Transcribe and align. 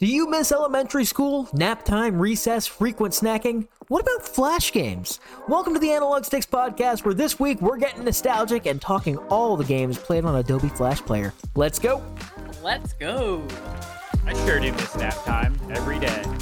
Do 0.00 0.06
you 0.06 0.28
miss 0.28 0.50
elementary 0.50 1.04
school, 1.04 1.48
nap 1.52 1.84
time, 1.84 2.18
recess, 2.18 2.66
frequent 2.66 3.14
snacking? 3.14 3.68
What 3.86 4.02
about 4.02 4.26
flash 4.26 4.72
games? 4.72 5.20
Welcome 5.46 5.72
to 5.74 5.78
the 5.78 5.92
Analog 5.92 6.24
Sticks 6.24 6.46
podcast, 6.46 7.04
where 7.04 7.14
this 7.14 7.38
week 7.38 7.60
we're 7.60 7.76
getting 7.76 8.02
nostalgic 8.02 8.66
and 8.66 8.82
talking 8.82 9.18
all 9.28 9.56
the 9.56 9.62
games 9.62 9.96
played 9.96 10.24
on 10.24 10.34
Adobe 10.34 10.68
Flash 10.70 11.00
Player. 11.00 11.32
Let's 11.54 11.78
go! 11.78 12.02
Let's 12.60 12.92
go. 12.94 13.46
I 14.26 14.34
sure 14.44 14.58
do 14.58 14.72
miss 14.72 14.96
nap 14.96 15.14
time 15.24 15.56
every 15.70 16.00
day. 16.00 16.24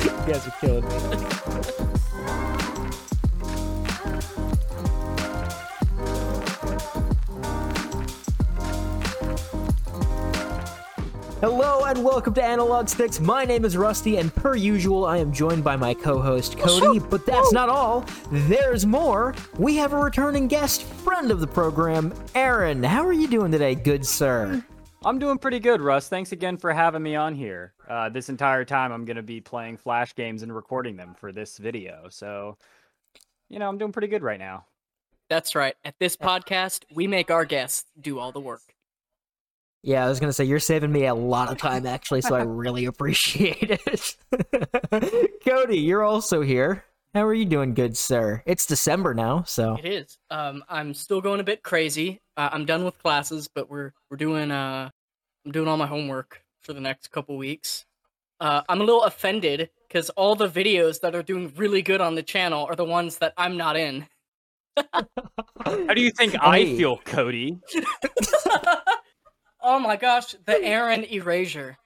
You 0.00 0.32
guys 0.34 0.46
are 0.46 0.54
killing 0.60 0.84
me. 0.88 1.90
Hello 11.40 11.86
and 11.86 12.04
welcome 12.04 12.34
to 12.34 12.44
Analog 12.44 12.86
Sticks. 12.86 13.18
My 13.18 13.46
name 13.46 13.64
is 13.64 13.74
Rusty, 13.74 14.18
and 14.18 14.34
per 14.34 14.56
usual, 14.56 15.06
I 15.06 15.16
am 15.16 15.32
joined 15.32 15.64
by 15.64 15.74
my 15.74 15.94
co-host 15.94 16.58
Cody. 16.58 16.98
But 16.98 17.24
that's 17.24 17.50
not 17.50 17.70
all. 17.70 18.04
There's 18.30 18.84
more. 18.84 19.34
We 19.58 19.74
have 19.76 19.94
a 19.94 19.96
returning 19.96 20.48
guest, 20.48 20.82
friend 20.82 21.30
of 21.30 21.40
the 21.40 21.46
program, 21.46 22.12
Aaron. 22.34 22.82
How 22.82 23.06
are 23.06 23.14
you 23.14 23.26
doing 23.26 23.50
today, 23.50 23.74
good 23.74 24.04
sir? 24.04 24.62
I'm 25.02 25.18
doing 25.18 25.38
pretty 25.38 25.60
good, 25.60 25.80
Russ. 25.80 26.10
Thanks 26.10 26.32
again 26.32 26.58
for 26.58 26.74
having 26.74 27.02
me 27.02 27.16
on 27.16 27.34
here. 27.34 27.72
Uh, 27.88 28.10
this 28.10 28.28
entire 28.28 28.66
time, 28.66 28.92
I'm 28.92 29.06
going 29.06 29.16
to 29.16 29.22
be 29.22 29.40
playing 29.40 29.78
Flash 29.78 30.14
games 30.14 30.42
and 30.42 30.54
recording 30.54 30.94
them 30.94 31.14
for 31.18 31.32
this 31.32 31.56
video. 31.56 32.08
So, 32.10 32.58
you 33.48 33.58
know, 33.58 33.66
I'm 33.66 33.78
doing 33.78 33.92
pretty 33.92 34.08
good 34.08 34.22
right 34.22 34.38
now. 34.38 34.66
That's 35.30 35.54
right. 35.54 35.74
At 35.86 35.94
this 35.98 36.18
podcast, 36.18 36.84
we 36.92 37.06
make 37.06 37.30
our 37.30 37.46
guests 37.46 37.86
do 37.98 38.18
all 38.18 38.30
the 38.30 38.40
work. 38.40 38.60
Yeah, 39.82 40.04
I 40.04 40.08
was 40.08 40.20
gonna 40.20 40.32
say 40.32 40.44
you're 40.44 40.58
saving 40.58 40.92
me 40.92 41.06
a 41.06 41.14
lot 41.14 41.50
of 41.50 41.58
time 41.58 41.86
actually, 41.86 42.20
so 42.20 42.34
I 42.34 42.42
really 42.42 42.84
appreciate 42.84 43.70
it. 43.86 44.16
Cody, 45.44 45.78
you're 45.78 46.02
also 46.04 46.42
here. 46.42 46.84
How 47.14 47.26
are 47.26 47.34
you 47.34 47.46
doing, 47.46 47.74
good 47.74 47.96
sir? 47.96 48.42
It's 48.46 48.66
December 48.66 49.14
now, 49.14 49.42
so 49.42 49.76
It 49.82 49.86
is. 49.86 50.18
Um, 50.30 50.62
I'm 50.68 50.94
still 50.94 51.20
going 51.20 51.40
a 51.40 51.44
bit 51.44 51.62
crazy. 51.62 52.20
Uh, 52.36 52.50
I'm 52.52 52.66
done 52.66 52.84
with 52.84 52.98
classes, 52.98 53.48
but 53.52 53.70
we're 53.70 53.92
we're 54.10 54.18
doing 54.18 54.50
uh, 54.50 54.90
I'm 55.46 55.52
doing 55.52 55.66
all 55.66 55.76
my 55.78 55.86
homework 55.86 56.42
for 56.62 56.74
the 56.74 56.80
next 56.80 57.08
couple 57.08 57.36
weeks. 57.36 57.86
Uh, 58.38 58.62
I'm 58.68 58.80
a 58.80 58.84
little 58.84 59.04
offended 59.04 59.70
because 59.88 60.10
all 60.10 60.34
the 60.34 60.48
videos 60.48 61.00
that 61.00 61.14
are 61.14 61.22
doing 61.22 61.52
really 61.56 61.82
good 61.82 62.00
on 62.00 62.14
the 62.14 62.22
channel 62.22 62.66
are 62.66 62.76
the 62.76 62.84
ones 62.84 63.18
that 63.18 63.32
I'm 63.36 63.56
not 63.56 63.76
in. 63.76 64.06
How 64.76 65.94
do 65.94 66.00
you 66.00 66.10
think 66.10 66.36
I 66.40 66.64
feel, 66.64 66.98
Cody? 66.98 67.58
Oh 69.62 69.78
my 69.78 69.96
gosh, 69.96 70.34
the 70.44 70.62
Aaron 70.62 71.04
erasure. 71.04 71.78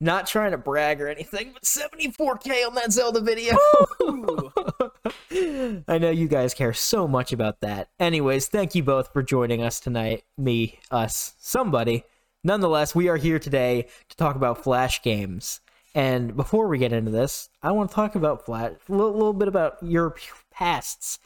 not 0.00 0.26
trying 0.26 0.50
to 0.50 0.58
brag 0.58 1.00
or 1.00 1.08
anything, 1.08 1.52
but 1.52 1.62
74k 1.62 2.66
on 2.66 2.74
that 2.74 2.92
Zelda 2.92 3.20
video. 3.20 3.56
I 5.88 5.98
know 5.98 6.10
you 6.10 6.28
guys 6.28 6.54
care 6.54 6.72
so 6.74 7.08
much 7.08 7.32
about 7.32 7.60
that. 7.60 7.88
Anyways, 7.98 8.48
thank 8.48 8.74
you 8.74 8.82
both 8.82 9.12
for 9.12 9.22
joining 9.22 9.62
us 9.62 9.80
tonight. 9.80 10.24
Me, 10.36 10.78
us, 10.90 11.34
somebody. 11.38 12.04
Nonetheless, 12.44 12.94
we 12.94 13.08
are 13.08 13.16
here 13.16 13.38
today 13.38 13.86
to 14.08 14.16
talk 14.16 14.36
about 14.36 14.62
Flash 14.62 15.02
games. 15.02 15.60
And 15.94 16.36
before 16.36 16.68
we 16.68 16.76
get 16.78 16.92
into 16.92 17.10
this, 17.10 17.48
I 17.62 17.72
want 17.72 17.88
to 17.90 17.94
talk 17.94 18.14
about 18.14 18.44
Flash, 18.44 18.72
a 18.88 18.92
little, 18.92 19.12
little 19.12 19.32
bit 19.32 19.48
about 19.48 19.82
your 19.82 20.14
pasts 20.52 21.18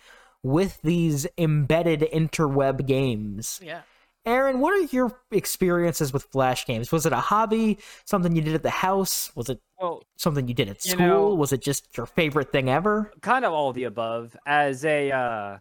with 0.42 0.80
these 0.82 1.26
embedded 1.36 2.08
interweb 2.12 2.86
games. 2.86 3.60
yeah. 3.62 3.82
Aaron, 4.26 4.60
what 4.60 4.74
are 4.74 4.94
your 4.94 5.18
experiences 5.30 6.12
with 6.12 6.24
Flash 6.24 6.66
games? 6.66 6.92
Was 6.92 7.06
it 7.06 7.12
a 7.12 7.16
hobby, 7.16 7.78
something 8.04 8.36
you 8.36 8.42
did 8.42 8.54
at 8.54 8.62
the 8.62 8.70
house? 8.70 9.34
Was 9.34 9.48
it 9.48 9.60
Well, 9.78 10.02
something 10.16 10.46
you 10.46 10.52
did 10.54 10.68
at 10.68 10.84
You 10.84 10.92
school? 10.92 11.06
know- 11.06 11.34
was 11.34 11.52
it 11.52 11.62
just 11.62 11.96
your 11.96 12.06
favorite 12.06 12.52
thing 12.52 12.68
ever? 12.68 13.10
kind 13.22 13.44
of 13.44 13.52
all 13.52 13.70
of 13.70 13.74
the 13.76 13.84
above. 13.84 14.36
As 14.44 14.84
a, 14.84 15.10
uh, 15.10 15.58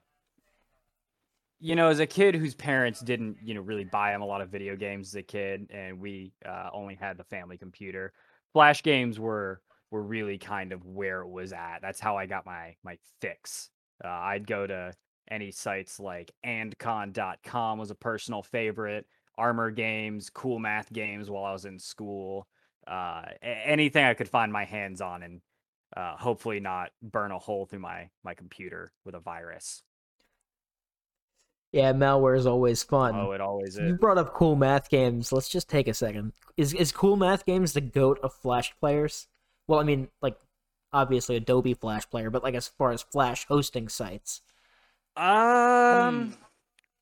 you 1.62 1.75
know, 1.75 1.88
as 1.88 2.00
a 2.00 2.08
kid 2.08 2.36
whose 2.36 2.53
parents 2.53 3.00
didn't, 3.00 3.38
you 3.42 3.53
know, 3.53 3.62
really 3.62 3.86
buy 3.86 4.14
him 4.14 4.22
a 4.22 4.25
lot 4.25 4.42
of 4.42 4.50
video 4.50 4.75
games 4.75 5.09
as 5.09 5.16
a 5.16 5.24
kid, 5.24 5.68
and 5.72 6.00
we 6.00 6.34
uh, 6.46 6.69
only 6.74 6.96
had 6.96 7.18
the 7.18 7.24
family 7.25 7.58
computer. 7.58 8.14
Flash 8.53 8.84
games 8.84 9.19
were 9.19 9.62
were 9.92 10.03
really 10.03 10.38
kind 10.38 10.72
of 10.72 10.86
where 10.86 11.22
it 11.22 11.28
was 11.30 11.52
at. 11.52 11.80
That's 11.81 12.00
how 12.00 12.16
I 12.18 12.25
got 12.28 12.46
my 12.46 12.75
my 12.84 12.98
fix. 13.22 13.69
Uh, 14.03 14.08
I'd 14.09 14.48
go 14.48 14.68
to 14.68 14.94
any 15.31 15.51
sites 15.51 16.00
like 16.00 16.31
andcon.com 16.45 17.79
was 17.79 17.91
a 17.91 17.95
personal 17.95 18.44
favorite. 18.44 19.06
Armor 19.38 19.72
games, 19.72 20.29
cool 20.29 20.59
math 20.59 20.91
games 20.91 21.29
while 21.29 21.45
I 21.45 21.53
was 21.53 21.66
in 21.66 21.79
school. 21.79 22.47
Uh, 22.85 23.23
anything 23.41 24.03
I 24.03 24.13
could 24.13 24.28
find 24.28 24.51
my 24.51 24.66
hands 24.66 25.00
on, 25.00 25.23
and 25.23 25.41
uh, 25.95 26.18
hopefully 26.18 26.59
not 26.59 26.91
burn 27.01 27.31
a 27.31 27.39
hole 27.39 27.66
through 27.66 27.79
my 27.79 28.09
my 28.23 28.34
computer 28.34 28.91
with 29.06 29.16
a 29.16 29.19
virus. 29.19 29.84
Yeah, 31.72 31.94
malware 31.94 32.35
is 32.35 32.47
always 32.47 32.81
fun. 32.81 33.13
Oh, 33.16 33.31
it 33.31 33.41
always 33.41 33.78
is 33.78 33.88
you 33.88 33.94
brought 33.95 34.18
up 34.18 34.34
cool 34.34 34.56
math 34.56 34.89
games. 34.89 35.31
Let's 35.31 35.50
just 35.50 35.69
take 35.69 35.88
a 35.88 35.94
second. 35.94 36.34
Is 36.57 36.73
is 36.73 36.91
cool 36.91 37.16
math 37.16 37.45
games 37.45 37.73
the 37.73 37.81
goat 37.81 38.19
of 38.23 38.34
Flash 38.34 38.73
players? 38.79 39.28
Well, 39.68 39.79
I 39.79 39.84
mean, 39.84 40.09
like 40.22 40.35
obviously 40.91 41.35
Adobe 41.35 41.75
Flash 41.75 42.09
player, 42.09 42.29
but 42.29 42.44
like 42.44 42.56
as 42.56 42.68
far 42.68 42.91
as 42.91 43.03
Flash 43.03 43.45
hosting 43.45 43.88
sites. 43.88 44.41
Um, 45.19 46.34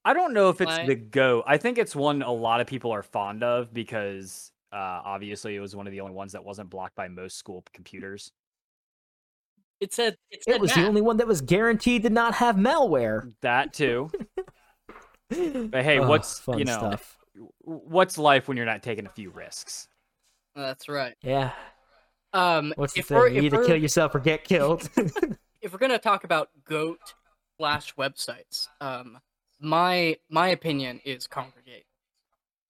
I 0.03 0.13
don't 0.13 0.33
know 0.33 0.49
if 0.49 0.59
it's 0.61 0.77
Why? 0.77 0.85
the 0.85 0.95
go. 0.95 1.43
I 1.45 1.57
think 1.57 1.77
it's 1.77 1.95
one 1.95 2.21
a 2.21 2.31
lot 2.31 2.61
of 2.61 2.67
people 2.67 2.91
are 2.91 3.03
fond 3.03 3.43
of 3.43 3.73
because 3.73 4.51
uh, 4.73 5.01
obviously 5.05 5.55
it 5.55 5.59
was 5.59 5.75
one 5.75 5.85
of 5.85 5.91
the 5.91 6.01
only 6.01 6.13
ones 6.13 6.31
that 6.31 6.43
wasn't 6.43 6.69
blocked 6.69 6.95
by 6.95 7.07
most 7.07 7.37
school 7.37 7.63
computers. 7.73 8.31
It 9.79 9.93
said 9.93 10.17
it 10.31 10.43
said 10.43 10.55
It 10.55 10.61
was 10.61 10.71
math. 10.71 10.77
the 10.77 10.87
only 10.87 11.01
one 11.01 11.17
that 11.17 11.27
was 11.27 11.41
guaranteed 11.41 12.03
to 12.03 12.09
not 12.09 12.33
have 12.35 12.55
malware. 12.55 13.33
That 13.41 13.73
too. 13.73 14.09
But 15.29 15.83
hey, 15.83 15.97
Ugh, 15.99 16.07
what's 16.07 16.41
you 16.47 16.63
know, 16.63 16.77
stuff? 16.77 17.17
what's 17.59 18.17
life 18.17 18.47
when 18.47 18.55
you're 18.55 18.65
not 18.65 18.81
taking 18.81 19.05
a 19.05 19.09
few 19.09 19.29
risks? 19.29 19.89
That's 20.55 20.87
right. 20.87 21.15
Yeah. 21.21 21.51
Um, 22.31 22.73
What's 22.77 22.93
the 22.93 23.01
if 23.01 23.09
we're, 23.11 23.27
thing? 23.27 23.35
You 23.35 23.41
either 23.43 23.65
kill 23.65 23.75
yourself 23.75 24.15
or 24.15 24.19
get 24.19 24.45
killed. 24.45 24.89
if 25.61 25.73
we're 25.73 25.79
gonna 25.79 25.99
talk 25.99 26.23
about 26.23 26.49
goat 26.63 27.13
flash 27.57 27.95
websites, 27.95 28.67
um, 28.81 29.19
my 29.59 30.17
my 30.29 30.47
opinion 30.49 31.01
is 31.03 31.27
Kongregate. 31.27 31.85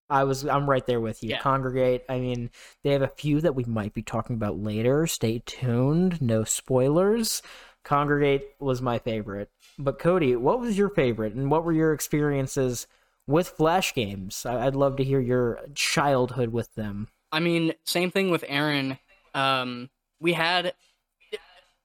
I 0.10 0.24
was 0.24 0.46
I'm 0.46 0.70
right 0.70 0.86
there 0.86 1.02
with 1.02 1.24
you. 1.24 1.32
Yeah. 1.32 1.40
Kongregate. 1.40 2.02
I 2.08 2.20
mean, 2.20 2.50
they 2.84 2.92
have 2.92 3.02
a 3.02 3.08
few 3.08 3.42
that 3.42 3.56
we 3.56 3.66
might 3.66 3.94
be 3.94 4.02
talking 4.02 4.36
about 4.36 4.58
later. 4.58 5.06
Stay 5.06 5.42
tuned. 5.46 6.22
No 6.22 6.44
spoilers. 6.44 7.42
Kongregate 7.84 8.44
was 8.60 8.82
my 8.82 9.00
favorite. 9.00 9.50
But 9.78 10.00
Cody, 10.00 10.36
what 10.36 10.60
was 10.60 10.78
your 10.78 10.90
favorite 10.90 11.34
and 11.34 11.50
what 11.50 11.64
were 11.64 11.74
your 11.74 11.94
experiences 11.94 12.88
with 13.28 13.50
flash 13.50 13.94
games? 13.94 14.46
I'd 14.46 14.76
love 14.76 14.98
to 14.98 15.04
hear 15.04 15.20
your 15.20 15.60
childhood 15.74 16.50
with 16.50 16.74
them. 16.76 17.10
I 17.32 17.40
mean, 17.40 17.74
same 17.86 18.12
thing 18.12 18.30
with 18.30 18.46
Aaron. 18.48 19.00
Um, 19.34 19.90
we 20.20 20.34
had. 20.34 20.74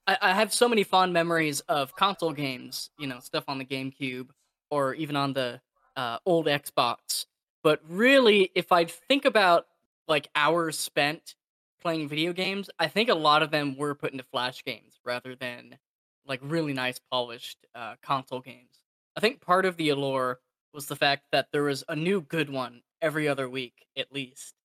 I, 0.07 0.17
I 0.21 0.33
have 0.33 0.53
so 0.53 0.67
many 0.67 0.83
fond 0.83 1.13
memories 1.13 1.61
of 1.61 1.95
console 1.95 2.33
games. 2.33 2.89
You 2.97 3.07
know, 3.07 3.19
stuff 3.19 3.45
on 3.47 3.57
the 3.57 3.65
GameCube 3.65 4.29
or 4.69 4.93
even 4.95 5.15
on 5.15 5.33
the 5.33 5.61
uh, 5.95 6.17
old 6.25 6.47
Xbox. 6.47 7.25
But 7.63 7.81
really, 7.87 8.51
if 8.55 8.71
I 8.71 8.85
think 8.85 9.25
about 9.25 9.67
like 10.07 10.27
hours 10.35 10.77
spent 10.77 11.35
playing 11.81 12.09
video 12.09 12.33
games, 12.33 12.69
I 12.79 12.87
think 12.87 13.09
a 13.09 13.15
lot 13.15 13.43
of 13.43 13.51
them 13.51 13.77
were 13.77 13.95
put 13.95 14.11
into 14.11 14.23
flash 14.23 14.63
games 14.63 14.99
rather 15.05 15.35
than 15.35 15.77
like 16.25 16.39
really 16.43 16.73
nice 16.73 16.99
polished 17.11 17.57
uh, 17.75 17.95
console 18.01 18.39
games. 18.41 18.79
I 19.15 19.19
think 19.19 19.41
part 19.41 19.65
of 19.65 19.77
the 19.77 19.89
allure 19.89 20.39
was 20.73 20.87
the 20.87 20.95
fact 20.95 21.25
that 21.31 21.47
there 21.51 21.63
was 21.63 21.83
a 21.87 21.95
new 21.95 22.21
good 22.21 22.49
one 22.49 22.81
every 23.01 23.27
other 23.27 23.49
week 23.49 23.85
at 23.97 24.11
least, 24.11 24.55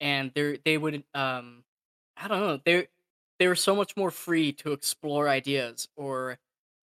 and 0.00 0.32
they 0.34 0.58
they 0.64 0.78
would 0.78 1.04
um 1.14 1.64
I 2.16 2.28
don't 2.28 2.40
know 2.40 2.60
they 2.64 2.88
they 3.40 3.48
were 3.48 3.56
so 3.56 3.74
much 3.74 3.96
more 3.96 4.10
free 4.12 4.52
to 4.52 4.72
explore 4.72 5.28
ideas 5.28 5.88
or 5.96 6.38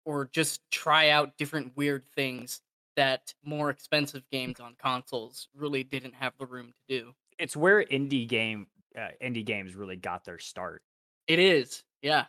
or 0.04 0.28
just 0.32 0.60
try 0.70 1.08
out 1.08 1.37
different 1.38 1.76
weird 1.76 2.04
things 2.14 2.60
that 2.94 3.32
more 3.43 3.70
expensive 3.70 4.22
games 4.31 4.60
on 4.60 4.75
consoles 4.78 5.49
really 5.56 5.82
didn't 5.82 6.14
have 6.14 6.34
the 6.38 6.46
room 6.46 6.66
to 6.66 7.00
do. 7.00 7.12
It's 7.38 7.56
where 7.56 7.82
indie 7.82 8.28
game 8.28 8.66
uh, 8.96 9.08
indie 9.25 9.46
games 9.46 9.75
really 9.75 9.96
got 9.96 10.25
their 10.25 10.38
start. 10.38 10.82
It 11.26 11.38
is, 11.38 11.82
yeah. 12.02 12.26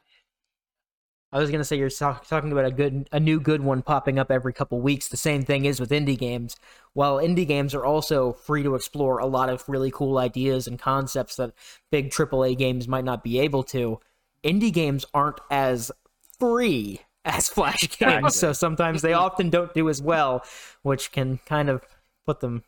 I 1.34 1.40
was 1.40 1.50
gonna 1.52 1.66
say 1.66 1.78
you're 1.78 1.90
talk- 1.90 2.28
talking 2.28 2.52
about 2.52 2.66
a 2.66 2.72
good, 2.72 3.10
a 3.12 3.20
new 3.20 3.42
good 3.42 3.62
one 3.62 3.82
popping 3.82 4.20
up 4.20 4.32
every 4.32 4.54
couple 4.54 4.80
weeks. 4.80 5.10
The 5.10 5.18
same 5.18 5.44
thing 5.44 5.66
is 5.66 5.82
with 5.82 5.90
indie 5.90 6.18
games. 6.18 6.56
While 6.94 7.18
indie 7.18 7.48
games 7.48 7.74
are 7.74 7.84
also 7.84 8.32
free 8.34 8.64
to 8.64 8.76
explore 8.76 9.18
a 9.18 9.26
lot 9.26 9.50
of 9.50 9.68
really 9.68 9.92
cool 9.92 10.20
ideas 10.20 10.68
and 10.68 10.80
concepts 10.80 11.36
that 11.38 11.54
big 11.92 12.12
AAA 12.12 12.58
games 12.58 12.88
might 12.88 13.04
not 13.04 13.24
be 13.24 13.40
able 13.40 13.64
to, 13.64 14.00
indie 14.44 14.74
games 14.74 15.06
aren't 15.14 15.40
as 15.50 15.92
free 16.40 17.02
as 17.26 17.50
Flash 17.50 17.82
games. 17.82 17.94
Exactly. 18.02 18.30
So 18.32 18.54
sometimes 18.54 19.02
they 19.02 19.12
mm-hmm. 19.12 19.24
often 19.24 19.50
don't 19.50 19.74
do 19.74 19.90
as 19.90 20.02
well, 20.02 20.44
which 20.82 21.12
can 21.12 21.40
kind 21.46 21.70
of 21.70 21.84
put 22.26 22.40
them 22.40 22.64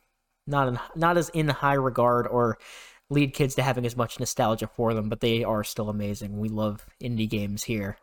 not 0.46 0.68
in, 0.68 0.78
not 0.94 1.16
as 1.16 1.28
in 1.30 1.48
high 1.48 1.74
regard 1.74 2.26
or 2.26 2.58
lead 3.10 3.34
kids 3.34 3.54
to 3.54 3.62
having 3.62 3.86
as 3.86 3.96
much 3.96 4.18
nostalgia 4.18 4.66
for 4.66 4.94
them, 4.94 5.08
but 5.08 5.20
they 5.20 5.44
are 5.44 5.64
still 5.64 5.88
amazing. 5.88 6.38
We 6.38 6.48
love 6.48 6.86
indie 7.02 7.28
games 7.28 7.64
here. 7.64 7.98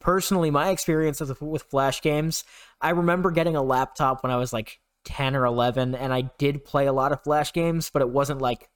Personally, 0.00 0.50
my 0.50 0.70
experience 0.70 1.20
with, 1.20 1.40
with 1.42 1.62
Flash 1.62 2.00
games, 2.02 2.44
I 2.80 2.90
remember 2.90 3.30
getting 3.30 3.56
a 3.56 3.62
laptop 3.62 4.22
when 4.22 4.30
I 4.30 4.36
was 4.36 4.52
like 4.52 4.80
10 5.04 5.34
or 5.34 5.44
11, 5.44 5.94
and 5.94 6.12
I 6.12 6.30
did 6.38 6.64
play 6.64 6.86
a 6.86 6.92
lot 6.92 7.12
of 7.12 7.22
Flash 7.22 7.52
games, 7.52 7.90
but 7.92 8.02
it 8.02 8.08
wasn't 8.08 8.40
like 8.40 8.68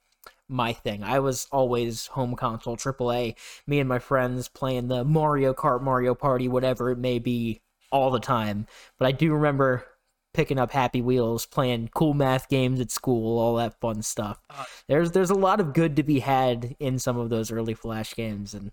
my 0.49 0.73
thing. 0.73 1.03
I 1.03 1.19
was 1.19 1.47
always 1.51 2.07
home 2.07 2.35
console, 2.35 2.75
AAA, 2.77 3.35
me 3.67 3.79
and 3.79 3.89
my 3.89 3.99
friends 3.99 4.47
playing 4.49 4.87
the 4.87 5.03
Mario 5.03 5.53
Kart, 5.53 5.81
Mario 5.81 6.13
Party, 6.15 6.47
whatever 6.47 6.91
it 6.91 6.97
may 6.97 7.19
be, 7.19 7.61
all 7.91 8.11
the 8.11 8.19
time. 8.19 8.67
But 8.99 9.07
I 9.07 9.11
do 9.11 9.33
remember 9.33 9.85
picking 10.33 10.57
up 10.59 10.71
Happy 10.71 11.01
Wheels, 11.01 11.45
playing 11.45 11.89
cool 11.93 12.13
math 12.13 12.49
games 12.49 12.79
at 12.79 12.91
school, 12.91 13.39
all 13.39 13.55
that 13.55 13.79
fun 13.79 14.01
stuff. 14.01 14.39
Uh, 14.49 14.63
There's 14.87 15.11
there's 15.11 15.29
a 15.29 15.35
lot 15.35 15.59
of 15.59 15.73
good 15.73 15.95
to 15.95 16.03
be 16.03 16.19
had 16.19 16.75
in 16.79 16.97
some 16.99 17.17
of 17.17 17.29
those 17.29 17.51
early 17.51 17.73
Flash 17.75 18.15
games, 18.15 18.53
and 18.53 18.71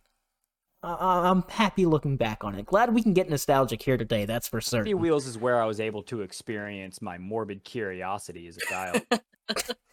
I- 0.82 1.28
I'm 1.28 1.42
happy 1.42 1.84
looking 1.84 2.16
back 2.16 2.42
on 2.44 2.54
it. 2.54 2.64
Glad 2.64 2.94
we 2.94 3.02
can 3.02 3.12
get 3.12 3.28
nostalgic 3.28 3.82
here 3.82 3.98
today. 3.98 4.24
That's 4.24 4.48
for 4.48 4.58
Happy 4.58 4.64
certain. 4.70 4.98
Wheels 4.98 5.26
is 5.26 5.36
where 5.36 5.60
I 5.60 5.66
was 5.66 5.80
able 5.80 6.02
to 6.04 6.22
experience 6.22 7.02
my 7.02 7.18
morbid 7.18 7.64
curiosity 7.64 8.48
as 8.48 8.56
a 8.56 8.60
child. 8.66 9.02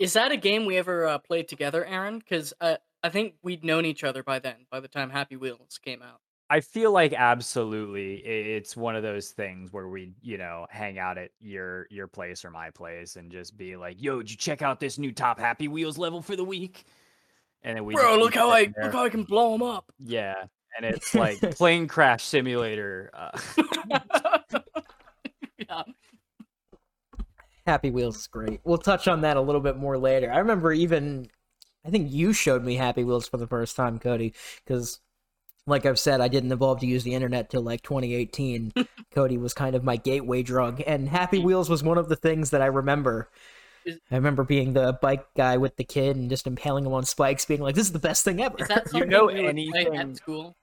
Is 0.00 0.14
that 0.14 0.32
a 0.32 0.36
game 0.36 0.64
we 0.64 0.78
ever 0.78 1.06
uh, 1.06 1.18
played 1.18 1.46
together, 1.46 1.84
Aaron? 1.84 2.18
Because 2.18 2.54
uh, 2.60 2.76
I 3.04 3.10
think 3.10 3.34
we'd 3.42 3.62
known 3.62 3.84
each 3.84 4.02
other 4.02 4.22
by 4.22 4.38
then, 4.38 4.66
by 4.70 4.80
the 4.80 4.88
time 4.88 5.10
Happy 5.10 5.36
Wheels 5.36 5.78
came 5.84 6.00
out. 6.02 6.20
I 6.48 6.60
feel 6.60 6.90
like 6.90 7.12
absolutely 7.12 8.14
it's 8.14 8.76
one 8.76 8.96
of 8.96 9.04
those 9.04 9.28
things 9.28 9.72
where 9.72 9.88
we, 9.88 10.14
you 10.20 10.36
know, 10.36 10.66
hang 10.68 10.98
out 10.98 11.16
at 11.16 11.30
your 11.38 11.86
your 11.90 12.08
place 12.08 12.44
or 12.44 12.50
my 12.50 12.70
place 12.70 13.14
and 13.14 13.30
just 13.30 13.56
be 13.56 13.76
like, 13.76 14.02
"Yo, 14.02 14.18
did 14.18 14.32
you 14.32 14.36
check 14.36 14.60
out 14.60 14.80
this 14.80 14.98
new 14.98 15.12
Top 15.12 15.38
Happy 15.38 15.68
Wheels 15.68 15.96
level 15.96 16.22
for 16.22 16.34
the 16.34 16.42
week?" 16.42 16.86
And 17.62 17.76
then 17.76 17.84
we 17.84 17.94
Bro, 17.94 18.16
look 18.18 18.34
how 18.34 18.50
I 18.50 18.64
there- 18.64 18.84
look 18.86 18.94
how 18.94 19.04
I 19.04 19.10
can 19.10 19.22
blow 19.22 19.52
them 19.52 19.62
up. 19.62 19.92
Yeah, 20.00 20.34
and 20.76 20.84
it's 20.84 21.14
like 21.14 21.38
plane 21.56 21.86
crash 21.86 22.24
simulator. 22.24 23.10
Uh, 23.14 23.38
yeah. 25.58 25.82
Happy 27.70 27.90
Wheels 27.92 28.16
is 28.16 28.26
great. 28.26 28.60
We'll 28.64 28.78
touch 28.78 29.06
on 29.06 29.20
that 29.20 29.36
a 29.36 29.40
little 29.40 29.60
bit 29.60 29.76
more 29.76 29.96
later. 29.96 30.32
I 30.32 30.38
remember 30.38 30.72
even, 30.72 31.28
I 31.86 31.90
think 31.90 32.10
you 32.10 32.32
showed 32.32 32.64
me 32.64 32.74
Happy 32.74 33.04
Wheels 33.04 33.28
for 33.28 33.36
the 33.36 33.46
first 33.46 33.76
time, 33.76 34.00
Cody, 34.00 34.34
because, 34.64 34.98
like 35.68 35.86
I've 35.86 35.98
said, 35.98 36.20
I 36.20 36.26
didn't 36.26 36.50
evolve 36.50 36.80
to 36.80 36.86
use 36.86 37.04
the 37.04 37.14
internet 37.14 37.48
till 37.48 37.62
like 37.62 37.82
2018. 37.82 38.72
Cody 39.14 39.38
was 39.38 39.54
kind 39.54 39.76
of 39.76 39.84
my 39.84 39.94
gateway 39.96 40.42
drug, 40.42 40.82
and 40.84 41.08
Happy 41.08 41.38
Wheels 41.38 41.70
was 41.70 41.84
one 41.84 41.96
of 41.96 42.08
the 42.08 42.16
things 42.16 42.50
that 42.50 42.60
I 42.60 42.66
remember. 42.66 43.30
I 43.86 44.16
remember 44.16 44.42
being 44.42 44.72
the 44.72 44.98
bike 45.00 45.24
guy 45.36 45.56
with 45.56 45.76
the 45.76 45.84
kid 45.84 46.16
and 46.16 46.28
just 46.28 46.48
impaling 46.48 46.84
him 46.86 46.92
on 46.92 47.04
spikes, 47.04 47.44
being 47.44 47.60
like, 47.60 47.76
"This 47.76 47.86
is 47.86 47.92
the 47.92 48.00
best 48.00 48.24
thing 48.24 48.42
ever." 48.42 48.56
Is 48.60 48.66
that 48.66 48.92
You 48.92 49.06
know 49.06 49.26
we 49.26 49.46
anything- 49.46 49.96
at 49.96 50.16
school? 50.16 50.56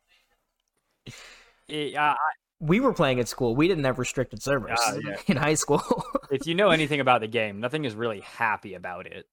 it- 1.70 1.96
uh, 1.96 2.16
we 2.60 2.80
were 2.80 2.94
playing 2.94 3.20
at 3.20 3.28
school. 3.28 3.56
We 3.56 3.68
didn't 3.68 3.84
have 3.84 4.00
restricted 4.00 4.42
servers 4.42 4.80
Ah, 4.82 4.96
yeah. 5.04 5.18
in 5.28 5.38
high 5.38 5.54
school. 5.54 5.82
if 6.32 6.48
you 6.48 6.56
know 6.56 6.70
anything 6.70 7.00
about 7.00 7.22
the 7.22 7.28
game, 7.28 7.60
nothing 7.60 7.86
is 7.86 7.96
really 7.96 8.22
happy 8.22 8.74
about 8.74 9.06
it. 9.08 9.26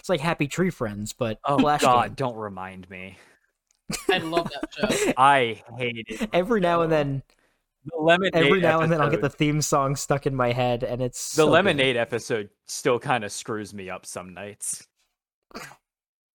it's 0.00 0.08
like 0.08 0.20
Happy 0.20 0.46
Tree 0.48 0.70
Friends, 0.70 1.12
but 1.12 1.38
Oh 1.44 1.58
Flash 1.58 1.82
God, 1.82 2.08
game. 2.08 2.14
don't 2.14 2.36
remind 2.36 2.88
me. 2.88 3.16
I 4.10 4.18
love 4.18 4.50
that 4.50 4.94
show. 4.98 5.12
I 5.16 5.62
hate 5.76 6.06
it. 6.08 6.28
Every 6.32 6.60
now 6.60 6.82
and 6.82 6.92
then, 6.92 7.22
The 7.86 7.96
lemonade. 7.98 8.34
every 8.34 8.60
now 8.60 8.80
and 8.80 8.92
then, 8.92 9.00
I'll 9.00 9.10
get 9.10 9.22
the 9.22 9.30
theme 9.30 9.62
song 9.62 9.96
stuck 9.96 10.26
in 10.26 10.34
my 10.34 10.52
head, 10.52 10.82
and 10.82 11.00
it's 11.02 11.30
the 11.30 11.36
so 11.36 11.46
good. 11.46 11.52
lemonade 11.52 11.96
episode 11.96 12.50
still 12.66 12.98
kind 12.98 13.24
of 13.24 13.32
screws 13.32 13.72
me 13.72 13.88
up 13.88 14.04
some 14.04 14.34
nights. 14.34 14.86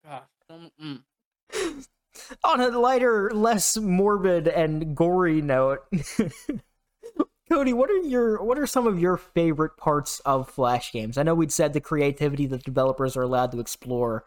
God, 0.06 0.24
um, 0.50 0.72
mm. 0.82 1.86
On 2.44 2.62
a 2.62 2.70
lighter, 2.70 3.32
less 3.32 3.78
morbid 3.78 4.48
and 4.48 4.96
gory 4.96 5.42
note, 5.42 5.80
Cody, 7.50 7.74
what 7.74 7.90
are 7.90 7.98
your 7.98 8.44
what 8.44 8.58
are 8.58 8.66
some 8.66 8.88
of 8.88 9.00
your 9.00 9.18
favorite 9.18 9.78
parts 9.78 10.20
of 10.22 10.50
Flash 10.50 10.92
games? 10.92 11.18
I 11.18 11.24
know 11.24 11.36
we'd 11.36 11.52
said 11.52 11.74
the 11.74 11.82
creativity 11.82 12.46
that 12.48 12.64
developers 12.64 13.16
are 13.16 13.22
allowed 13.22 13.52
to 13.52 13.60
explore, 13.60 14.24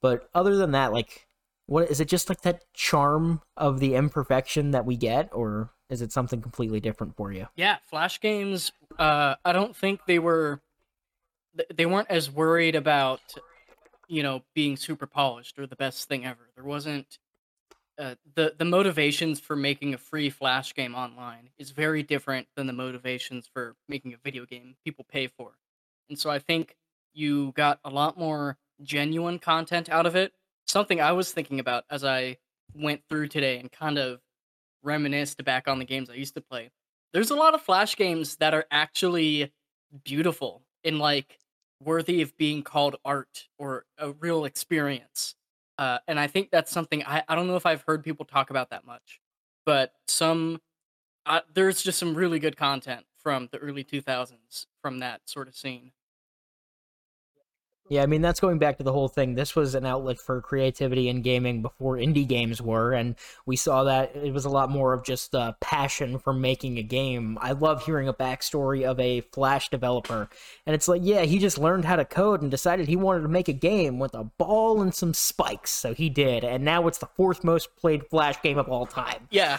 but 0.00 0.28
other 0.34 0.56
than 0.56 0.70
that, 0.72 0.92
like, 0.92 1.26
what 1.66 1.90
is 1.90 2.00
it? 2.00 2.08
Just 2.08 2.28
like 2.28 2.42
that 2.42 2.62
charm 2.72 3.42
of 3.56 3.80
the 3.80 3.94
imperfection 3.94 4.70
that 4.70 4.86
we 4.86 4.96
get, 4.96 5.28
or 5.32 5.70
is 5.90 6.00
it 6.00 6.12
something 6.12 6.40
completely 6.40 6.80
different 6.80 7.16
for 7.16 7.32
you? 7.32 7.48
Yeah, 7.56 7.78
Flash 7.90 8.20
games. 8.20 8.72
Uh, 8.98 9.34
I 9.44 9.52
don't 9.52 9.76
think 9.76 10.00
they 10.06 10.18
were. 10.18 10.60
They 11.74 11.86
weren't 11.86 12.10
as 12.10 12.30
worried 12.30 12.76
about, 12.76 13.20
you 14.08 14.22
know, 14.22 14.42
being 14.54 14.76
super 14.76 15.06
polished 15.06 15.58
or 15.58 15.66
the 15.66 15.76
best 15.76 16.08
thing 16.08 16.24
ever. 16.24 16.50
There 16.54 16.64
wasn't. 16.64 17.18
Uh, 17.96 18.16
the 18.34 18.54
the 18.58 18.64
motivations 18.64 19.38
for 19.38 19.54
making 19.54 19.94
a 19.94 19.98
free 19.98 20.28
Flash 20.28 20.74
game 20.74 20.96
online 20.96 21.50
is 21.58 21.70
very 21.70 22.02
different 22.02 22.48
than 22.56 22.66
the 22.66 22.72
motivations 22.72 23.46
for 23.46 23.76
making 23.88 24.12
a 24.12 24.16
video 24.24 24.44
game 24.44 24.74
people 24.84 25.04
pay 25.08 25.28
for, 25.28 25.52
and 26.08 26.18
so 26.18 26.28
I 26.28 26.40
think 26.40 26.76
you 27.12 27.52
got 27.52 27.78
a 27.84 27.90
lot 27.90 28.18
more 28.18 28.58
genuine 28.82 29.38
content 29.38 29.88
out 29.88 30.06
of 30.06 30.16
it. 30.16 30.32
Something 30.66 31.00
I 31.00 31.12
was 31.12 31.30
thinking 31.30 31.60
about 31.60 31.84
as 31.88 32.04
I 32.04 32.38
went 32.74 33.02
through 33.08 33.28
today 33.28 33.58
and 33.60 33.70
kind 33.70 33.96
of 33.96 34.20
reminisced 34.82 35.44
back 35.44 35.68
on 35.68 35.78
the 35.78 35.84
games 35.84 36.10
I 36.10 36.14
used 36.14 36.34
to 36.34 36.40
play 36.40 36.70
there's 37.14 37.30
a 37.30 37.36
lot 37.36 37.54
of 37.54 37.62
flash 37.62 37.96
games 37.96 38.36
that 38.36 38.52
are 38.52 38.66
actually 38.70 39.52
beautiful 40.02 40.62
and 40.84 40.98
like 40.98 41.38
worthy 41.84 42.22
of 42.22 42.36
being 42.36 42.62
called 42.62 42.96
art 43.04 43.48
or 43.58 43.86
a 43.98 44.12
real 44.12 44.44
experience 44.44 45.34
uh, 45.78 45.98
and 46.08 46.18
i 46.18 46.26
think 46.26 46.50
that's 46.50 46.70
something 46.70 47.02
I, 47.06 47.22
I 47.28 47.34
don't 47.34 47.46
know 47.46 47.56
if 47.56 47.66
i've 47.66 47.84
heard 47.86 48.04
people 48.04 48.24
talk 48.26 48.50
about 48.50 48.70
that 48.70 48.86
much 48.86 49.20
but 49.66 49.92
some 50.08 50.60
uh, 51.26 51.40
there's 51.54 51.82
just 51.82 51.98
some 51.98 52.14
really 52.14 52.38
good 52.38 52.56
content 52.56 53.04
from 53.18 53.48
the 53.50 53.58
early 53.58 53.84
2000s 53.84 54.66
from 54.82 54.98
that 54.98 55.22
sort 55.26 55.48
of 55.48 55.56
scene 55.56 55.92
Yeah, 57.90 58.02
I 58.02 58.06
mean 58.06 58.22
that's 58.22 58.40
going 58.40 58.58
back 58.58 58.78
to 58.78 58.82
the 58.82 58.92
whole 58.92 59.08
thing. 59.08 59.34
This 59.34 59.54
was 59.54 59.74
an 59.74 59.84
outlet 59.84 60.18
for 60.18 60.40
creativity 60.40 61.08
in 61.08 61.20
gaming 61.20 61.60
before 61.60 61.96
indie 61.96 62.26
games 62.26 62.62
were, 62.62 62.92
and 62.94 63.14
we 63.44 63.56
saw 63.56 63.84
that 63.84 64.16
it 64.16 64.32
was 64.32 64.46
a 64.46 64.50
lot 64.50 64.70
more 64.70 64.94
of 64.94 65.04
just 65.04 65.34
uh, 65.34 65.52
passion 65.60 66.18
for 66.18 66.32
making 66.32 66.78
a 66.78 66.82
game. 66.82 67.36
I 67.42 67.52
love 67.52 67.84
hearing 67.84 68.08
a 68.08 68.14
backstory 68.14 68.84
of 68.84 68.98
a 68.98 69.20
Flash 69.20 69.68
developer, 69.68 70.30
and 70.66 70.74
it's 70.74 70.88
like, 70.88 71.02
yeah, 71.04 71.22
he 71.22 71.38
just 71.38 71.58
learned 71.58 71.84
how 71.84 71.96
to 71.96 72.06
code 72.06 72.40
and 72.40 72.50
decided 72.50 72.88
he 72.88 72.96
wanted 72.96 73.20
to 73.20 73.28
make 73.28 73.48
a 73.48 73.52
game 73.52 73.98
with 73.98 74.14
a 74.14 74.24
ball 74.24 74.80
and 74.80 74.94
some 74.94 75.12
spikes, 75.12 75.70
so 75.70 75.92
he 75.92 76.08
did, 76.08 76.42
and 76.42 76.64
now 76.64 76.88
it's 76.88 76.98
the 76.98 77.08
fourth 77.14 77.44
most 77.44 77.76
played 77.76 78.06
Flash 78.06 78.40
game 78.40 78.56
of 78.56 78.68
all 78.68 78.86
time. 78.86 79.28
yeah 79.30 79.58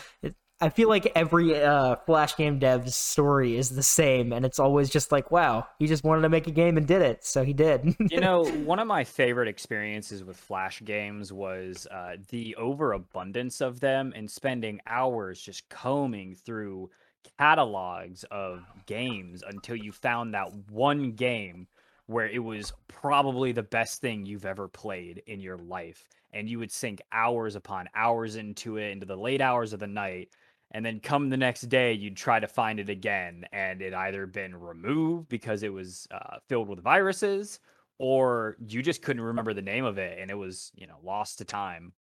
I 0.62 0.70
feel 0.70 0.88
like 0.88 1.12
every 1.16 1.62
uh, 1.62 1.98
Flash 2.06 2.38
game 2.38 2.60
dev's 2.60 2.96
story 2.96 3.58
is 3.58 3.72
the 3.72 3.84
same, 3.84 4.32
and 4.32 4.46
it's 4.46 4.60
always 4.60 4.90
just 4.90 5.12
like, 5.12 5.30
wow, 5.30 5.68
he 5.80 5.88
just 5.88 6.06
wanted 6.06 6.22
to 6.22 6.30
make 6.30 6.48
a 6.48 6.52
game 6.52 6.78
and 6.78 6.88
did 6.88 7.02
it, 7.02 7.26
so 7.26 7.44
he 7.44 7.52
did. 7.52 7.96
you 8.10 8.22
know, 8.22 8.46
one 8.46 8.80
of 8.80 8.88
my 8.88 9.04
favorite 9.04 9.50
experiences 9.50 10.24
with 10.24 10.38
Flash 10.38 10.82
games 10.86 11.34
was 11.34 11.88
uh, 11.92 12.16
the 12.30 12.56
overabundance 12.56 13.60
of 13.60 13.82
them 13.82 14.14
and 14.16 14.32
spending 14.32 14.80
hours 14.88 15.42
just 15.42 15.68
combing 15.68 16.36
through 16.36 16.90
catalogs 17.38 18.24
of 18.32 18.64
games 18.86 19.44
until 19.46 19.76
you 19.76 19.92
found 19.92 20.34
that 20.34 20.54
one 20.70 21.12
game 21.12 21.68
where 22.08 22.28
it 22.28 22.44
was 22.44 22.72
probably 22.88 23.52
the 23.52 23.64
best 23.64 24.00
thing 24.00 24.26
you've 24.26 24.46
ever 24.46 24.68
played 24.68 25.22
in 25.28 25.40
your 25.40 25.58
life. 25.58 26.08
And 26.32 26.50
you 26.50 26.60
would 26.60 26.72
sink 26.72 27.02
hours 27.12 27.56
upon 27.56 27.90
hours 27.96 28.36
into 28.36 28.78
it, 28.78 28.92
into 28.92 29.06
the 29.06 29.16
late 29.16 29.42
hours 29.42 29.74
of 29.74 29.80
the 29.80 29.88
night. 29.88 30.30
And 30.76 30.86
then 30.86 31.00
come 31.00 31.30
the 31.30 31.38
next 31.38 31.62
day, 31.62 31.94
you'd 31.94 32.18
try 32.18 32.40
to 32.40 32.48
find 32.48 32.82
it 32.82 32.90
again, 32.90 33.46
and 33.54 33.82
it 33.82 33.94
either 33.94 34.28
been 34.28 34.60
removed 34.60 35.30
because 35.30 35.64
it 35.64 35.72
was 35.72 36.06
uh, 36.12 36.38
filled 36.50 36.68
with 36.68 36.84
viruses, 36.84 37.62
or 37.98 38.58
you 38.68 38.82
just 38.82 39.02
couldn't 39.02 39.22
remember 39.22 39.54
the 39.54 39.62
name 39.62 39.86
of 39.86 39.98
it 39.98 40.20
and 40.20 40.30
it 40.30 40.36
was 40.36 40.72
you 40.76 40.86
know 40.88 40.98
lost 41.04 41.38
to 41.38 41.46
time 41.46 41.94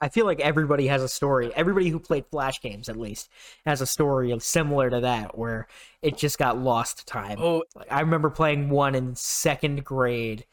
I 0.00 0.08
feel 0.08 0.26
like 0.26 0.40
everybody 0.40 0.86
has 0.88 1.02
a 1.02 1.08
story. 1.08 1.52
Everybody 1.54 1.88
who 1.88 1.98
played 1.98 2.26
Flash 2.30 2.60
games, 2.60 2.88
at 2.88 2.96
least, 2.96 3.30
has 3.64 3.80
a 3.80 3.86
story 3.86 4.38
similar 4.38 4.90
to 4.90 5.00
that, 5.00 5.36
where 5.36 5.66
it 6.02 6.16
just 6.16 6.38
got 6.38 6.58
lost 6.58 6.98
to 6.98 7.06
time. 7.06 7.38
oh 7.40 7.64
Like, 7.74 7.90
I 7.90 8.00
remember 8.00 8.30
playing 8.30 8.70
one 8.70 8.94
in 8.94 9.16
second 9.16 9.84
grade. 9.84 10.44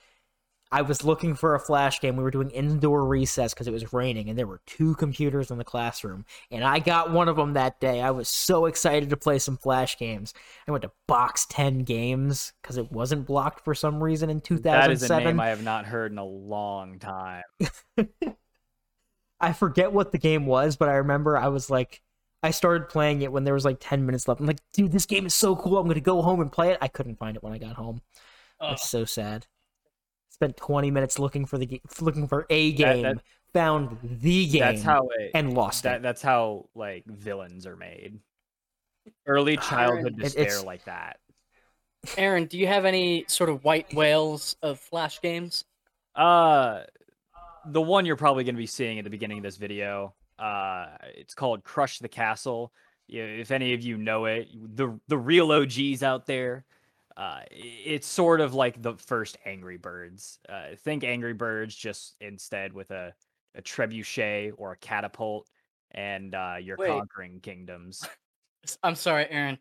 I 0.72 0.82
was 0.82 1.04
looking 1.04 1.36
for 1.36 1.56
a 1.56 1.60
Flash 1.60 2.02
game. 2.02 2.18
We 2.18 2.24
were 2.24 2.32
doing 2.32 2.50
indoor 2.50 3.06
recess 3.06 3.54
because 3.54 3.68
it 3.68 3.72
was 3.72 3.94
raining, 3.94 4.30
and 4.30 4.38
there 4.38 4.48
were 4.48 4.62
two 4.66 4.96
computers 4.96 5.52
in 5.52 5.58
the 5.58 5.64
classroom. 5.64 6.26
And 6.52 6.64
I 6.64 6.80
got 6.80 7.12
one 7.12 7.30
of 7.30 7.36
them 7.36 7.54
that 7.54 7.80
day. 7.80 8.02
I 8.02 8.12
was 8.12 8.28
so 8.28 8.66
excited 8.66 9.10
to 9.10 9.18
play 9.18 9.40
some 9.40 9.58
Flash 9.58 9.98
games. 9.98 10.34
I 10.68 10.72
went 10.72 10.82
to 10.82 10.92
Box 11.08 11.46
10 11.50 11.80
Games 11.80 12.54
because 12.62 12.78
it 12.78 12.92
wasn't 12.92 13.26
blocked 13.26 13.64
for 13.64 13.76
some 13.76 14.04
reason 14.04 14.30
in 14.30 14.40
that 14.62 14.92
is 14.92 15.04
a 15.04 15.08
2007. 15.08 15.24
name 15.24 15.40
i 15.40 15.48
have 15.48 15.64
not 15.64 15.86
heard 15.86 16.12
in 16.12 16.18
a 16.18 16.26
long 16.26 17.00
time 17.00 17.44
I 19.40 19.54
forget 19.54 19.92
what 19.92 20.12
the 20.12 20.18
game 20.18 20.46
was, 20.46 20.76
but 20.78 20.90
I 20.90 20.94
remember 20.94 21.38
I 21.38 21.50
was 21.50 21.70
like, 21.70 22.02
I 22.42 22.52
started 22.52 22.90
playing 22.90 23.22
it 23.22 23.32
when 23.32 23.44
there 23.44 23.54
was 23.54 23.66
like 23.66 23.78
10 23.80 24.06
minutes 24.06 24.28
left. 24.28 24.40
I'm 24.40 24.46
like, 24.46 24.60
dude, 24.74 24.92
this 24.92 25.06
game 25.06 25.26
is 25.26 25.34
so 25.34 25.56
cool. 25.56 25.78
I'm 25.78 25.86
going 25.86 25.96
to 25.96 26.02
go 26.02 26.22
home 26.22 26.42
and 26.42 26.52
play 26.52 26.72
it. 26.72 26.78
I 26.82 26.88
couldn't 26.88 27.20
find 27.20 27.36
it 27.36 27.44
when 27.44 27.54
I 27.54 27.58
got 27.58 27.76
home. 27.76 28.02
It's 28.62 28.90
so 28.90 29.06
sad. 29.06 29.48
Spent 30.36 30.58
20 30.58 30.92
minutes 30.92 31.18
looking 31.18 31.46
for 31.46 31.58
the 31.58 31.66
ga- 31.66 31.82
looking 32.02 32.28
for 32.28 32.46
a 32.50 32.74
game, 32.74 33.04
that- 33.04 33.22
found 33.54 33.98
the 34.04 34.48
game, 34.50 34.60
That's 34.60 34.84
how 34.84 35.08
it. 35.18 35.32
and 35.34 35.54
lost 35.54 35.84
that 35.84 35.96
it. 35.98 36.02
that's 36.02 36.22
how 36.22 36.68
like 36.76 37.06
villains 37.06 37.66
are 37.66 37.78
made. 37.78 38.20
Early 39.26 39.56
childhood 39.56 40.16
It- 40.20 40.24
despair 40.36 40.62
like 40.64 40.84
that. 40.84 41.22
Aaron, 42.18 42.48
do 42.48 42.58
you 42.58 42.68
have 42.68 42.84
any 42.84 43.24
sort 43.30 43.50
of 43.50 43.64
white 43.64 43.94
whales 43.94 44.58
of 44.62 44.78
flash 44.78 45.22
games? 45.22 45.64
Uh, 46.16 46.82
the 47.68 47.82
one 47.82 48.06
you're 48.06 48.18
probably 48.18 48.44
going 48.44 48.56
to 48.56 48.60
be 48.60 48.68
seeing 48.68 48.98
at 49.00 49.06
the 49.06 49.10
beginning 49.10 49.38
of 49.38 49.44
this 49.44 49.56
video. 49.56 50.14
Uh, 50.38 50.88
it's 51.16 51.34
called 51.34 51.64
Crush 51.64 52.00
the 52.00 52.10
Castle. 52.10 52.74
If 53.08 53.52
any 53.52 53.74
of 53.74 53.82
you 53.84 53.98
know 53.98 54.26
it, 54.26 54.50
the 54.76 55.00
the 55.08 55.18
real 55.18 55.54
OGs 55.54 56.04
out 56.04 56.26
there, 56.26 56.66
uh, 57.18 57.42
it's 57.52 58.08
sort 58.08 58.42
of 58.42 58.54
like 58.54 58.82
the 58.82 58.94
first 58.96 59.38
Angry 59.46 59.78
Birds. 59.78 60.40
Uh, 60.50 60.76
think 60.84 61.04
Angry 61.04 61.34
Birds, 61.34 61.76
just 61.76 62.16
instead 62.22 62.74
with 62.74 62.92
a 62.92 63.14
a 63.56 63.62
trebuchet 63.62 64.52
or 64.58 64.74
a 64.74 64.78
catapult, 64.78 65.50
and 65.92 66.36
uh, 66.36 66.56
you're 66.62 66.76
Wait. 66.78 66.90
conquering 66.90 67.40
kingdoms. 67.40 68.06
I'm 68.84 68.96
sorry, 68.96 69.28
Aaron. 69.30 69.60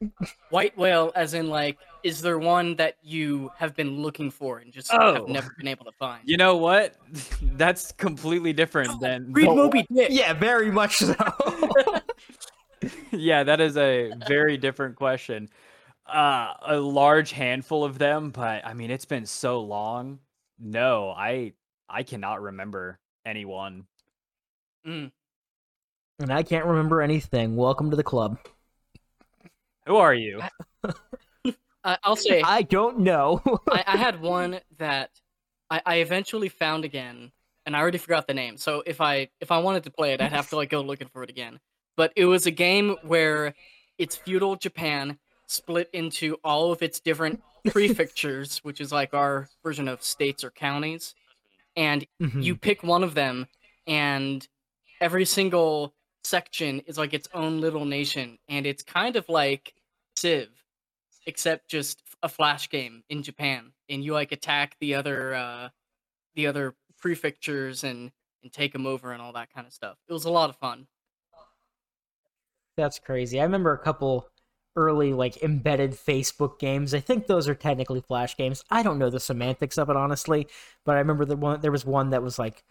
White 0.48 0.76
whale, 0.78 1.12
as 1.14 1.34
in 1.34 1.48
like, 1.50 1.76
is 2.02 2.22
there 2.22 2.38
one 2.38 2.74
that 2.76 2.96
you 3.02 3.50
have 3.58 3.76
been 3.76 4.00
looking 4.00 4.30
for 4.30 4.58
and 4.60 4.72
just 4.72 4.90
Oh. 4.94 5.12
have 5.14 5.28
never 5.28 5.54
been 5.58 5.68
able 5.68 5.84
to 5.84 5.92
find? 5.92 6.22
You 6.24 6.38
know 6.38 6.56
what? 6.56 6.96
That's 7.42 7.92
completely 7.92 8.54
different 8.54 8.98
than 9.00 9.30
Read 9.30 9.46
the- 9.50 9.54
Moby 9.54 9.86
Dick. 9.94 10.08
yeah, 10.10 10.32
very 10.32 10.70
much 10.70 10.96
so. 10.96 11.14
yeah, 13.12 13.42
that 13.44 13.60
is 13.60 13.76
a 13.76 14.12
very 14.28 14.56
different 14.56 14.96
question. 14.96 15.48
Uh, 16.06 16.52
a 16.66 16.76
large 16.76 17.32
handful 17.32 17.82
of 17.82 17.98
them, 17.98 18.30
but 18.30 18.64
I 18.66 18.74
mean, 18.74 18.90
it's 18.90 19.06
been 19.06 19.24
so 19.24 19.60
long. 19.62 20.18
No, 20.58 21.10
I 21.10 21.54
I 21.88 22.02
cannot 22.02 22.42
remember 22.42 22.98
anyone. 23.24 23.86
Mm. 24.86 25.10
and 26.20 26.30
I 26.30 26.42
can't 26.42 26.66
remember 26.66 27.00
anything. 27.00 27.56
Welcome 27.56 27.88
to 27.90 27.96
the 27.96 28.02
club. 28.02 28.38
Who 29.86 29.96
are 29.96 30.12
you? 30.12 30.42
I, 31.82 31.96
I'll 32.04 32.16
say 32.16 32.42
I 32.42 32.62
don't 32.62 33.00
know. 33.00 33.40
I, 33.70 33.84
I 33.86 33.96
had 33.96 34.20
one 34.22 34.60
that 34.76 35.10
I, 35.70 35.80
I 35.86 35.96
eventually 35.96 36.50
found 36.50 36.84
again, 36.84 37.32
and 37.64 37.74
I 37.74 37.80
already 37.80 37.98
forgot 37.98 38.26
the 38.26 38.34
name. 38.34 38.58
So 38.58 38.82
if 38.84 39.00
I 39.00 39.28
if 39.40 39.50
I 39.50 39.58
wanted 39.58 39.84
to 39.84 39.90
play 39.90 40.12
it, 40.12 40.20
I'd 40.20 40.32
have 40.32 40.50
to 40.50 40.56
like 40.56 40.68
go 40.68 40.82
looking 40.82 41.08
for 41.08 41.22
it 41.22 41.30
again. 41.30 41.60
But 41.96 42.12
it 42.14 42.26
was 42.26 42.46
a 42.46 42.50
game 42.50 42.96
where 43.02 43.54
it's 43.98 44.16
feudal 44.16 44.56
Japan 44.56 45.18
split 45.46 45.90
into 45.92 46.36
all 46.44 46.72
of 46.72 46.82
its 46.82 47.00
different 47.00 47.40
prefectures, 47.70 48.58
which 48.58 48.80
is 48.80 48.92
like 48.92 49.14
our 49.14 49.48
version 49.62 49.88
of 49.88 50.02
states 50.02 50.44
or 50.44 50.50
counties, 50.50 51.14
and 51.76 52.06
Mhm. 52.20 52.42
you 52.42 52.56
pick 52.56 52.82
one 52.82 53.02
of 53.02 53.14
them, 53.14 53.46
and 53.86 54.46
every 55.00 55.24
single 55.24 55.94
section 56.22 56.80
is 56.80 56.96
like 56.98 57.12
its 57.14 57.28
own 57.34 57.60
little 57.60 57.84
nation, 57.84 58.38
and 58.48 58.66
it's 58.66 58.82
kind 58.82 59.16
of 59.16 59.28
like 59.28 59.74
Civ, 60.16 60.48
except 61.26 61.68
just 61.68 62.02
a 62.22 62.28
flash 62.28 62.68
game 62.70 63.02
in 63.08 63.22
Japan, 63.22 63.72
and 63.88 64.02
you 64.04 64.12
like 64.12 64.32
attack 64.32 64.76
the 64.80 64.94
other 64.94 65.34
uh, 65.34 65.68
the 66.34 66.46
other 66.46 66.74
prefectures 66.98 67.84
and 67.84 68.12
and 68.42 68.52
take 68.52 68.72
them 68.72 68.86
over 68.86 69.12
and 69.12 69.20
all 69.22 69.32
that 69.32 69.52
kind 69.52 69.66
of 69.66 69.72
stuff. 69.72 69.96
It 70.08 70.12
was 70.12 70.24
a 70.26 70.30
lot 70.30 70.50
of 70.50 70.56
fun. 70.56 70.86
That's 72.76 72.98
crazy. 72.98 73.40
I 73.40 73.44
remember 73.44 73.72
a 73.72 73.78
couple 73.78 74.28
early 74.76 75.12
like 75.12 75.42
embedded 75.42 75.92
Facebook 75.92 76.58
games. 76.58 76.94
I 76.94 77.00
think 77.00 77.26
those 77.26 77.48
are 77.48 77.54
technically 77.54 78.00
flash 78.00 78.36
games. 78.36 78.64
I 78.70 78.82
don't 78.82 78.98
know 78.98 79.10
the 79.10 79.20
semantics 79.20 79.78
of 79.78 79.90
it 79.90 79.96
honestly, 79.96 80.48
but 80.84 80.96
I 80.96 80.98
remember 80.98 81.24
the 81.24 81.36
one 81.36 81.60
there 81.60 81.72
was 81.72 81.86
one 81.86 82.10
that 82.10 82.22
was 82.22 82.38
like 82.38 82.64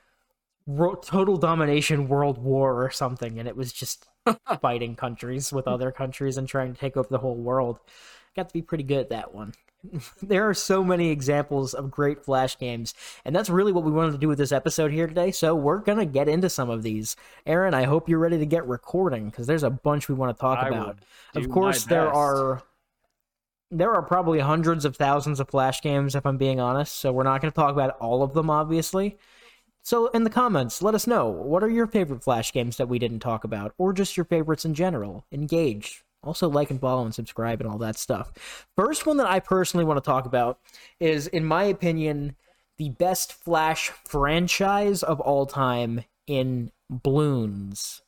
total 1.02 1.38
domination 1.38 2.08
world 2.08 2.38
war 2.38 2.84
or 2.84 2.90
something 2.90 3.38
and 3.38 3.48
it 3.48 3.56
was 3.58 3.74
just 3.74 4.08
fighting 4.62 4.96
countries 4.96 5.52
with 5.52 5.68
other 5.68 5.92
countries 5.92 6.38
and 6.38 6.48
trying 6.48 6.74
to 6.74 6.80
take 6.80 6.96
over 6.96 7.10
the 7.10 7.18
whole 7.18 7.36
world. 7.36 7.80
Got 8.36 8.50
to 8.50 8.54
be 8.54 8.62
pretty 8.62 8.84
good 8.84 9.00
at 9.00 9.10
that 9.10 9.34
one. 9.34 9.54
there 10.22 10.48
are 10.48 10.54
so 10.54 10.84
many 10.84 11.10
examples 11.10 11.74
of 11.74 11.92
great 11.92 12.24
flash 12.24 12.58
games 12.58 12.94
and 13.26 13.36
that's 13.36 13.50
really 13.50 13.72
what 13.72 13.84
we 13.84 13.92
wanted 13.92 14.12
to 14.12 14.18
do 14.18 14.28
with 14.28 14.38
this 14.38 14.52
episode 14.52 14.92
here 14.92 15.08
today 15.08 15.32
so 15.32 15.56
we're 15.56 15.80
gonna 15.80 16.06
get 16.06 16.28
into 16.28 16.50
some 16.50 16.70
of 16.70 16.84
these. 16.84 17.16
Aaron 17.46 17.74
i 17.74 17.84
hope 17.84 18.08
you're 18.08 18.20
ready 18.20 18.38
to 18.38 18.46
get 18.46 18.68
recording 18.68 19.30
because 19.30 19.48
there's 19.48 19.64
a 19.64 19.70
bunch 19.70 20.08
we 20.08 20.16
want 20.16 20.36
to 20.36 20.40
talk 20.40 20.60
I 20.60 20.70
about. 20.70 21.00
of 21.36 21.50
course 21.50 21.86
there 21.86 22.12
are 22.12 22.64
there 23.72 23.92
are 23.92 24.04
probably 24.04 24.40
hundreds 24.40 24.86
of 24.86 24.96
thousands 24.96 25.40
of 25.40 25.50
flash 25.50 25.82
games 25.82 26.16
if 26.16 26.26
i'm 26.26 26.38
being 26.38 26.60
honest 26.60 26.96
so 26.96 27.12
we're 27.12 27.24
not 27.24 27.42
going 27.42 27.52
to 27.52 27.56
talk 27.56 27.72
about 27.72 27.98
all 28.00 28.24
of 28.24 28.34
them 28.34 28.50
obviously. 28.50 29.18
So 29.86 30.08
in 30.08 30.24
the 30.24 30.30
comments 30.30 30.82
let 30.82 30.96
us 30.96 31.08
know 31.08 31.30
what 31.30 31.64
are 31.64 31.70
your 31.70 31.88
favorite 31.88 32.24
flash 32.24 32.54
games 32.54 32.78
that 32.78 32.88
we 32.88 33.00
didn't 33.00 33.20
talk 33.20 33.44
about 33.44 33.74
or 33.78 33.92
just 33.92 34.16
your 34.16 34.26
favorites 34.26 34.64
in 34.64 34.74
general? 34.74 35.26
Engage 35.32 36.03
also 36.24 36.50
like 36.50 36.72
and 36.72 36.80
follow 36.80 37.04
and 37.04 37.14
subscribe 37.14 37.62
and 37.62 37.70
all 37.70 37.78
that 37.78 37.98
stuff 37.98 38.32
first 38.76 39.06
one 39.06 39.18
that 39.18 39.28
i 39.28 39.40
personally 39.40 39.86
want 39.86 39.98
to 39.98 40.08
talk 40.08 40.26
about 40.26 40.60
is 41.00 41.28
in 41.28 41.44
my 41.46 41.64
opinion 41.64 42.36
the 42.78 42.90
best 42.90 43.34
flash 43.34 43.90
franchise 44.06 45.04
of 45.04 45.20
all 45.20 45.46
time 45.46 46.04
in 46.28 46.72
bloons 46.92 48.02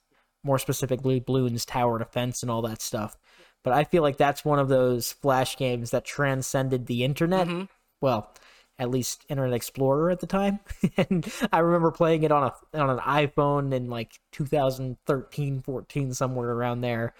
more 0.45 0.59
specifically 0.59 1.19
Bloons 1.19 1.65
Tower 1.65 1.97
Defense 1.97 2.43
and 2.43 2.51
all 2.51 2.61
that 2.61 2.81
stuff. 2.81 3.17
But 3.63 3.73
I 3.73 3.83
feel 3.83 4.03
like 4.03 4.17
that's 4.17 4.45
one 4.45 4.59
of 4.59 4.69
those 4.69 5.11
flash 5.11 5.57
games 5.57 5.89
that 5.89 6.05
transcended 6.05 6.85
the 6.85 7.03
internet. 7.03 7.47
Mhm. 7.47 7.67
Well, 7.99 8.31
at 8.77 8.91
least 8.91 9.25
Internet 9.27 9.55
Explorer 9.55 10.11
at 10.11 10.19
the 10.19 10.27
time. 10.27 10.59
and 10.97 11.27
I 11.51 11.59
remember 11.59 11.89
playing 11.91 12.23
it 12.23 12.31
on 12.31 12.43
a 12.43 12.79
on 12.79 12.91
an 12.91 12.99
iPhone 12.99 13.73
in 13.73 13.89
like 13.89 14.19
2013, 14.33 15.61
14, 15.61 16.13
somewhere 16.13 16.51
around 16.51 16.81
there. 16.81 17.15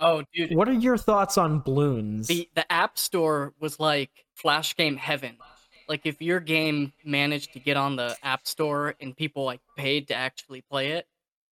Oh, 0.00 0.22
dude, 0.34 0.54
What 0.56 0.68
are 0.68 0.72
your 0.72 0.96
thoughts 0.96 1.36
on 1.38 1.60
Bloons? 1.62 2.26
the 2.26 2.48
the 2.54 2.70
App 2.72 2.96
Store 2.98 3.52
was 3.60 3.78
like 3.78 4.10
flash 4.34 4.74
game 4.76 4.96
heaven. 4.96 5.36
Like 5.88 6.06
if 6.06 6.22
your 6.22 6.40
game 6.40 6.92
managed 7.04 7.52
to 7.52 7.60
get 7.60 7.76
on 7.76 7.96
the 7.96 8.16
App 8.22 8.46
Store 8.46 8.94
and 9.00 9.14
people 9.16 9.44
like 9.44 9.60
paid 9.76 10.08
to 10.08 10.14
actually 10.14 10.62
play 10.62 10.92
it, 10.92 11.06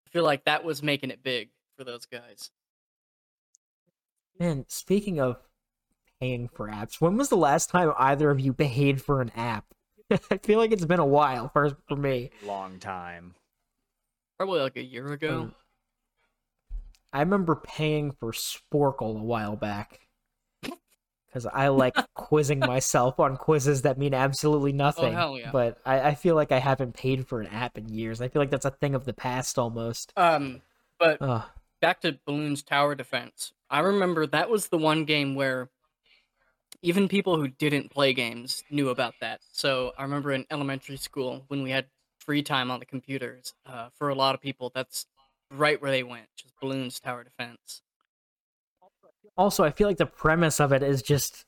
I 0.06 0.10
feel 0.10 0.24
like 0.24 0.44
that 0.44 0.64
was 0.64 0.82
making 0.82 1.10
it 1.10 1.22
big 1.22 1.50
for 1.76 1.84
those 1.84 2.06
guys. 2.06 2.50
Man, 4.38 4.64
speaking 4.68 5.20
of 5.20 5.36
paying 6.20 6.48
for 6.48 6.68
apps, 6.68 7.00
when 7.00 7.16
was 7.16 7.28
the 7.28 7.36
last 7.36 7.70
time 7.70 7.92
either 7.98 8.30
of 8.30 8.38
you 8.40 8.52
paid 8.52 9.02
for 9.02 9.20
an 9.20 9.30
app? 9.36 9.64
I 10.30 10.38
feel 10.38 10.58
like 10.58 10.72
it's 10.72 10.84
been 10.84 11.00
a 11.00 11.06
while 11.06 11.48
for 11.48 11.76
for 11.88 11.96
me. 11.96 12.30
long 12.44 12.78
time. 12.78 13.34
Probably 14.38 14.60
like 14.60 14.76
a 14.76 14.82
year 14.82 15.12
ago. 15.12 15.40
Um, 15.40 15.54
I 17.12 17.20
remember 17.20 17.56
paying 17.56 18.12
for 18.12 18.32
Sporcle 18.32 19.18
a 19.18 19.24
while 19.24 19.56
back 19.56 20.00
because 21.26 21.46
I 21.46 21.68
like 21.68 21.94
quizzing 22.14 22.60
myself 22.60 23.18
on 23.20 23.36
quizzes 23.36 23.82
that 23.82 23.98
mean 23.98 24.14
absolutely 24.14 24.72
nothing. 24.72 25.12
hell 25.12 25.38
yeah. 25.38 25.50
But 25.50 25.78
I, 25.84 26.00
I 26.00 26.14
feel 26.14 26.34
like 26.34 26.52
I 26.52 26.58
haven't 26.58 26.94
paid 26.94 27.26
for 27.26 27.40
an 27.40 27.46
app 27.48 27.78
in 27.78 27.88
years. 27.88 28.20
I 28.20 28.28
feel 28.28 28.42
like 28.42 28.50
that's 28.50 28.64
a 28.64 28.70
thing 28.70 28.94
of 28.94 29.04
the 29.04 29.12
past 29.12 29.58
almost. 29.58 30.12
Um, 30.16 30.62
but 30.98 31.20
Ugh. 31.20 31.44
back 31.80 32.00
to 32.02 32.18
Bloons 32.26 32.64
Tower 32.64 32.94
Defense. 32.94 33.52
I 33.70 33.80
remember 33.80 34.26
that 34.26 34.50
was 34.50 34.68
the 34.68 34.78
one 34.78 35.04
game 35.04 35.34
where 35.34 35.70
even 36.82 37.08
people 37.08 37.36
who 37.36 37.48
didn't 37.48 37.90
play 37.90 38.12
games 38.12 38.62
knew 38.70 38.88
about 38.88 39.14
that. 39.20 39.40
So 39.52 39.92
I 39.98 40.02
remember 40.02 40.32
in 40.32 40.46
elementary 40.50 40.96
school 40.96 41.44
when 41.48 41.62
we 41.62 41.70
had 41.70 41.86
free 42.18 42.42
time 42.42 42.70
on 42.70 42.80
the 42.80 42.86
computers, 42.86 43.54
uh, 43.66 43.88
for 43.94 44.08
a 44.08 44.14
lot 44.14 44.34
of 44.34 44.40
people, 44.40 44.70
that's 44.74 45.06
right 45.50 45.80
where 45.80 45.90
they 45.90 46.02
went, 46.02 46.26
just 46.36 46.54
Bloons 46.62 47.00
Tower 47.00 47.24
Defense. 47.24 47.82
Also, 49.36 49.64
I 49.64 49.70
feel 49.70 49.86
like 49.86 49.98
the 49.98 50.06
premise 50.06 50.60
of 50.60 50.72
it 50.72 50.82
is 50.82 51.02
just 51.02 51.44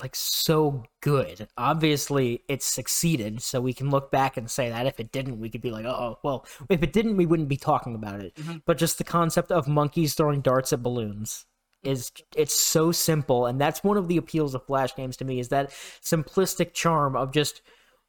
like 0.00 0.14
so 0.14 0.84
good. 1.00 1.48
Obviously, 1.56 2.42
it 2.48 2.62
succeeded, 2.62 3.42
so 3.42 3.60
we 3.60 3.72
can 3.72 3.90
look 3.90 4.10
back 4.10 4.36
and 4.36 4.50
say 4.50 4.68
that 4.68 4.86
if 4.86 5.00
it 5.00 5.12
didn't, 5.12 5.40
we 5.40 5.48
could 5.48 5.62
be 5.62 5.70
like, 5.70 5.86
oh, 5.86 6.18
well, 6.22 6.46
if 6.68 6.82
it 6.82 6.92
didn't, 6.92 7.16
we 7.16 7.26
wouldn't 7.26 7.48
be 7.48 7.56
talking 7.56 7.94
about 7.94 8.20
it. 8.20 8.34
Mhm. 8.34 8.62
But 8.66 8.78
just 8.78 8.98
the 8.98 9.04
concept 9.04 9.50
of 9.50 9.68
monkeys 9.68 10.14
throwing 10.14 10.40
darts 10.40 10.72
at 10.72 10.82
balloons 10.82 11.46
is 11.82 12.10
it's 12.34 12.56
so 12.56 12.92
simple, 12.92 13.46
and 13.46 13.60
that's 13.60 13.84
one 13.84 13.96
of 13.96 14.08
the 14.08 14.16
appeals 14.16 14.54
of 14.54 14.66
flash 14.66 14.94
games 14.94 15.16
to 15.18 15.24
me 15.24 15.38
is 15.38 15.48
that 15.48 15.70
simplistic 16.02 16.74
charm 16.74 17.16
of 17.16 17.32
just 17.32 17.62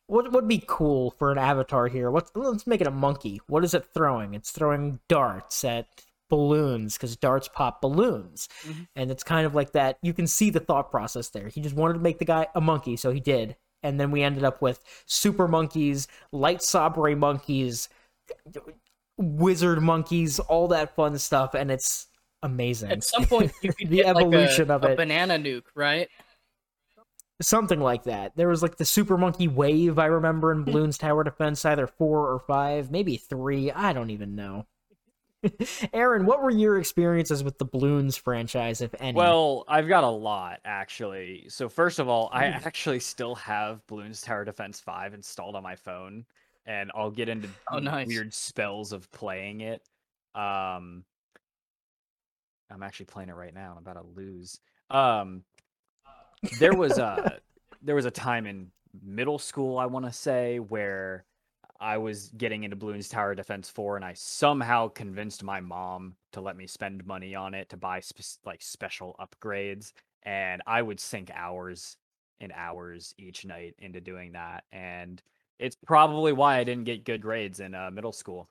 what 0.07 0.31
would 0.31 0.47
be 0.47 0.63
cool 0.67 1.11
for 1.11 1.31
an 1.31 1.37
avatar 1.37 1.87
here? 1.87 2.09
What 2.11 2.29
let's 2.35 2.65
make 2.67 2.81
it 2.81 2.87
a 2.87 2.91
monkey. 2.91 3.39
What 3.47 3.63
is 3.63 3.73
it 3.73 3.85
throwing? 3.93 4.33
It's 4.33 4.51
throwing 4.51 4.99
darts 5.07 5.63
at 5.63 5.87
balloons 6.29 6.95
because 6.97 7.15
darts 7.15 7.47
pop 7.47 7.81
balloons, 7.81 8.49
Mhm. 8.65 8.87
and 8.95 9.11
it's 9.11 9.23
kind 9.23 9.45
of 9.45 9.55
like 9.55 9.71
that. 9.73 9.97
You 10.01 10.13
can 10.13 10.27
see 10.27 10.49
the 10.49 10.59
thought 10.59 10.91
process 10.91 11.29
there. 11.29 11.47
He 11.47 11.61
just 11.61 11.75
wanted 11.75 11.93
to 11.93 11.99
make 11.99 12.19
the 12.19 12.25
guy 12.25 12.47
a 12.55 12.59
monkey, 12.61 12.97
so 12.97 13.11
he 13.11 13.19
did, 13.21 13.55
and 13.83 13.97
then 13.99 14.11
we 14.11 14.23
ended 14.23 14.43
up 14.43 14.61
with 14.61 14.83
super 15.05 15.47
monkeys, 15.47 16.07
light 16.33 16.61
sabre 16.61 17.15
monkeys, 17.15 17.87
wizard 19.17 19.81
monkeys, 19.81 20.39
all 20.39 20.67
that 20.69 20.95
fun 20.95 21.17
stuff, 21.17 21.53
and 21.53 21.71
it's 21.71 22.07
amazing. 22.43 22.91
At 22.91 23.03
some 23.03 23.25
point, 23.25 23.51
you 23.61 23.73
could 23.73 23.87
The 23.89 23.95
get 23.97 24.15
like 24.15 24.25
evolution 24.25 24.69
a, 24.71 24.75
of 24.75 24.83
a 24.83 24.91
it. 24.91 24.97
banana 24.97 25.35
nuke, 25.39 25.63
right? 25.75 26.09
Something 27.41 27.79
like 27.79 28.03
that. 28.05 28.35
There 28.35 28.47
was 28.47 28.63
like 28.63 28.77
the 28.77 28.85
Super 28.85 29.17
Monkey 29.17 29.47
Wave, 29.47 29.99
I 29.99 30.05
remember, 30.07 30.51
in 30.51 30.65
Bloons 30.65 30.97
Tower 30.97 31.23
Defense, 31.23 31.63
either 31.65 31.85
four 31.85 32.31
or 32.31 32.39
five, 32.39 32.89
maybe 32.89 33.17
three. 33.17 33.71
I 33.71 33.93
don't 33.93 34.09
even 34.09 34.35
know. 34.35 34.65
Aaron, 35.93 36.25
what 36.25 36.41
were 36.41 36.49
your 36.49 36.79
experiences 36.79 37.43
with 37.43 37.59
the 37.59 37.65
Bloons 37.65 38.19
franchise, 38.19 38.81
if 38.81 38.95
any? 38.99 39.15
Well, 39.15 39.65
I've 39.67 39.87
got 39.87 40.03
a 40.03 40.09
lot 40.09 40.61
actually. 40.65 41.45
So 41.49 41.69
first 41.69 41.99
of 41.99 42.07
all, 42.09 42.29
I 42.33 42.45
actually 42.45 42.99
still 42.99 43.35
have 43.35 43.85
Bloons 43.87 44.25
Tower 44.25 44.43
Defense 44.43 44.79
5 44.79 45.13
installed 45.13 45.55
on 45.55 45.61
my 45.61 45.75
phone, 45.75 46.25
and 46.65 46.91
I'll 46.95 47.11
get 47.11 47.29
into 47.29 47.49
Oh, 47.71 47.77
nice. 47.77 48.07
weird 48.07 48.33
spells 48.33 48.91
of 48.91 49.11
playing 49.11 49.61
it. 49.61 49.83
Um 50.33 51.03
I'm 52.71 52.81
actually 52.83 53.05
playing 53.05 53.29
it 53.29 53.35
right 53.35 53.53
now. 53.53 53.73
I'm 53.73 53.77
about 53.77 54.01
to 54.01 54.07
lose. 54.19 54.59
Um 54.89 55.43
there 56.59 56.75
was 56.75 56.97
a 56.97 57.39
there 57.81 57.95
was 57.95 58.05
a 58.05 58.11
time 58.11 58.45
in 58.45 58.71
middle 59.03 59.39
school, 59.39 59.77
I 59.77 59.85
want 59.85 60.05
to 60.05 60.13
say, 60.13 60.59
where 60.59 61.25
I 61.79 61.97
was 61.97 62.29
getting 62.29 62.63
into 62.63 62.75
Bloons 62.75 63.09
Tower 63.09 63.35
Defense 63.35 63.69
4 63.69 63.97
and 63.97 64.05
I 64.05 64.13
somehow 64.13 64.87
convinced 64.87 65.43
my 65.43 65.59
mom 65.59 66.15
to 66.31 66.41
let 66.41 66.57
me 66.57 66.65
spend 66.65 67.05
money 67.05 67.35
on 67.35 67.53
it 67.53 67.69
to 67.69 67.77
buy 67.77 67.99
spe- 67.99 68.39
like 68.45 68.61
special 68.61 69.15
upgrades 69.19 69.93
and 70.23 70.61
I 70.65 70.81
would 70.81 70.99
sink 70.99 71.29
hours 71.33 71.97
and 72.39 72.51
hours 72.55 73.13
each 73.17 73.45
night 73.45 73.75
into 73.77 74.01
doing 74.01 74.31
that 74.31 74.63
and 74.71 75.21
it's 75.59 75.77
probably 75.85 76.33
why 76.33 76.57
I 76.57 76.63
didn't 76.63 76.85
get 76.85 77.03
good 77.03 77.21
grades 77.21 77.59
in 77.59 77.73
uh, 77.73 77.89
middle 77.91 78.11
school. 78.11 78.49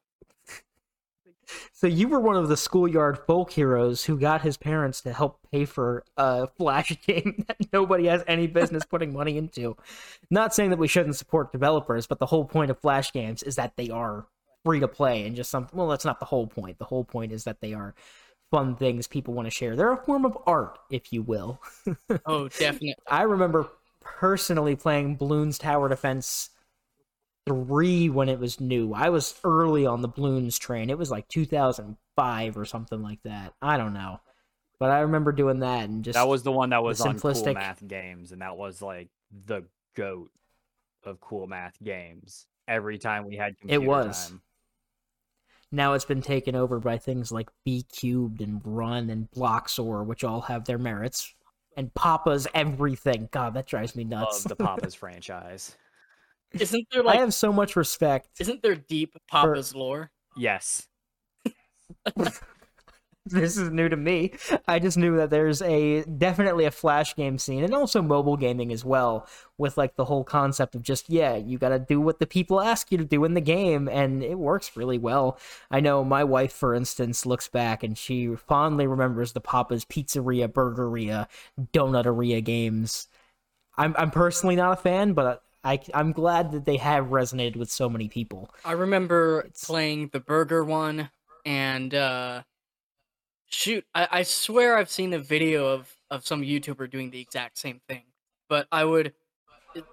So 1.73 1.87
you 1.87 2.09
were 2.09 2.21
one 2.21 2.37
of 2.37 2.49
the 2.49 2.57
schoolyard 2.57 3.19
folk 3.26 3.53
heroes 3.53 4.05
who 4.05 4.19
got 4.19 4.41
his 4.41 4.57
parents 4.57 5.03
to 5.03 5.12
help 5.12 5.38
pay 5.53 5.65
for 5.67 6.05
a 6.17 6.47
flash 6.47 6.97
game 7.07 7.45
that 7.47 7.57
nobody 7.73 8.07
has 8.07 8.25
any 8.26 8.47
business 8.47 8.85
putting 8.91 9.12
money 9.12 9.37
into. 9.37 9.76
Not 10.31 10.55
saying 10.55 10.71
that 10.71 10.79
we 10.79 10.88
shouldn't 10.88 11.17
support 11.17 11.53
developers, 11.53 12.07
but 12.07 12.19
the 12.19 12.26
whole 12.26 12.47
point 12.47 12.71
of 12.71 12.81
flash 12.81 13.12
games 13.12 13.43
is 13.43 13.57
that 13.57 13.76
they 13.76 13.91
are 13.91 14.26
free 14.65 14.81
to 14.81 14.88
play 14.88 15.26
and 15.26 15.37
just 15.37 15.50
some 15.50 15.69
well 15.73 15.88
that's 15.88 16.05
not 16.05 16.19
the 16.19 16.26
whole 16.26 16.47
point. 16.47 16.79
The 16.79 16.85
whole 16.87 17.05
point 17.05 17.31
is 17.31 17.45
that 17.45 17.61
they 17.61 17.75
are 17.75 17.95
fun 18.50 18.76
things 18.76 19.07
people 19.07 19.35
want 19.35 19.47
to 19.47 19.50
share. 19.50 19.76
They're 19.76 19.93
a 19.93 19.97
form 20.05 20.25
of 20.25 20.38
art, 20.47 20.79
if 20.91 21.12
you 21.12 21.23
will. 21.23 21.61
Oh, 22.25 22.49
definitely. 22.49 22.95
I 23.07 23.23
remember 23.23 23.69
personally 24.00 24.76
playing 24.76 25.19
Bloons 25.19 25.59
Tower 25.59 25.88
Defense 25.88 26.50
3 27.47 28.09
when 28.11 28.29
it 28.29 28.38
was 28.38 28.61
new. 28.61 28.93
I 28.93 29.09
was 29.09 29.38
early 29.45 29.87
on 29.87 30.03
the 30.03 30.09
Bloons 30.09 30.59
train. 30.59 30.91
It 30.91 30.99
was 30.99 31.11
like 31.11 31.29
2005 31.29 32.59
or 32.59 32.65
something 32.65 33.03
like 33.03 33.23
that. 33.25 33.55
I 33.62 33.76
don't 33.76 33.95
know. 33.95 34.21
But 34.79 34.91
I 34.91 35.00
remember 35.00 35.33
doing 35.33 35.61
that 35.61 35.88
and 35.88 36.05
just 36.05 36.15
That 36.15 36.29
was 36.29 36.43
the 36.43 36.53
one 36.53 36.71
that 36.71 36.83
was 36.83 37.00
on 37.00 37.19
simplistic- 37.19 37.45
Cool 37.45 37.55
Math 37.55 37.87
Games 37.87 38.33
and 38.33 38.43
that 38.43 38.57
was 38.57 38.83
like 38.83 39.09
the 39.47 39.62
goat 39.95 40.31
of 41.05 41.21
Cool 41.21 41.47
Math 41.47 41.76
Games. 41.83 42.47
Every 42.69 42.99
time 42.99 43.26
we 43.26 43.37
had 43.37 43.57
computer 43.59 43.87
was. 43.87 44.29
time. 44.29 44.43
now 45.71 45.93
it's 45.95 46.05
been 46.05 46.21
taken 46.21 46.57
over 46.57 46.81
by 46.81 46.99
things 46.99 47.31
like 47.31 47.49
B 47.65 47.85
cubed 47.85 48.43
and 48.43 48.61
Run 48.65 49.09
and 49.09 49.31
Bloxor, 49.31 50.05
which 50.05 50.25
all 50.25 50.43
have 50.43 50.65
their 50.65 50.79
merits. 50.79 51.33
And 51.76 51.95
Papa's 51.95 52.49
everything. 52.55 53.29
God, 53.31 53.55
that 53.55 53.67
drives 53.67 53.95
me 53.95 54.03
nuts. 54.05 54.45
Love 54.45 54.57
the 54.57 54.65
Papa's 54.65 54.95
franchise. 54.95 55.76
Isn't 56.53 56.87
there 56.91 57.07
I 57.07 57.17
have 57.17 57.35
so 57.35 57.53
much 57.53 57.76
respect. 57.76 58.29
isn't 58.41 58.62
there 58.62 58.76
deep 58.76 59.15
Papa's 59.29 59.75
lore? 59.75 60.11
Yes. 60.37 60.88
this 63.26 63.57
is 63.57 63.71
new 63.71 63.88
to 63.88 63.97
me. 63.97 64.33
I 64.69 64.79
just 64.79 64.97
knew 64.97 65.17
that 65.17 65.31
there's 65.31 65.61
a 65.62 66.05
definitely 66.05 66.65
a 66.65 66.71
flash 66.71 67.15
game 67.17 67.38
scene 67.38 67.65
and 67.65 67.75
also 67.75 68.00
mobile 68.00 68.37
gaming 68.37 68.73
as 68.73 68.85
well 68.85 69.26
with 69.59 69.76
like 69.76 69.97
the 69.97 70.05
whole 70.05 70.25
concept 70.25 70.75
of 70.75 70.83
just 70.83 71.11
yeah, 71.11 71.37
you 71.37 71.59
got 71.59 71.71
to 71.71 71.79
do 71.79 72.00
what 72.00 72.19
the 72.19 72.26
people 72.26 72.61
ask 72.61 72.93
you 72.93 72.99
to 72.99 73.05
do 73.05 73.25
in 73.25 73.35
the 73.35 73.41
game 73.41 73.88
and 73.88 74.23
it 74.23 74.38
works 74.38 74.76
really 74.76 74.99
well. 74.99 75.39
I 75.71 75.80
know 75.80 76.04
my 76.04 76.25
wife 76.25 76.52
for 76.52 76.75
instance 76.75 77.26
looks 77.26 77.49
back 77.49 77.82
and 77.82 77.99
she 77.99 78.35
fondly 78.37 78.87
remembers 78.87 79.32
the 79.32 79.41
Papa's 79.41 79.85
Pizzeria, 79.85 80.49
Burgeria, 80.49 81.26
Donuteria 81.73 82.43
games. 82.43 83.09
I'm 83.76 83.95
I'm 83.99 84.11
personally 84.11 84.56
not 84.56 84.73
a 84.73 84.76
fan, 84.76 85.13
but 85.13 85.43
I 85.67 85.81
I'm 85.93 86.13
glad 86.13 86.52
that 86.52 86.65
they 86.65 86.76
have 86.76 87.07
resonated 87.07 87.57
with 87.57 87.71
so 87.71 87.89
many 87.91 88.09
people. 88.09 88.49
I 88.65 88.73
remember 88.73 89.41
It's- 89.41 89.65
playing 89.65 90.11
the 90.13 90.21
burger 90.21 90.65
one 90.65 91.11
and 91.45 91.95
uh 91.95 92.43
shoot, 93.49 93.85
I, 93.95 94.09
I 94.11 94.23
swear 94.23 94.76
I've 94.76 94.91
seen 94.91 95.13
a 95.13 95.19
video 95.19 95.67
of, 95.69 95.95
of 96.11 96.26
some 96.26 96.43
YouTuber 96.43 96.91
doing 96.91 97.11
the 97.11 97.21
exact 97.21 97.59
same 97.59 97.81
thing. 97.89 98.05
But 98.49 98.69
I 98.71 98.85
would 98.85 99.13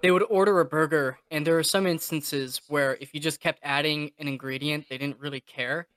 they 0.02 0.10
would 0.10 0.24
order 0.30 0.60
a 0.60 0.64
burger 0.64 1.18
and 1.30 1.46
there 1.46 1.58
are 1.58 1.64
some 1.64 1.86
instances 1.86 2.60
where 2.68 2.96
if 3.00 3.12
you 3.12 3.20
just 3.20 3.40
kept 3.40 3.58
adding 3.62 4.12
an 4.18 4.28
ingredient, 4.28 4.88
they 4.88 4.96
didn't 4.96 5.18
really 5.18 5.40
care. 5.40 5.88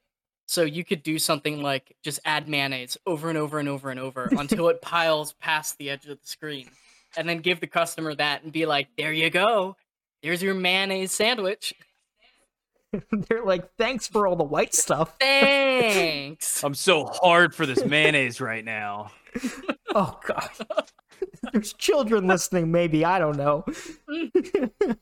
So 0.47 0.63
you 0.63 0.83
could 0.83 1.03
do 1.03 1.19
something 1.19 1.61
like 1.61 1.95
just 2.03 2.19
add 2.25 2.47
mayonnaise 2.49 2.97
over 3.05 3.29
and 3.29 3.37
over 3.37 3.59
and 3.59 3.69
over 3.69 3.91
and 3.91 3.99
over 3.99 4.29
until 4.37 4.69
it 4.69 4.81
piles 4.81 5.33
past 5.33 5.77
the 5.77 5.89
edge 5.89 6.05
of 6.05 6.19
the 6.19 6.27
screen. 6.27 6.69
And 7.17 7.27
then 7.27 7.39
give 7.39 7.59
the 7.59 7.67
customer 7.67 8.13
that 8.15 8.43
and 8.43 8.53
be 8.53 8.65
like, 8.65 8.87
there 8.97 9.11
you 9.11 9.29
go. 9.29 9.75
There's 10.21 10.41
your 10.41 10.53
mayonnaise 10.53 11.11
sandwich. 11.11 11.73
They're 13.11 13.43
like, 13.43 13.69
"Thanks 13.77 14.07
for 14.07 14.27
all 14.27 14.35
the 14.35 14.43
white 14.43 14.73
stuff." 14.73 15.15
Thanks. 15.19 16.63
I'm 16.63 16.73
so 16.73 17.05
hard 17.05 17.53
for 17.53 17.65
this 17.65 17.83
mayonnaise 17.83 18.41
right 18.41 18.63
now. 18.63 19.11
Oh 19.95 20.19
god. 20.27 20.49
There's 21.51 21.73
children 21.73 22.27
listening, 22.27 22.71
maybe, 22.71 23.05
I 23.05 23.17
don't 23.19 23.37
know. 23.37 23.65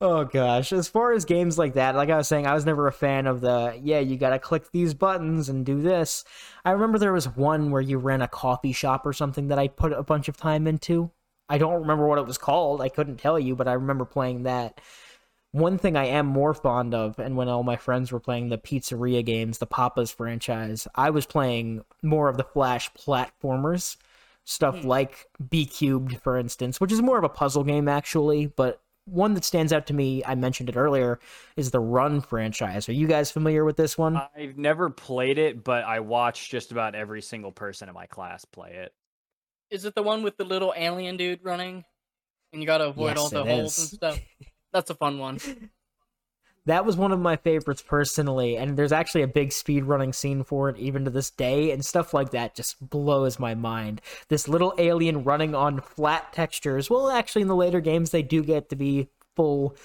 oh 0.00 0.24
gosh. 0.24 0.72
As 0.72 0.88
far 0.88 1.12
as 1.12 1.24
games 1.24 1.58
like 1.58 1.74
that, 1.74 1.94
like 1.94 2.10
I 2.10 2.16
was 2.16 2.28
saying, 2.28 2.46
I 2.46 2.54
was 2.54 2.66
never 2.66 2.86
a 2.86 2.92
fan 2.92 3.26
of 3.26 3.40
the 3.40 3.78
yeah, 3.82 4.00
you 4.00 4.16
gotta 4.16 4.38
click 4.38 4.70
these 4.72 4.94
buttons 4.94 5.48
and 5.48 5.64
do 5.64 5.80
this. 5.80 6.24
I 6.64 6.70
remember 6.72 6.98
there 6.98 7.12
was 7.12 7.28
one 7.28 7.70
where 7.70 7.82
you 7.82 7.98
ran 7.98 8.22
a 8.22 8.28
coffee 8.28 8.72
shop 8.72 9.06
or 9.06 9.12
something 9.12 9.48
that 9.48 9.58
I 9.58 9.68
put 9.68 9.92
a 9.92 10.02
bunch 10.02 10.28
of 10.28 10.36
time 10.36 10.66
into. 10.66 11.10
I 11.48 11.58
don't 11.58 11.80
remember 11.80 12.06
what 12.06 12.18
it 12.18 12.26
was 12.26 12.38
called. 12.38 12.80
I 12.80 12.88
couldn't 12.88 13.18
tell 13.18 13.38
you, 13.38 13.54
but 13.56 13.68
I 13.68 13.74
remember 13.74 14.04
playing 14.04 14.42
that. 14.44 14.80
One 15.52 15.78
thing 15.78 15.96
I 15.96 16.06
am 16.06 16.26
more 16.26 16.52
fond 16.52 16.92
of, 16.94 17.18
and 17.18 17.36
when 17.36 17.48
all 17.48 17.62
my 17.62 17.76
friends 17.76 18.12
were 18.12 18.20
playing 18.20 18.48
the 18.50 18.58
pizzeria 18.58 19.24
games, 19.24 19.58
the 19.58 19.66
Papa's 19.66 20.10
franchise, 20.10 20.86
I 20.94 21.08
was 21.10 21.24
playing 21.24 21.82
more 22.02 22.28
of 22.28 22.36
the 22.36 22.44
Flash 22.44 22.92
platformers, 22.92 23.96
stuff 24.44 24.80
Hmm. 24.82 24.88
like 24.88 25.26
B 25.48 25.64
Cubed, 25.64 26.20
for 26.20 26.36
instance, 26.36 26.80
which 26.80 26.92
is 26.92 27.00
more 27.00 27.16
of 27.16 27.24
a 27.24 27.28
puzzle 27.30 27.64
game 27.64 27.88
actually, 27.88 28.46
but 28.46 28.82
one 29.06 29.34
that 29.34 29.44
stands 29.44 29.72
out 29.72 29.86
to 29.86 29.94
me, 29.94 30.22
I 30.24 30.34
mentioned 30.34 30.68
it 30.68 30.76
earlier, 30.76 31.18
is 31.56 31.70
the 31.70 31.80
Run 31.80 32.20
franchise. 32.20 32.88
Are 32.88 32.92
you 32.92 33.06
guys 33.06 33.30
familiar 33.30 33.64
with 33.64 33.76
this 33.76 33.96
one? 33.96 34.20
I've 34.36 34.58
never 34.58 34.90
played 34.90 35.38
it, 35.38 35.64
but 35.64 35.84
I 35.84 36.00
watched 36.00 36.50
just 36.50 36.72
about 36.72 36.94
every 36.94 37.22
single 37.22 37.52
person 37.52 37.88
in 37.88 37.94
my 37.94 38.06
class 38.06 38.44
play 38.44 38.72
it. 38.74 38.92
Is 39.70 39.84
it 39.84 39.94
the 39.94 40.02
one 40.02 40.22
with 40.22 40.36
the 40.36 40.44
little 40.44 40.74
alien 40.76 41.16
dude 41.16 41.42
running? 41.42 41.84
And 42.52 42.62
you 42.62 42.66
gotta 42.66 42.86
avoid 42.86 43.16
Yes, 43.16 43.18
all 43.18 43.28
the 43.30 43.44
holes 43.44 43.78
is. 43.78 43.92
and 43.92 43.96
stuff. 43.96 44.20
That's 44.72 44.90
a 44.90 44.94
fun 44.94 45.18
one. 45.18 45.38
That 46.66 46.84
was 46.84 46.96
one 46.96 47.12
of 47.12 47.20
my 47.20 47.36
favorites 47.36 47.82
personally, 47.82 48.56
and 48.56 48.76
there's 48.76 48.92
actually 48.92 49.22
a 49.22 49.28
big 49.28 49.52
speed 49.52 49.84
running 49.84 50.12
scene 50.12 50.42
for 50.44 50.68
it 50.68 50.76
even 50.78 51.04
to 51.04 51.10
this 51.10 51.30
day, 51.30 51.70
and 51.70 51.84
stuff 51.84 52.12
like 52.12 52.30
that 52.30 52.54
just 52.56 52.90
blows 52.90 53.38
my 53.38 53.54
mind. 53.54 54.00
This 54.28 54.48
little 54.48 54.74
alien 54.76 55.22
running 55.24 55.54
on 55.54 55.80
flat 55.80 56.32
textures. 56.32 56.90
Well, 56.90 57.08
actually, 57.08 57.42
in 57.42 57.48
the 57.48 57.54
later 57.56 57.80
games, 57.80 58.10
they 58.10 58.22
do 58.22 58.42
get 58.42 58.68
to 58.70 58.76
be 58.76 59.08
full 59.36 59.76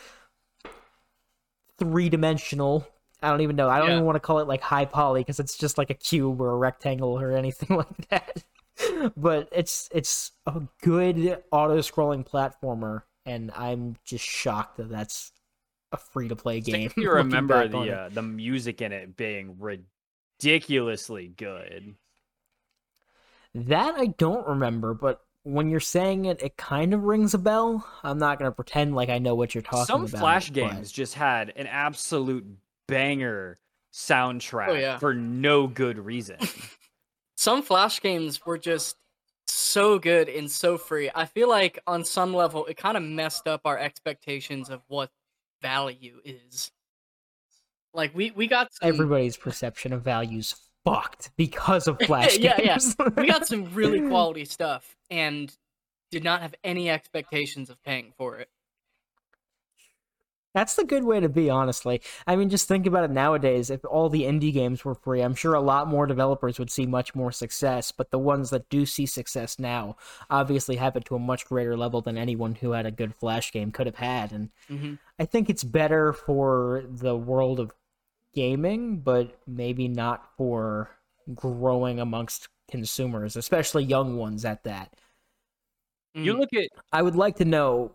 three 1.77 2.09
dimensional. 2.09 2.87
I 3.21 3.29
don't 3.29 3.41
even 3.41 3.55
know. 3.55 3.69
I 3.69 3.77
don't 3.77 3.87
Yeah. 3.89 3.93
even 3.95 4.05
want 4.05 4.15
to 4.15 4.19
call 4.19 4.39
it 4.39 4.47
like 4.47 4.61
high 4.61 4.85
poly 4.85 5.21
because 5.21 5.39
it's 5.39 5.57
just 5.57 5.77
like 5.77 5.89
a 5.89 5.95
cube 5.95 6.41
or 6.41 6.51
a 6.51 6.57
rectangle 6.57 7.09
or 7.19 7.31
anything 7.31 7.75
like 7.77 8.07
that. 8.09 8.43
but 9.15 9.47
it's 9.51 9.87
it's 9.91 10.31
a 10.47 10.61
good 10.81 11.43
auto 11.51 11.77
scrolling 11.79 12.27
platformer, 12.27 13.03
and 13.25 13.51
I'm 13.55 13.97
just 14.03 14.25
shocked 14.25 14.77
that 14.77 14.89
that's 14.89 15.31
a 15.91 15.97
free 15.97 16.27
to 16.29 16.35
play 16.35 16.61
game. 16.61 16.91
You 16.95 17.11
remember 17.13 17.67
the 17.67 17.91
uh, 17.91 18.09
the 18.09 18.21
music 18.21 18.81
in 18.81 18.91
it 18.91 19.15
being 19.15 19.57
ridiculously 19.59 21.27
good. 21.27 21.95
That 23.53 23.95
I 23.95 24.07
don't 24.07 24.47
remember, 24.47 24.93
but 24.93 25.21
when 25.43 25.69
you're 25.69 25.79
saying 25.79 26.25
it, 26.25 26.41
it 26.41 26.55
kind 26.55 26.93
of 26.93 27.03
rings 27.03 27.33
a 27.33 27.37
bell. 27.37 27.85
I'm 28.03 28.17
not 28.17 28.39
gonna 28.39 28.51
pretend 28.51 28.95
like 28.95 29.09
I 29.09 29.19
know 29.19 29.35
what 29.35 29.53
you're 29.53 29.61
talking 29.61 29.85
Some 29.85 30.01
about. 30.01 30.11
Some 30.11 30.19
Flash 30.19 30.47
but- 30.47 30.53
games 30.53 30.91
just 30.91 31.15
had 31.15 31.51
an 31.55 31.67
absolute 31.67 32.45
banger 32.87 33.59
soundtrack 33.93 34.79
yeah. 34.79 34.97
for 34.97 35.13
no 35.13 35.67
good 35.67 35.99
reason. 35.99 36.37
Some 37.35 37.63
Flash 37.63 38.01
games 38.01 38.45
were 38.45 38.57
just 38.57 38.97
so 39.47 39.99
good 39.99 40.29
and 40.29 40.49
so 40.49 40.77
free. 40.77 41.09
I 41.13 41.25
feel 41.25 41.49
like 41.49 41.79
on 41.87 42.05
some 42.05 42.33
level 42.33 42.65
it 42.65 42.77
kind 42.77 42.95
of 42.95 43.03
messed 43.03 43.47
up 43.47 43.61
our 43.65 43.77
expectations 43.77 44.69
of 44.69 44.81
what 44.87 45.09
value 45.61 46.19
is. 46.25 46.71
Like 47.93 48.15
we 48.15 48.31
we 48.31 48.47
got 48.47 48.73
some, 48.73 48.87
Everybody's 48.89 49.35
perception 49.37 49.91
of 49.93 50.01
values 50.01 50.55
fucked 50.85 51.31
because 51.35 51.87
of 51.87 51.99
Flash 52.05 52.37
Yeah, 52.37 52.55
yeah. 52.57 52.77
games. 52.77 52.95
we 53.17 53.27
got 53.27 53.47
some 53.47 53.73
really 53.73 54.01
quality 54.09 54.45
stuff 54.45 54.95
and 55.09 55.53
did 56.09 56.23
not 56.23 56.41
have 56.41 56.55
any 56.63 56.89
expectations 56.89 57.69
of 57.69 57.81
paying 57.83 58.13
for 58.17 58.37
it. 58.37 58.49
That's 60.53 60.75
the 60.75 60.83
good 60.83 61.05
way 61.05 61.21
to 61.21 61.29
be, 61.29 61.49
honestly. 61.49 62.01
I 62.27 62.35
mean, 62.35 62.49
just 62.49 62.67
think 62.67 62.85
about 62.85 63.05
it 63.05 63.11
nowadays. 63.11 63.69
If 63.69 63.85
all 63.85 64.09
the 64.09 64.23
indie 64.23 64.51
games 64.51 64.83
were 64.83 64.95
free, 64.95 65.21
I'm 65.21 65.33
sure 65.33 65.53
a 65.53 65.61
lot 65.61 65.87
more 65.87 66.05
developers 66.05 66.59
would 66.59 66.69
see 66.69 66.85
much 66.85 67.15
more 67.15 67.31
success. 67.31 67.93
But 67.93 68.11
the 68.11 68.19
ones 68.19 68.49
that 68.49 68.69
do 68.69 68.85
see 68.85 69.05
success 69.05 69.59
now 69.59 69.95
obviously 70.29 70.75
have 70.75 70.97
it 70.97 71.05
to 71.05 71.15
a 71.15 71.19
much 71.19 71.45
greater 71.45 71.77
level 71.77 72.01
than 72.01 72.17
anyone 72.17 72.55
who 72.55 72.71
had 72.71 72.85
a 72.85 72.91
good 72.91 73.15
Flash 73.15 73.53
game 73.53 73.71
could 73.71 73.85
have 73.87 73.95
had. 73.95 74.33
And 74.33 74.49
hmm 74.69 74.93
I 75.19 75.25
think 75.25 75.49
it's 75.49 75.63
better 75.63 76.13
for 76.13 76.83
the 76.87 77.15
world 77.17 77.59
of 77.59 77.73
gaming, 78.35 78.99
but 79.01 79.39
maybe 79.47 79.87
not 79.87 80.35
for 80.37 80.91
growing 81.35 81.99
amongst 81.99 82.49
consumers, 82.69 83.35
especially 83.37 83.85
young 83.85 84.17
ones 84.17 84.45
at 84.45 84.63
that. 84.65 84.95
You 86.21 86.33
Mm. 86.33 86.37
look 86.37 86.53
at 86.53 86.69
I 86.91 87.01
would 87.01 87.15
like 87.15 87.35
to 87.37 87.45
know, 87.45 87.91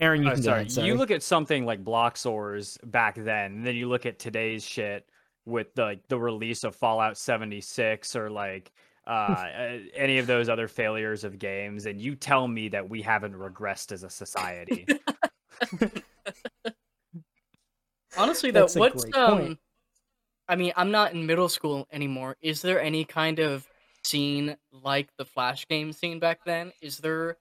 Aaron. 0.00 0.22
You 0.22 0.28
Oh, 0.30 0.32
can 0.32 0.40
go 0.40 0.44
sorry. 0.44 0.60
ahead, 0.60 0.72
sorry. 0.72 0.86
You 0.88 0.94
look 0.96 1.10
at 1.10 1.22
something 1.22 1.64
like 1.64 1.84
Bloxorz 1.84 2.78
back 2.90 3.14
then, 3.16 3.52
and 3.52 3.66
then 3.66 3.76
you 3.76 3.88
look 3.88 4.06
at 4.06 4.18
today's 4.18 4.64
shit 4.64 5.08
with 5.46 5.74
the 5.74 5.82
like, 5.82 6.08
the 6.08 6.18
release 6.18 6.64
of 6.64 6.74
Fallout 6.74 7.16
76 7.16 8.16
or 8.16 8.30
like 8.30 8.72
uh, 9.06 9.10
uh, 9.10 9.78
any 9.94 10.18
of 10.18 10.26
those 10.26 10.48
other 10.48 10.68
failures 10.68 11.24
of 11.24 11.38
games, 11.38 11.86
and 11.86 12.00
you 12.00 12.14
tell 12.16 12.48
me 12.48 12.68
that 12.70 12.88
we 12.88 13.02
haven't 13.02 13.34
regressed 13.34 13.92
as 13.92 14.02
a 14.02 14.10
society. 14.10 14.86
Honestly, 18.16 18.50
though, 18.50 18.60
That's 18.60 18.76
a 18.76 18.78
what's 18.78 19.02
great 19.04 19.14
um? 19.16 19.38
point. 19.38 19.58
I 20.46 20.56
mean, 20.56 20.72
I'm 20.76 20.90
not 20.90 21.12
in 21.14 21.24
middle 21.26 21.48
school 21.48 21.88
anymore. 21.90 22.36
Is 22.42 22.60
there 22.62 22.80
any 22.80 23.04
kind 23.04 23.38
of 23.38 23.66
scene 24.04 24.56
like 24.72 25.08
the 25.16 25.24
Flash 25.24 25.66
game 25.68 25.92
scene 25.92 26.18
back 26.18 26.44
then? 26.44 26.72
Is 26.82 26.98
there? 26.98 27.36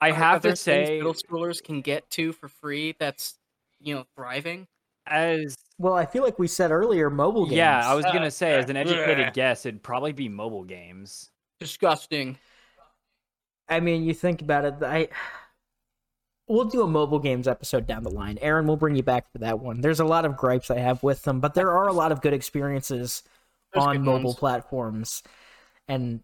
I 0.00 0.08
are- 0.08 0.12
are 0.12 0.14
have 0.14 0.42
there 0.42 0.52
to 0.52 0.56
say, 0.56 0.98
middle 0.98 1.14
schoolers 1.14 1.62
can 1.62 1.80
get 1.80 2.08
to 2.10 2.32
for 2.32 2.48
free. 2.48 2.94
That's 2.98 3.38
you 3.80 3.94
know 3.94 4.04
thriving. 4.16 4.66
as 5.08 5.56
Well, 5.78 5.94
I 5.94 6.04
feel 6.06 6.22
like 6.24 6.38
we 6.38 6.48
said 6.48 6.70
earlier, 6.72 7.08
mobile 7.10 7.44
games. 7.44 7.56
yeah, 7.58 7.88
I 7.88 7.94
was 7.94 8.04
Uh, 8.04 8.12
gonna 8.12 8.30
say, 8.30 8.54
as 8.58 8.68
an 8.70 8.76
educated 8.76 9.28
bleh. 9.28 9.32
guess, 9.34 9.64
it'd 9.66 9.82
probably 9.82 10.12
be 10.12 10.28
mobile 10.28 10.64
games. 10.64 11.30
Disgusting. 11.60 12.38
I 13.68 13.80
mean, 13.80 14.02
you 14.04 14.14
think 14.14 14.42
about 14.42 14.64
it. 14.64 14.74
I 14.82 15.08
we'll 16.48 16.64
do 16.66 16.82
a 16.82 16.86
mobile 16.88 17.18
games 17.18 17.48
episode 17.48 17.86
down 17.86 18.02
the 18.02 18.10
line. 18.10 18.38
Aaron, 18.40 18.66
we'll 18.66 18.76
bring 18.76 18.96
you 18.96 19.02
back 19.02 19.30
for 19.32 19.38
that 19.38 19.58
one. 19.60 19.80
There's 19.80 20.00
a 20.00 20.04
lot 20.04 20.24
of 20.24 20.36
gripes 20.36 20.70
I 20.70 20.78
have 20.78 21.02
with 21.02 21.22
them, 21.22 21.40
but 21.40 21.54
there 21.54 21.70
are 21.72 21.88
a 21.88 21.92
lot 21.92 22.12
of 22.12 22.20
good 22.20 22.32
experiences 22.34 23.22
There's 23.72 23.84
on 23.84 23.96
good 23.96 24.02
mobile 24.04 24.24
ones. 24.30 24.36
platforms, 24.38 25.22
and 25.88 26.22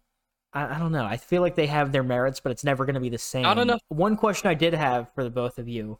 I, 0.53 0.75
I 0.75 0.79
don't 0.79 0.91
know. 0.91 1.05
I 1.05 1.17
feel 1.17 1.41
like 1.41 1.55
they 1.55 1.67
have 1.67 1.91
their 1.91 2.03
merits, 2.03 2.39
but 2.39 2.51
it's 2.51 2.63
never 2.63 2.85
going 2.85 2.95
to 2.95 3.01
be 3.01 3.09
the 3.09 3.17
same. 3.17 3.43
Not 3.43 3.57
enough- 3.59 3.81
One 3.89 4.15
question 4.17 4.49
I 4.49 4.53
did 4.53 4.73
have 4.73 5.13
for 5.13 5.23
the 5.23 5.29
both 5.29 5.57
of 5.59 5.67
you, 5.67 5.99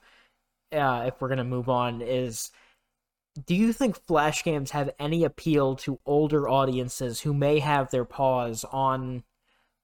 uh, 0.71 1.05
if 1.07 1.19
we're 1.19 1.29
going 1.29 1.37
to 1.39 1.43
move 1.43 1.69
on, 1.69 2.01
is. 2.01 2.51
Do 3.47 3.55
you 3.55 3.73
think 3.73 3.99
Flash 4.05 4.43
games 4.43 4.69
have 4.71 4.91
any 4.99 5.23
appeal 5.23 5.75
to 5.77 5.99
older 6.05 6.47
audiences 6.47 7.21
who 7.21 7.33
may 7.33 7.57
have 7.57 7.89
their 7.89 8.05
paws 8.05 8.63
on 8.71 9.23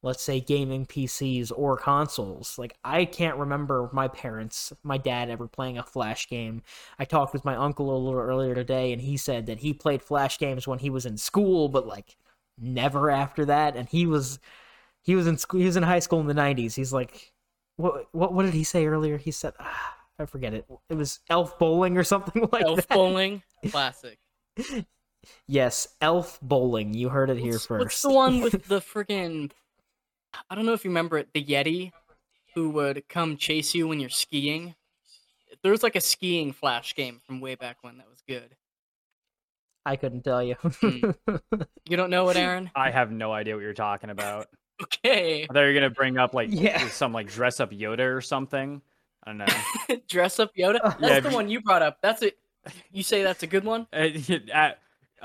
let's 0.02 0.24
say 0.24 0.40
gaming 0.40 0.86
PCs 0.86 1.52
or 1.56 1.78
consoles. 1.78 2.58
Like 2.58 2.78
I 2.84 3.06
can't 3.06 3.38
remember 3.38 3.90
my 3.92 4.08
parents, 4.08 4.72
my 4.84 4.98
dad 4.98 5.30
ever 5.30 5.48
playing 5.48 5.78
a 5.78 5.84
flash 5.84 6.28
game. 6.30 6.62
I 6.98 7.06
talked 7.06 7.34
with 7.34 7.46
my 7.46 7.56
uncle 7.56 7.96
a 7.96 7.98
little 7.98 8.20
earlier 8.20 8.56
today 8.56 8.94
and 8.94 9.02
he 9.02 9.18
said 9.18 9.46
that 9.48 9.60
he 9.60 9.74
played 9.74 10.02
flash 10.02 10.38
games 10.38 10.68
when 10.68 10.80
he 10.80 10.90
was 10.90 11.06
in 11.06 11.18
school 11.18 11.70
but 11.70 11.86
like 11.88 12.18
never 12.62 13.10
after 13.10 13.46
that 13.46 13.76
and 13.76 13.88
he 13.90 14.06
was 14.06 14.40
he 15.02 15.16
was 15.16 15.28
in 15.28 15.38
school 15.38 15.60
he 15.60 15.66
was 15.66 15.78
in 15.78 15.84
high 15.84 16.00
school 16.00 16.20
in 16.20 16.28
the 16.28 16.34
90s. 16.34 16.76
He's 16.76 16.94
like 16.94 17.32
what 17.78 18.08
what 18.12 18.34
what 18.34 18.44
did 18.46 18.54
he 18.54 18.64
say 18.64 18.86
earlier? 18.86 19.18
He 19.18 19.32
said 19.32 19.54
ah, 19.60 19.96
I 20.20 20.26
forget 20.26 20.54
it. 20.54 20.66
It 20.90 20.96
was 20.96 21.20
Elf 21.30 21.58
Bowling 21.60 21.98
or 21.98 22.04
something 22.04 22.48
like 22.52 22.64
Elf 22.64 22.88
that. 22.88 22.90
bowling, 22.90 23.42
classic. 23.72 24.20
Yes, 25.48 25.88
Elf 26.02 26.40
Bowling. 26.42 26.94
You 26.94 27.10
heard 27.10 27.30
it 27.30 27.38
here 27.38 27.54
What's, 27.54 27.66
first. 27.66 27.84
what's 27.84 28.02
the 28.02 28.10
one 28.12 28.42
with 28.42 28.64
the 28.68 28.82
friggin' 28.82 29.52
I 30.50 30.56
don't 30.56 30.66
know 30.66 30.74
if 30.74 30.84
you 30.84 30.92
remember 30.92 31.18
it, 31.18 31.30
the 31.34 31.44
Yeti, 31.44 31.92
who 32.56 32.70
would 32.72 33.08
come 33.10 33.38
chase 33.38 33.74
you 33.74 33.88
when 33.88 34.00
you're 34.00 34.10
skiing. 34.10 34.76
There 35.64 35.72
was 35.72 35.84
like 35.84 35.96
a 35.96 36.02
skiing 36.02 36.54
flash 36.54 36.94
game 36.96 37.20
from 37.26 37.42
way 37.42 37.56
back 37.56 37.78
when 37.82 37.98
that 37.98 38.10
was 38.10 38.22
good. 38.28 38.56
I 39.90 39.96
couldn't 39.96 40.22
tell 40.24 40.44
you. 40.44 40.56
Hmm. 40.62 41.12
You 41.90 41.98
don't 41.98 42.12
know 42.12 42.24
what, 42.24 42.38
Aaron? 42.38 42.70
I 42.76 42.92
have 42.92 43.12
no 43.12 43.32
idea 43.32 43.56
what 43.56 43.62
you're 43.64 43.74
talking 43.74 44.10
about. 44.12 44.48
Okay. 44.82 45.44
I 45.44 45.48
thought 45.54 45.60
you 45.60 45.66
were 45.68 45.74
gonna 45.74 45.90
bring 45.90 46.18
up 46.18 46.34
like 46.34 46.48
Yeah. 46.52 46.88
some 46.88 47.12
like 47.12 47.28
dress 47.28 47.60
up 47.60 47.72
Yoda 47.72 48.16
or 48.16 48.22
something. 48.22 48.82
I 49.26 49.32
don't 49.34 49.38
know. 49.40 49.98
Dress 50.08 50.40
up 50.40 50.52
Yoda. 50.58 50.80
That's 50.82 51.02
Yeah, 51.02 51.20
the 51.20 51.32
one 51.32 51.50
you 51.50 51.60
brought 51.62 51.82
up. 51.82 51.98
That's 52.02 52.22
it. 52.22 52.38
You 52.94 53.04
say 53.04 53.22
that's 53.22 53.44
a 53.44 53.48
good 53.48 53.66
one? 53.66 53.88
Uh, 53.92 54.08
uh, 54.56 54.72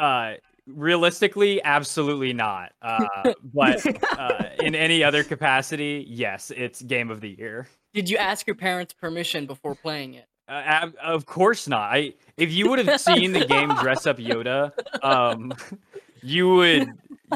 uh, 0.00 0.34
realistically, 0.66 1.62
absolutely 1.62 2.32
not. 2.32 2.72
Uh, 2.82 3.06
but 3.54 3.86
uh, 4.18 4.48
in 4.60 4.74
any 4.74 5.04
other 5.04 5.22
capacity, 5.22 6.04
yes, 6.08 6.50
it's 6.56 6.82
game 6.82 7.10
of 7.12 7.20
the 7.20 7.36
year. 7.38 7.68
Did 7.92 8.10
you 8.10 8.16
ask 8.16 8.48
your 8.48 8.56
parents' 8.56 8.92
permission 8.92 9.46
before 9.46 9.76
playing 9.76 10.14
it? 10.14 10.26
Uh, 10.48 10.52
ab- 10.64 10.94
of 11.02 11.26
course 11.26 11.66
not. 11.68 11.90
I 11.92 12.14
if 12.36 12.52
you 12.52 12.68
would 12.70 12.84
have 12.86 13.00
seen 13.00 13.32
the 13.32 13.44
game 13.46 13.74
Dress 13.76 14.06
Up 14.06 14.18
Yoda, 14.18 14.72
um, 15.02 15.52
you 16.22 16.48
would 16.50 16.90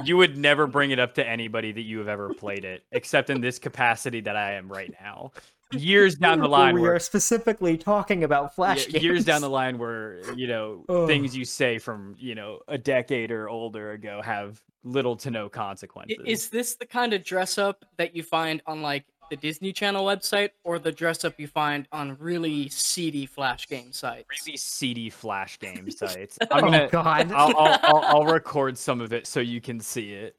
you 0.04 0.16
would 0.16 0.36
never 0.36 0.66
bring 0.66 0.90
it 0.90 0.98
up 0.98 1.14
to 1.14 1.26
anybody 1.26 1.72
that 1.72 1.82
you 1.82 1.98
have 1.98 2.08
ever 2.08 2.34
played 2.34 2.64
it, 2.64 2.84
except 2.92 3.30
in 3.30 3.40
this 3.40 3.58
capacity 3.58 4.20
that 4.20 4.36
I 4.36 4.52
am 4.54 4.68
right 4.70 4.92
now. 5.00 5.32
Years 5.72 6.14
down 6.14 6.38
the 6.38 6.48
line, 6.48 6.74
we 6.74 6.80
where- 6.80 6.94
are 6.94 6.98
specifically 6.98 7.76
talking 7.76 8.24
about 8.24 8.54
flash 8.54 8.86
Ye- 8.86 8.92
games. 8.92 9.04
years 9.04 9.24
down 9.24 9.42
the 9.42 9.50
line 9.50 9.76
where 9.78 10.20
you 10.34 10.46
know 10.46 10.84
Ugh. 10.88 11.06
things 11.06 11.36
you 11.36 11.44
say 11.44 11.78
from 11.78 12.14
you 12.18 12.34
know 12.34 12.60
a 12.68 12.78
decade 12.78 13.30
or 13.30 13.48
older 13.48 13.92
ago 13.92 14.20
have 14.22 14.62
little 14.84 15.16
to 15.16 15.30
no 15.30 15.48
consequences 15.50 16.16
Is 16.24 16.48
this 16.48 16.76
the 16.76 16.86
kind 16.86 17.12
of 17.12 17.22
dress 17.24 17.58
up 17.58 17.84
that 17.98 18.14
you 18.16 18.22
find 18.22 18.62
on 18.66 18.80
like 18.80 19.04
the 19.30 19.36
Disney 19.36 19.72
Channel 19.72 20.04
website, 20.04 20.50
or 20.64 20.78
the 20.78 20.92
dress 20.92 21.24
up 21.24 21.38
you 21.38 21.46
find 21.46 21.86
on 21.92 22.16
really 22.18 22.68
seedy 22.68 23.26
flash 23.26 23.68
game 23.68 23.92
sites? 23.92 24.26
really 24.44 24.56
seedy 24.56 25.10
flash 25.10 25.58
game 25.58 25.90
sites 25.90 26.38
Oh 26.42 26.46
i'm 26.50 26.64
gonna 26.64 26.88
God! 26.90 27.32
I'll, 27.32 27.56
I'll, 27.56 27.80
I'll, 27.82 28.04
I'll 28.04 28.26
record 28.26 28.76
some 28.78 29.00
of 29.00 29.12
it 29.12 29.26
so 29.26 29.40
you 29.40 29.60
can 29.60 29.80
see 29.80 30.12
it 30.12 30.36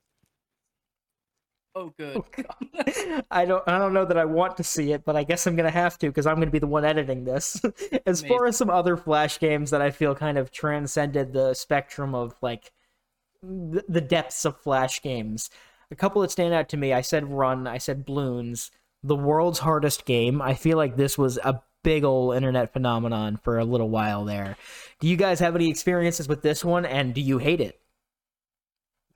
Oh, 1.76 1.94
good. 1.98 2.22
I 3.32 3.46
don't. 3.46 3.64
I 3.68 3.78
don't 3.78 3.94
know 3.94 4.04
that 4.04 4.18
I 4.18 4.26
want 4.26 4.58
to 4.58 4.64
see 4.64 4.92
it, 4.92 5.06
but 5.06 5.16
I 5.16 5.24
guess 5.24 5.46
I'm 5.46 5.56
gonna 5.56 5.70
have 5.70 5.98
to 6.00 6.08
because 6.08 6.26
I'm 6.26 6.36
gonna 6.36 6.52
be 6.52 6.60
the 6.60 6.68
one 6.68 6.84
editing 6.84 7.24
this. 7.24 7.62
as 8.06 8.22
far 8.22 8.48
as 8.48 8.58
some 8.58 8.70
other 8.70 8.98
flash 8.98 9.40
games 9.40 9.70
that 9.70 9.82
I 9.82 9.92
feel 9.92 10.16
kind 10.16 10.38
of 10.38 10.52
transcended 10.52 11.32
the 11.32 11.54
spectrum 11.54 12.16
of 12.16 12.36
like 12.42 12.74
the, 13.44 13.84
the 13.88 14.02
depths 14.02 14.46
of 14.46 14.60
flash 14.60 15.02
games, 15.02 15.50
a 15.92 15.96
couple 15.96 16.22
that 16.22 16.32
stand 16.32 16.54
out 16.54 16.70
to 16.70 16.78
me. 16.78 16.92
I 16.92 17.02
said 17.02 17.32
Run. 17.32 17.68
I 17.68 17.78
said 17.78 18.06
Bloons. 18.06 18.72
The 19.04 19.16
world's 19.16 19.60
hardest 19.60 20.06
game. 20.06 20.42
I 20.42 20.54
feel 20.54 20.78
like 20.78 20.96
this 20.96 21.18
was 21.18 21.38
a 21.38 21.62
big 21.84 22.04
old 22.04 22.36
internet 22.36 22.74
phenomenon 22.74 23.38
for 23.38 23.58
a 23.58 23.66
little 23.66 23.90
while 23.90 24.26
there. 24.26 24.58
Do 25.00 25.08
you 25.08 25.16
guys 25.16 25.40
have 25.40 25.56
any 25.56 25.70
experiences 25.70 26.28
with 26.28 26.42
this 26.42 26.66
one, 26.66 26.86
and 26.86 27.14
do 27.14 27.22
you 27.22 27.38
hate 27.38 27.62
it? 27.62 27.80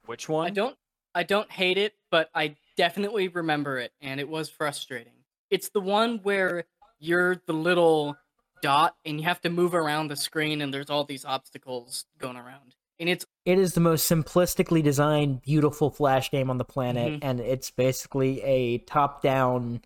which 0.05 0.27
one 0.29 0.47
I 0.47 0.49
don't 0.49 0.75
I 1.15 1.23
don't 1.23 1.51
hate 1.51 1.77
it, 1.77 1.93
but 2.09 2.29
I 2.33 2.55
definitely 2.75 3.27
remember 3.27 3.77
it 3.77 3.93
and 4.01 4.19
it 4.19 4.27
was 4.27 4.49
frustrating. 4.49 5.13
It's 5.51 5.69
the 5.69 5.79
one 5.79 6.19
where 6.23 6.65
you're 6.99 7.41
the 7.45 7.53
little 7.53 8.17
dot 8.63 8.95
and 9.05 9.19
you 9.19 9.25
have 9.25 9.41
to 9.41 9.49
move 9.49 9.75
around 9.75 10.07
the 10.07 10.15
screen 10.15 10.61
and 10.61 10.73
there's 10.73 10.89
all 10.89 11.03
these 11.03 11.23
obstacles 11.25 12.05
going 12.17 12.37
around. 12.37 12.75
And 12.99 13.09
it's 13.09 13.25
It 13.45 13.57
is 13.59 13.73
the 13.73 13.81
most 13.81 14.09
simplistically 14.09 14.81
designed, 14.83 15.41
beautiful 15.41 15.89
Flash 15.89 16.31
game 16.31 16.49
on 16.49 16.57
the 16.57 16.63
planet, 16.65 17.13
Mhm. 17.13 17.19
and 17.21 17.39
it's 17.41 17.71
basically 17.71 18.41
a 18.43 18.77
top-down. 18.79 19.81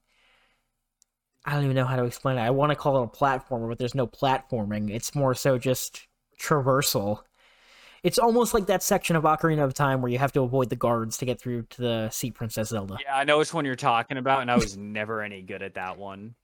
I 1.45 1.53
don't 1.53 1.63
even 1.63 1.75
know 1.75 1.85
how 1.85 1.95
to 1.95 2.03
explain 2.03 2.37
it. 2.37 2.41
I 2.41 2.49
want 2.49 2.71
to 2.71 2.75
call 2.75 3.01
it 3.01 3.05
a 3.05 3.07
platformer, 3.07 3.69
but 3.69 3.79
there's 3.79 3.95
no 3.95 4.05
platforming. 4.05 4.91
It's 4.93 5.15
more 5.15 5.33
so 5.33 5.57
just 5.57 6.07
traversal. 6.39 7.23
It's 8.03 8.19
almost 8.19 8.53
like 8.53 8.67
that 8.67 8.83
section 8.83 9.15
of 9.15 9.23
Ocarina 9.23 9.63
of 9.63 9.73
Time 9.73 10.01
where 10.01 10.11
you 10.11 10.19
have 10.19 10.31
to 10.33 10.41
avoid 10.41 10.69
the 10.69 10.75
guards 10.75 11.17
to 11.17 11.25
get 11.25 11.39
through 11.39 11.63
to 11.63 11.81
the 11.81 12.09
see 12.09 12.29
Princess 12.31 12.69
Zelda. 12.69 12.97
yeah 13.03 13.17
i 13.17 13.23
know 13.23 13.39
which 13.39 13.53
one 13.53 13.65
you're 13.65 13.75
talking 13.75 14.17
about 14.17 14.41
and 14.41 14.51
i 14.51 14.55
was 14.55 14.77
never 14.77 15.21
any 15.21 15.41
good 15.41 15.63
at 15.63 15.73
that 15.73 15.97
one 15.97 16.35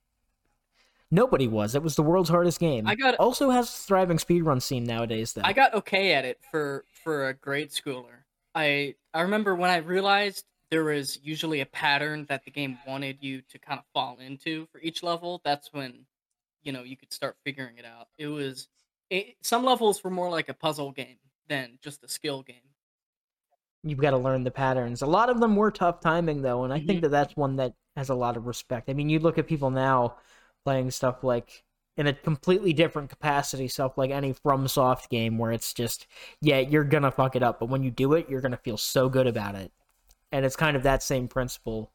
Nobody 1.13 1.47
was. 1.47 1.76
It 1.76 1.84
was 1.84 1.95
the 1.95 2.02
world's 2.02 2.30
hardest 2.30 2.60
game. 2.60 2.88
I 2.88 2.95
got- 2.95 3.13
also 3.19 3.52
has 3.52 3.69
a 3.69 3.71
thriving 3.71 4.17
speedrun 4.17 4.60
scene 4.60 4.84
nowadays. 4.84 5.34
Though 5.34 5.43
I 5.43 5.54
got 5.54 5.73
okay 5.76 6.13
at 6.15 6.26
it 6.26 6.39
for 6.49 6.86
for 7.04 7.28
a 7.30 7.34
grade 7.36 7.69
schooler. 7.69 8.23
I 8.56 8.95
I 9.13 9.21
remember 9.21 9.54
when 9.56 9.69
I 9.69 9.78
realized 9.78 10.45
there 10.71 10.84
was 10.86 11.19
usually 11.23 11.62
a 11.62 11.67
pattern 11.67 12.26
that 12.30 12.43
the 12.45 12.49
game 12.52 12.80
wanted 12.88 13.19
you 13.21 13.43
to 13.43 13.60
kind 13.60 13.78
of 13.80 13.86
fall 13.93 14.17
into 14.17 14.65
for 14.71 14.80
each 14.82 15.04
level. 15.04 15.39
That's 15.45 15.71
when 15.71 16.08
you 16.63 16.71
know 16.71 16.82
you 16.82 16.97
could 16.97 17.13
start 17.13 17.38
figuring 17.43 17.78
it 17.78 17.86
out. 17.86 18.08
It 18.17 18.28
was 18.28 18.67
it, 19.12 19.36
some 19.43 19.63
levels 19.63 20.04
were 20.04 20.10
more 20.10 20.32
like 20.32 20.49
a 20.49 20.54
puzzle 20.56 20.91
game 20.91 21.19
than 21.47 21.78
just 21.84 22.04
a 22.04 22.08
skill 22.08 22.41
game. 22.41 22.56
you've 23.86 23.99
got 23.99 24.12
to 24.12 24.17
learn 24.17 24.45
the 24.45 24.49
patterns. 24.49 25.02
A 25.02 25.06
lot 25.06 25.30
of 25.30 25.41
them 25.41 25.58
were 25.58 25.69
tough 25.69 25.99
timing 25.99 26.41
though, 26.41 26.63
and 26.63 26.71
I 26.73 26.80
Mhm. 26.80 26.88
think 26.88 27.02
that 27.02 27.10
that's 27.10 27.36
one 27.36 27.58
that 27.58 27.73
has 27.97 28.10
a 28.10 28.15
lot 28.15 28.38
of 28.38 28.47
respect. 28.47 28.89
I 28.89 28.93
mean, 28.93 29.10
you 29.10 29.19
look 29.19 29.38
at 29.38 29.45
people 29.45 29.69
now 29.69 30.15
playing 30.63 30.91
stuff 30.91 31.23
like 31.23 31.63
in 31.95 32.08
a 32.08 32.13
completely 32.13 32.73
different 32.73 33.10
capacity, 33.10 33.67
stuff 33.67 33.97
like 33.97 34.12
any 34.12 34.34
FromSoft 34.34 35.10
game 35.10 35.38
where 35.38 35.52
it's 35.52 35.73
just, 35.73 36.08
yeah, 36.41 36.60
you're 36.60 36.84
gonna 36.84 37.12
fuck 37.12 37.36
it 37.36 37.43
up, 37.43 37.60
but 37.60 37.69
when 37.69 37.84
you 37.84 37.91
do 37.91 38.13
it, 38.13 38.30
you're 38.30 38.41
gonna 38.41 38.58
feel 38.58 38.78
so 38.78 39.10
good 39.10 39.28
about 39.28 39.56
it. 39.56 39.71
And 40.32 40.45
it's 40.45 40.56
kind 40.56 40.76
of 40.76 40.84
that 40.84 41.04
same 41.04 41.28
principle. 41.28 41.91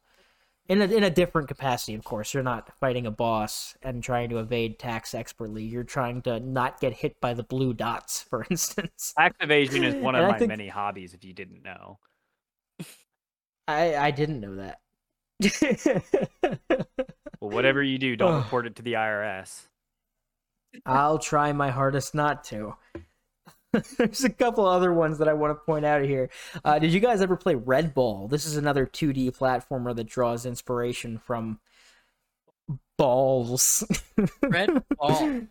In 0.69 0.81
a, 0.81 0.85
in 0.85 1.03
a 1.03 1.09
different 1.09 1.47
capacity, 1.47 1.95
of 1.95 2.03
course. 2.03 2.33
You're 2.33 2.43
not 2.43 2.77
fighting 2.77 3.07
a 3.07 3.11
boss 3.11 3.75
and 3.81 4.03
trying 4.03 4.29
to 4.29 4.37
evade 4.37 4.77
tax 4.77 5.15
expertly. 5.15 5.63
You're 5.63 5.83
trying 5.83 6.21
to 6.21 6.39
not 6.39 6.79
get 6.79 6.93
hit 6.93 7.19
by 7.19 7.33
the 7.33 7.43
blue 7.43 7.73
dots, 7.73 8.21
for 8.29 8.45
instance. 8.49 9.13
Tax 9.17 9.35
evasion 9.41 9.83
is 9.83 9.95
one 9.95 10.15
of 10.15 10.29
my 10.29 10.37
think- 10.37 10.49
many 10.49 10.67
hobbies. 10.67 11.13
If 11.13 11.25
you 11.25 11.33
didn't 11.33 11.63
know, 11.63 11.97
I 13.67 13.95
I 13.95 14.11
didn't 14.11 14.39
know 14.39 14.55
that. 14.57 14.79
well, 17.41 17.51
whatever 17.51 17.81
you 17.81 17.97
do, 17.97 18.15
don't 18.15 18.35
report 18.43 18.67
it 18.67 18.75
to 18.77 18.81
the 18.81 18.93
IRS. 18.93 19.63
I'll 20.85 21.19
try 21.19 21.51
my 21.51 21.71
hardest 21.71 22.13
not 22.13 22.43
to. 22.45 22.75
There's 23.97 24.23
a 24.23 24.29
couple 24.29 24.65
other 24.65 24.93
ones 24.93 25.19
that 25.19 25.27
I 25.27 25.33
want 25.33 25.51
to 25.51 25.63
point 25.63 25.85
out 25.85 26.03
here. 26.03 26.29
Uh, 26.65 26.79
did 26.79 26.91
you 26.91 26.99
guys 26.99 27.21
ever 27.21 27.35
play 27.35 27.55
Red 27.55 27.93
Ball? 27.93 28.27
This 28.27 28.45
is 28.45 28.57
another 28.57 28.85
2D 28.85 29.37
platformer 29.37 29.95
that 29.95 30.05
draws 30.05 30.45
inspiration 30.45 31.19
from 31.19 31.59
balls. 32.97 33.83
Red 34.43 34.83
Ball. 34.97 35.41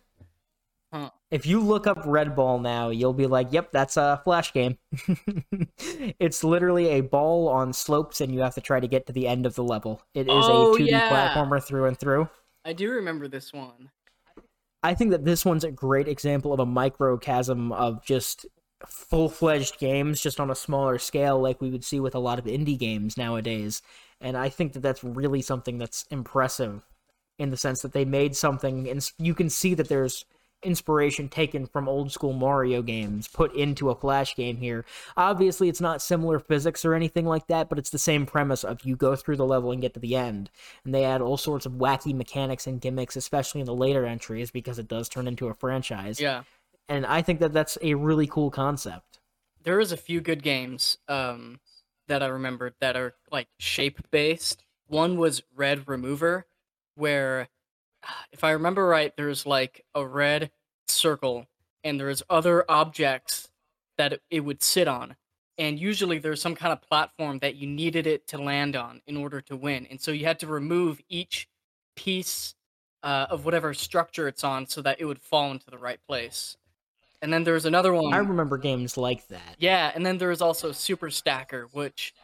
If 1.30 1.44
you 1.46 1.60
look 1.60 1.86
up 1.86 1.98
Red 2.06 2.34
Ball 2.34 2.58
now, 2.58 2.88
you'll 2.88 3.12
be 3.12 3.26
like, 3.26 3.52
"Yep, 3.52 3.72
that's 3.72 3.96
a 3.96 4.20
flash 4.24 4.52
game." 4.52 4.78
it's 6.18 6.42
literally 6.42 6.88
a 6.88 7.00
ball 7.02 7.48
on 7.48 7.72
slopes, 7.72 8.20
and 8.20 8.32
you 8.32 8.40
have 8.40 8.54
to 8.54 8.60
try 8.60 8.80
to 8.80 8.88
get 8.88 9.06
to 9.06 9.12
the 9.12 9.28
end 9.28 9.44
of 9.44 9.54
the 9.54 9.62
level. 9.62 10.02
It 10.14 10.28
is 10.28 10.44
Oh, 10.48 10.74
a 10.74 10.78
2D 10.78 10.90
yeah. 10.90 11.10
platformer 11.10 11.62
through 11.62 11.84
and 11.86 11.98
through. 11.98 12.28
I 12.64 12.72
do 12.72 12.90
remember 12.90 13.28
this 13.28 13.52
one. 13.52 13.90
I 14.82 14.94
think 14.94 15.10
that 15.10 15.24
this 15.24 15.44
one's 15.44 15.64
a 15.64 15.70
great 15.70 16.08
example 16.08 16.52
of 16.52 16.60
a 16.60 16.66
microcosm 16.66 17.72
of 17.72 18.04
just 18.04 18.46
full 18.86 19.28
fledged 19.28 19.78
games, 19.78 20.20
just 20.20 20.38
on 20.40 20.50
a 20.50 20.54
smaller 20.54 20.98
scale, 20.98 21.38
like 21.40 21.60
we 21.60 21.70
would 21.70 21.84
see 21.84 22.00
with 22.00 22.14
a 22.14 22.20
lot 22.20 22.38
of 22.38 22.44
indie 22.44 22.78
games 22.78 23.16
nowadays. 23.16 23.82
And 24.20 24.36
I 24.36 24.48
think 24.48 24.72
that 24.72 24.80
that's 24.80 25.02
really 25.04 25.42
something 25.42 25.78
that's 25.78 26.04
impressive 26.10 26.82
in 27.38 27.50
the 27.50 27.56
sense 27.56 27.82
that 27.82 27.92
they 27.92 28.04
made 28.04 28.34
something, 28.36 28.88
and 28.88 29.08
you 29.18 29.34
can 29.34 29.48
see 29.48 29.74
that 29.74 29.88
there's 29.88 30.24
inspiration 30.62 31.28
taken 31.28 31.66
from 31.66 31.88
old 31.88 32.10
school 32.10 32.32
Mario 32.32 32.82
games 32.82 33.28
put 33.28 33.54
into 33.54 33.90
a 33.90 33.94
Flash 33.94 34.34
game 34.34 34.56
here. 34.56 34.84
Obviously, 35.16 35.68
it's 35.68 35.80
not 35.80 36.02
similar 36.02 36.38
physics 36.38 36.84
or 36.84 36.94
anything 36.94 37.26
like 37.26 37.46
that, 37.46 37.68
but 37.68 37.78
it's 37.78 37.90
the 37.90 37.98
same 37.98 38.26
premise 38.26 38.64
of 38.64 38.84
you 38.84 38.96
go 38.96 39.14
through 39.16 39.36
the 39.36 39.46
level 39.46 39.70
and 39.70 39.80
get 39.80 39.94
to 39.94 40.00
the 40.00 40.16
end. 40.16 40.50
And 40.84 40.94
they 40.94 41.04
add 41.04 41.20
all 41.20 41.36
sorts 41.36 41.66
of 41.66 41.72
wacky 41.72 42.14
mechanics 42.14 42.66
and 42.66 42.80
gimmicks, 42.80 43.16
especially 43.16 43.60
in 43.60 43.66
the 43.66 43.74
later 43.74 44.04
entries, 44.04 44.50
because 44.50 44.78
it 44.78 44.88
does 44.88 45.08
turn 45.08 45.28
into 45.28 45.48
a 45.48 45.54
franchise. 45.54 46.20
Yeah. 46.20 46.42
And 46.88 47.06
I 47.06 47.22
think 47.22 47.40
that 47.40 47.52
that's 47.52 47.78
a 47.82 47.94
really 47.94 48.26
cool 48.26 48.50
concept. 48.50 49.20
there 49.62 49.80
is 49.80 49.92
a 49.92 49.96
few 49.96 50.20
good 50.20 50.42
games 50.42 50.98
um, 51.08 51.60
that 52.06 52.22
I 52.22 52.26
remember 52.26 52.72
that 52.80 52.96
are 52.96 53.14
like 53.30 53.48
shape 53.58 54.00
based. 54.10 54.64
One 54.86 55.18
was 55.18 55.42
Red 55.54 55.86
Remover, 55.86 56.46
where, 56.94 57.48
if 58.32 58.44
I 58.44 58.52
remember 58.52 58.86
right, 58.86 59.14
there's 59.16 59.46
like 59.46 59.84
a 59.94 60.06
red 60.06 60.50
circle 60.86 61.46
and 61.84 61.98
there's 61.98 62.22
other 62.30 62.64
objects 62.68 63.48
that 63.96 64.20
it- 64.30 64.40
would 64.40 64.62
sit 64.62 64.88
on. 64.88 65.16
And 65.58 65.78
usually 65.78 66.18
there's 66.18 66.40
some 66.40 66.54
kind 66.54 66.72
of 66.72 66.80
platform 66.82 67.40
that 67.40 67.56
you 67.56 67.66
needed 67.66 68.06
it 68.06 68.28
to 68.28 68.38
land 68.38 68.76
on 68.76 69.02
in 69.08 69.16
order 69.16 69.40
to 69.42 69.56
win. 69.56 69.86
And 69.90 70.00
so 70.00 70.12
you 70.12 70.24
had 70.24 70.38
to 70.40 70.46
remove 70.46 71.00
each 71.08 71.48
piece 71.96 72.54
uh, 73.02 73.26
of 73.28 73.44
whatever 73.44 73.74
structure 73.74 74.28
it's 74.28 74.44
on 74.44 74.66
so 74.66 74.82
that 74.82 75.00
it 75.00 75.04
would 75.04 75.20
fall 75.20 75.50
into 75.50 75.68
the 75.70 75.78
right 75.78 75.98
place. 76.06 76.56
And 77.20 77.32
then 77.32 77.42
there's 77.42 77.64
another 77.64 77.92
one. 77.92 78.14
I 78.14 78.18
remember 78.18 78.56
games 78.56 78.96
like 78.96 79.26
that. 79.28 79.56
Yeah, 79.58 79.90
and 79.94 80.06
then 80.06 80.18
there 80.18 80.30
is 80.30 80.40
also 80.40 80.70
Super 80.70 81.10
Stacker, 81.10 81.66
which, 81.72 82.14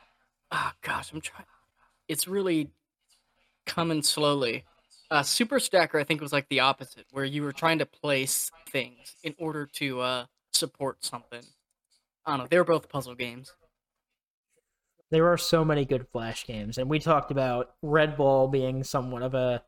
oh 0.53 0.71
gosh, 0.83 1.13
I'm 1.13 1.21
trying. 1.21 1.47
It's 2.07 2.29
really 2.29 2.71
coming 3.67 4.03
slowly. 4.03 4.65
Uh, 5.15 5.23
Super 5.23 5.61
Stacker, 5.61 5.97
I 5.97 6.03
think, 6.03 6.21
was 6.21 6.33
like 6.33 6.49
the 6.49 6.59
opposite, 6.59 7.07
where 7.13 7.25
you 7.25 7.45
were 7.45 7.53
trying 7.53 7.79
to 7.79 7.87
place 7.87 8.51
things 8.69 9.15
in 9.23 9.33
order 9.39 9.65
to 9.75 10.01
uh, 10.01 10.27
support 10.53 11.05
something. 11.05 11.43
I 12.27 12.33
don't 12.33 12.41
know. 12.41 12.47
They 12.51 12.59
were 12.59 12.65
both 12.65 12.89
puzzle 12.89 13.15
games. 13.15 13.53
There 15.13 15.29
are 15.29 15.39
so 15.39 15.65
many 15.65 15.85
good 15.85 16.09
Flash 16.09 16.45
games, 16.49 16.79
and 16.79 16.91
we 16.91 16.99
talked 16.99 17.31
about 17.31 17.77
Red 17.81 18.17
Ball 18.17 18.49
being 18.49 18.83
somewhat 18.83 19.23
of 19.23 19.35
a 19.35 19.63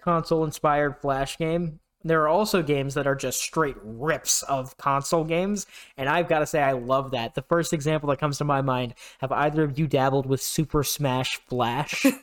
console 0.00 0.42
inspired 0.42 0.96
Flash 1.02 1.36
game. 1.36 1.80
There 2.02 2.22
are 2.22 2.28
also 2.28 2.62
games 2.62 2.94
that 2.94 3.06
are 3.06 3.14
just 3.14 3.42
straight 3.42 3.76
rips 3.82 4.42
of 4.44 4.78
console 4.78 5.24
games, 5.24 5.66
and 5.98 6.08
I've 6.08 6.30
got 6.30 6.38
to 6.38 6.46
say, 6.46 6.62
I 6.62 6.72
love 6.72 7.10
that. 7.10 7.34
The 7.34 7.42
first 7.42 7.74
example 7.74 8.08
that 8.08 8.20
comes 8.20 8.38
to 8.38 8.44
my 8.44 8.62
mind 8.62 8.94
have 9.18 9.32
either 9.32 9.64
of 9.64 9.78
you 9.78 9.86
dabbled 9.86 10.24
with 10.24 10.40
Super 10.40 10.82
Smash 10.82 11.36
Flash? 11.46 12.06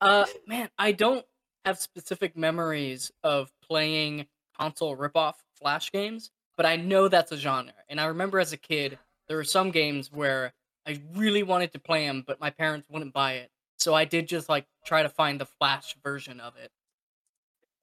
Uh, 0.00 0.24
man, 0.46 0.68
I 0.78 0.92
don't 0.92 1.26
have 1.64 1.78
specific 1.78 2.36
memories 2.36 3.10
of 3.22 3.50
playing 3.68 4.26
console 4.58 4.96
ripoff 4.96 5.34
Flash 5.60 5.90
games, 5.92 6.30
but 6.56 6.66
I 6.66 6.76
know 6.76 7.08
that's 7.08 7.32
a 7.32 7.36
genre. 7.36 7.72
And 7.88 8.00
I 8.00 8.06
remember 8.06 8.38
as 8.38 8.52
a 8.52 8.56
kid, 8.56 8.98
there 9.26 9.36
were 9.36 9.44
some 9.44 9.70
games 9.70 10.10
where 10.12 10.52
I 10.86 11.00
really 11.14 11.42
wanted 11.42 11.72
to 11.72 11.78
play 11.78 12.06
them, 12.06 12.24
but 12.26 12.40
my 12.40 12.50
parents 12.50 12.88
wouldn't 12.90 13.12
buy 13.12 13.34
it. 13.34 13.50
So 13.78 13.94
I 13.94 14.04
did 14.04 14.28
just 14.28 14.48
like 14.48 14.66
try 14.84 15.02
to 15.02 15.08
find 15.08 15.40
the 15.40 15.46
Flash 15.46 15.96
version 16.02 16.40
of 16.40 16.56
it. 16.56 16.70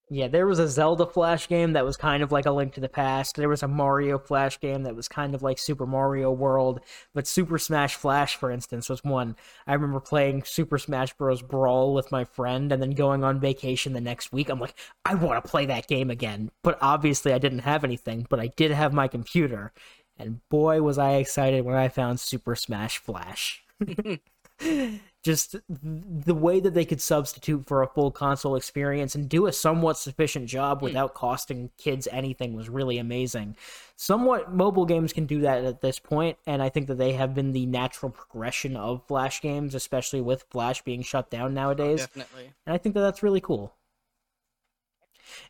Yeah, 0.10 0.28
there 0.28 0.46
was 0.46 0.60
a 0.60 0.68
Zelda 0.68 1.08
Flash 1.08 1.48
game 1.48 1.74
that 1.74 1.84
was 1.84 1.98
kind 1.98 2.22
of 2.22 2.32
like 2.32 2.46
a 2.46 2.52
Link 2.52 2.74
to 2.74 2.80
the 2.80 2.88
Past. 2.88 3.36
There 3.36 3.50
was 3.50 3.64
a 3.64 3.68
Mario 3.68 4.20
Flash 4.20 4.60
game 4.60 4.84
that 4.84 4.96
was 4.96 5.08
kind 5.08 5.34
of 5.34 5.42
like 5.42 5.58
Super 5.58 5.88
Mario 5.88 6.32
World. 6.32 6.80
But 7.16 7.26
Super 7.26 7.58
Smash 7.58 7.96
Flash, 7.96 8.36
for 8.36 8.52
instance, 8.52 8.88
was 8.88 9.04
one. 9.04 9.36
I 9.66 9.74
remember 9.74 10.00
playing 10.00 10.44
Super 10.44 10.78
Smash 10.78 11.14
Bros. 11.14 11.42
Brawl 11.42 11.96
with 11.96 12.12
my 12.12 12.24
friend 12.24 12.72
and 12.72 12.84
then 12.84 12.92
going 12.92 13.24
on 13.24 13.40
vacation 13.40 13.94
the 13.94 14.02
next 14.02 14.32
week. 14.32 14.50
I'm 14.50 14.60
like, 14.60 14.76
I 15.06 15.16
want 15.16 15.44
to 15.44 15.50
play 15.50 15.66
that 15.66 15.88
game 15.88 16.12
again. 16.12 16.52
But 16.62 16.78
obviously, 16.82 17.34
I 17.34 17.40
didn't 17.40 17.60
have 17.60 17.84
anything, 17.84 18.28
but 18.30 18.40
I 18.40 18.48
did 18.48 18.70
have 18.70 18.94
my 18.94 19.08
computer. 19.08 19.74
And 20.18 20.48
boy, 20.50 20.84
was 20.84 21.00
I 21.00 21.14
excited 21.14 21.66
when 21.66 21.76
I 21.76 21.90
found 21.90 22.20
Super 22.20 22.56
Smash 22.56 23.00
Flash. 23.00 23.64
just 25.26 25.56
the 25.68 26.36
way 26.36 26.60
that 26.60 26.76
they 26.76 26.86
could 26.86 27.02
substitute 27.02 27.66
for 27.66 27.82
a 27.82 27.88
full 27.88 28.12
console 28.12 28.56
experience 28.56 29.16
and 29.16 29.28
do 29.28 29.48
a 29.48 29.52
somewhat 29.52 29.98
sufficient 29.98 30.46
job 30.46 30.78
hmm. 30.78 30.86
without 30.86 31.16
costing 31.16 31.72
kids 31.80 32.08
anything 32.12 32.54
was 32.54 32.70
really 32.70 33.00
amazing. 33.00 33.56
Somewhat 33.96 34.54
mobile 34.54 34.86
games 34.86 35.14
can 35.14 35.26
do 35.26 35.42
that 35.42 35.66
at 35.66 35.82
this 35.82 35.98
point, 35.98 36.38
and 36.46 36.62
I 36.62 36.70
think 36.70 36.86
that 36.88 37.00
they 37.00 37.14
have 37.14 37.34
been 37.34 37.54
the 37.54 37.66
natural 37.66 38.12
progression 38.12 38.78
of 38.78 39.02
Flash 39.08 39.42
games, 39.42 39.74
especially 39.74 40.22
with 40.22 40.46
Flash 40.52 40.84
being 40.84 41.02
shut 41.02 41.32
down 41.32 41.52
oh, 41.52 41.56
nowadays. 41.56 42.02
Definitely. 42.02 42.52
And 42.68 42.76
I 42.76 42.78
think 42.78 42.94
that 42.94 43.02
that's 43.02 43.24
really 43.24 43.42
cool. 43.42 43.74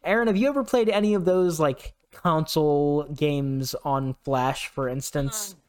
Aaron, 0.06 0.28
have 0.28 0.38
you 0.38 0.48
ever 0.48 0.64
played 0.64 0.88
any 0.88 1.16
of 1.16 1.26
those 1.26 1.60
like 1.60 1.96
console 2.14 3.04
games 3.04 3.76
on 3.84 4.16
Flash, 4.24 4.70
for 4.70 4.88
instance? 4.88 5.52
Um, 5.52 5.62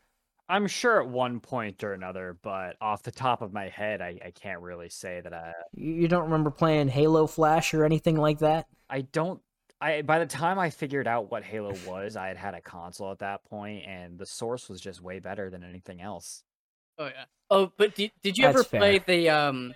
I'm 0.49 0.67
sure 0.69 1.03
at 1.03 1.09
one 1.09 1.41
point 1.41 1.83
or 1.83 1.93
another, 1.93 2.39
but 2.43 2.77
off 2.81 3.03
the 3.03 3.11
top 3.11 3.43
of 3.43 3.53
my 3.53 3.69
head, 3.69 4.01
I, 4.01 4.19
I 4.25 4.31
can't 4.31 4.61
really 4.61 4.89
say 4.89 5.21
that 5.21 5.33
I 5.33 5.53
You 5.75 5.93
you 5.93 6.09
don't 6.09 6.25
remember 6.25 6.51
playing 6.51 6.89
Halo 6.89 7.27
Flash 7.27 7.75
or 7.75 7.85
anything 7.85 8.17
like 8.17 8.39
that? 8.39 8.67
I 8.89 9.03
don't. 9.03 9.41
I 9.81 10.03
by 10.03 10.19
the 10.19 10.27
time 10.27 10.59
I 10.59 10.71
figured 10.71 11.07
out 11.07 11.31
what 11.31 11.43
Halo 11.43 11.75
was, 11.87 12.17
I 12.17 12.29
had 12.29 12.37
had 12.37 12.55
a 12.55 12.61
console 12.61 13.11
at 13.11 13.19
that 13.19 13.45
point, 13.45 13.85
and 13.87 14.19
the 14.19 14.27
source 14.27 14.69
was 14.69 14.81
just 14.81 15.03
way 15.03 15.19
better 15.19 15.51
than 15.51 15.65
anything 15.65 16.01
else. 16.01 16.45
Oh 16.99 17.07
yeah. 17.07 17.25
Oh, 17.51 17.73
but 17.77 17.95
did, 17.95 18.11
did 18.23 18.39
you 18.39 18.45
That's 18.45 18.59
ever 18.59 18.65
play 18.65 18.99
fair. 18.99 19.05
the 19.07 19.29
um 19.31 19.75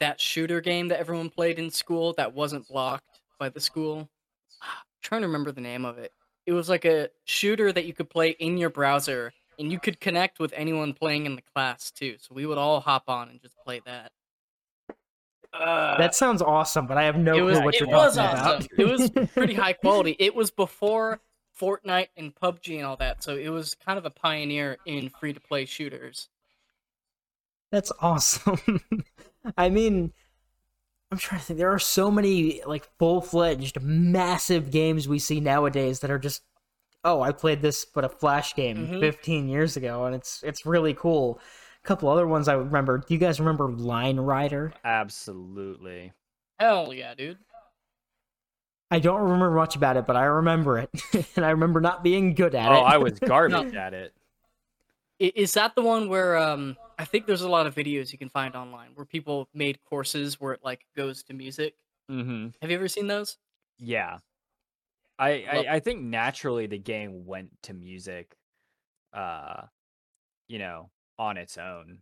that 0.00 0.20
shooter 0.20 0.60
game 0.60 0.88
that 0.88 0.98
everyone 1.00 1.28
played 1.30 1.58
in 1.58 1.70
school 1.70 2.14
that 2.16 2.34
wasn't 2.34 2.66
blocked 2.68 3.20
by 3.38 3.48
the 3.48 3.60
school? 3.60 4.08
I'm 4.62 4.68
trying 5.02 5.20
to 5.20 5.26
remember 5.26 5.52
the 5.52 5.60
name 5.60 5.84
of 5.84 5.98
it. 5.98 6.12
It 6.46 6.52
was 6.52 6.68
like 6.68 6.84
a 6.86 7.10
shooter 7.24 7.72
that 7.72 7.84
you 7.84 7.92
could 7.92 8.08
play 8.08 8.30
in 8.30 8.56
your 8.56 8.70
browser 8.70 9.32
and 9.58 9.72
you 9.72 9.78
could 9.80 10.00
connect 10.00 10.38
with 10.38 10.52
anyone 10.56 10.92
playing 10.92 11.26
in 11.26 11.36
the 11.36 11.42
class 11.42 11.90
too. 11.90 12.16
So 12.20 12.34
we 12.34 12.46
would 12.46 12.58
all 12.58 12.80
hop 12.80 13.04
on 13.08 13.28
and 13.28 13.40
just 13.40 13.56
play 13.64 13.80
that. 13.86 14.12
Uh, 15.52 15.96
That 15.98 16.14
sounds 16.14 16.42
awesome, 16.42 16.86
but 16.86 16.98
I 16.98 17.04
have 17.04 17.16
no 17.16 17.36
it 17.36 17.40
was 17.42 17.56
clue 17.56 17.64
what 17.64 17.74
it 17.74 17.80
you're 17.80 17.88
was 17.88 18.16
talking 18.16 18.38
awesome. 18.38 18.68
about. 18.72 18.78
it 18.78 18.86
was 18.86 19.28
pretty 19.32 19.54
high 19.54 19.72
quality. 19.84 20.14
It 20.18 20.34
was 20.34 20.50
before 20.50 21.20
Fortnite 21.58 22.08
and 22.16 22.34
PUBG 22.34 22.76
and 22.76 22.84
all 22.86 22.96
that, 22.96 23.22
so 23.22 23.34
it 23.36 23.48
was 23.48 23.74
kind 23.74 23.98
of 23.98 24.04
a 24.04 24.10
pioneer 24.10 24.76
in 24.86 25.08
free 25.08 25.32
to 25.32 25.40
play 25.40 25.64
shooters. 25.64 26.28
That's 27.72 27.90
awesome. 28.00 28.60
I 29.56 29.68
mean, 29.68 30.12
I'm 31.10 31.18
trying 31.18 31.40
to 31.40 31.46
think. 31.46 31.58
There 31.58 31.72
are 31.72 31.78
so 31.78 32.10
many 32.10 32.62
like 32.66 32.88
full 32.98 33.20
fledged, 33.22 33.80
massive 33.80 34.70
games 34.70 35.08
we 35.08 35.18
see 35.18 35.40
nowadays 35.40 36.00
that 36.00 36.10
are 36.10 36.18
just 36.18 36.42
oh, 37.04 37.20
I 37.20 37.32
played 37.32 37.62
this 37.62 37.84
but 37.84 38.04
a 38.04 38.08
flash 38.08 38.54
game 38.54 38.88
Mhm. 38.88 39.00
15 39.00 39.48
years 39.48 39.76
ago, 39.76 40.04
and 40.06 40.14
it's 40.14 40.42
it's 40.42 40.66
really 40.66 40.94
cool. 40.94 41.40
A 41.84 41.86
couple 41.86 42.08
other 42.08 42.26
ones 42.26 42.48
I 42.48 42.54
remember. 42.54 42.98
Do 42.98 43.14
you 43.14 43.20
guys 43.20 43.38
remember 43.40 43.68
Line 43.70 44.18
Rider? 44.18 44.72
Absolutely. 44.84 46.12
Hell 46.58 46.92
yeah, 46.92 47.14
dude. 47.14 47.38
I 48.90 48.98
don't 49.00 49.20
remember 49.20 49.50
much 49.50 49.76
about 49.76 49.96
it, 49.98 50.06
but 50.06 50.16
I 50.16 50.24
remember 50.24 50.78
it, 50.78 50.90
and 51.36 51.44
I 51.44 51.50
remember 51.50 51.80
not 51.80 52.02
being 52.02 52.34
good 52.34 52.54
at 52.54 52.68
Oh, 52.70 52.74
it. 52.74 52.78
Oh, 52.78 52.82
I 52.82 52.96
was 52.98 53.18
garbage 53.20 53.74
at 53.74 53.92
it. 53.94 54.14
I- 55.20 55.32
that 55.54 55.74
the 55.74 55.82
one 55.82 56.08
where 56.08 56.36
um 56.38 56.76
I 56.98 57.04
think 57.04 57.26
there's 57.26 57.42
a 57.42 57.48
lot 57.48 57.66
of 57.66 57.74
videos 57.74 58.12
you 58.12 58.18
can 58.18 58.28
find 58.28 58.54
online 58.56 58.90
where 58.94 59.04
people 59.04 59.48
made 59.54 59.78
courses 59.84 60.40
where 60.40 60.52
it 60.54 60.60
like 60.64 60.84
goes 60.96 61.22
to 61.24 61.34
music. 61.34 61.74
Mm-hmm. 62.10 62.48
Have 62.62 62.70
you 62.70 62.76
ever 62.76 62.88
seen 62.88 63.06
those? 63.08 63.36
Yeah. 63.78 64.18
I, 65.18 65.28
I 65.50 65.74
I 65.76 65.80
think 65.80 66.00
naturally 66.02 66.66
the 66.66 66.78
game 66.78 67.26
went 67.26 67.50
to 67.64 67.74
music, 67.74 68.36
uh, 69.12 69.62
you 70.48 70.58
know, 70.58 70.90
on 71.18 71.36
its 71.36 71.58
own. 71.58 72.00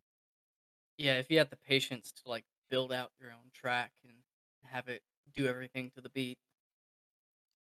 Yeah, 0.98 1.14
if 1.14 1.30
you 1.30 1.38
had 1.38 1.50
the 1.50 1.56
patience 1.56 2.12
to 2.12 2.28
like 2.28 2.44
build 2.70 2.92
out 2.92 3.10
your 3.20 3.30
own 3.30 3.50
track 3.54 3.92
and 4.04 4.14
have 4.64 4.88
it 4.88 5.02
do 5.34 5.46
everything 5.46 5.90
to 5.94 6.00
the 6.00 6.08
beat. 6.10 6.38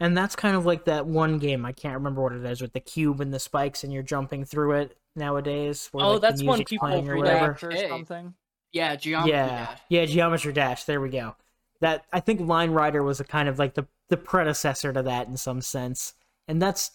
And 0.00 0.16
that's 0.16 0.34
kind 0.36 0.56
of 0.56 0.66
like 0.66 0.84
that 0.86 1.06
one 1.06 1.38
game 1.38 1.64
I 1.64 1.72
can't 1.72 1.94
remember 1.94 2.22
what 2.22 2.32
it 2.32 2.44
is 2.44 2.60
with 2.60 2.72
the 2.72 2.80
cube 2.80 3.20
and 3.20 3.32
the 3.32 3.38
spikes, 3.38 3.84
and 3.84 3.92
you're 3.92 4.02
jumping 4.02 4.44
through 4.44 4.72
it 4.72 4.96
nowadays. 5.14 5.88
Where, 5.92 6.04
Oh, 6.04 6.12
like, 6.14 6.20
that's 6.22 6.42
one 6.42 6.64
people 6.64 6.88
or 7.08 7.16
whatever. 7.16 7.58
or 7.62 7.76
something. 7.76 8.34
Yeah, 8.72 8.96
Geometry 8.96 9.30
yeah, 9.32 9.46
Dash. 9.46 9.80
yeah, 9.88 10.04
Geometry 10.04 10.52
Dash. 10.52 10.84
There 10.84 11.00
we 11.00 11.10
go. 11.10 11.36
That 11.80 12.06
I 12.12 12.20
think 12.20 12.40
Line 12.40 12.70
Rider 12.70 13.02
was 13.02 13.20
a 13.20 13.24
kind 13.24 13.48
of 13.48 13.58
like 13.58 13.74
the 13.74 13.86
the 14.08 14.16
predecessor 14.16 14.92
to 14.92 15.02
that 15.02 15.28
in 15.28 15.36
some 15.36 15.60
sense, 15.60 16.14
and 16.48 16.60
that's 16.60 16.90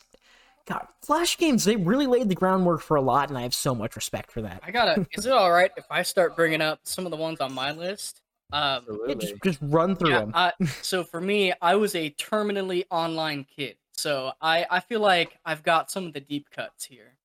God. 0.65 0.87
Flash 1.01 1.37
games 1.37 1.65
they 1.65 1.75
really 1.75 2.07
laid 2.07 2.29
the 2.29 2.35
groundwork 2.35 2.81
for 2.81 2.95
a 2.97 3.01
lot, 3.01 3.29
and 3.29 3.37
I 3.37 3.41
have 3.41 3.55
so 3.55 3.73
much 3.73 3.95
respect 3.95 4.31
for 4.31 4.41
that. 4.41 4.61
I 4.63 4.71
gotta. 4.71 5.05
is 5.13 5.25
it 5.25 5.31
all 5.31 5.51
right 5.51 5.71
if 5.77 5.85
I 5.89 6.03
start 6.03 6.35
bringing 6.35 6.61
up 6.61 6.81
some 6.83 7.05
of 7.05 7.11
the 7.11 7.17
ones 7.17 7.41
on 7.41 7.53
my 7.53 7.71
list? 7.71 8.21
Um, 8.51 8.85
Yeah, 8.87 9.15
Absolutely. 9.15 9.15
just 9.15 9.43
just 9.43 9.59
run 9.61 9.95
through 9.95 10.09
yeah, 10.09 10.19
them. 10.19 10.31
I, 10.35 10.53
so 10.81 11.03
for 11.03 11.21
me, 11.21 11.53
I 11.61 11.75
was 11.75 11.95
a 11.95 12.09
terminally 12.11 12.85
online 12.91 13.45
kid, 13.45 13.77
so 13.93 14.31
I 14.41 14.65
I 14.69 14.79
feel 14.79 14.99
like 14.99 15.37
I've 15.45 15.63
got 15.63 15.91
some 15.91 16.05
of 16.05 16.13
the 16.13 16.19
deep 16.21 16.49
cuts 16.51 16.85
here. 16.85 17.15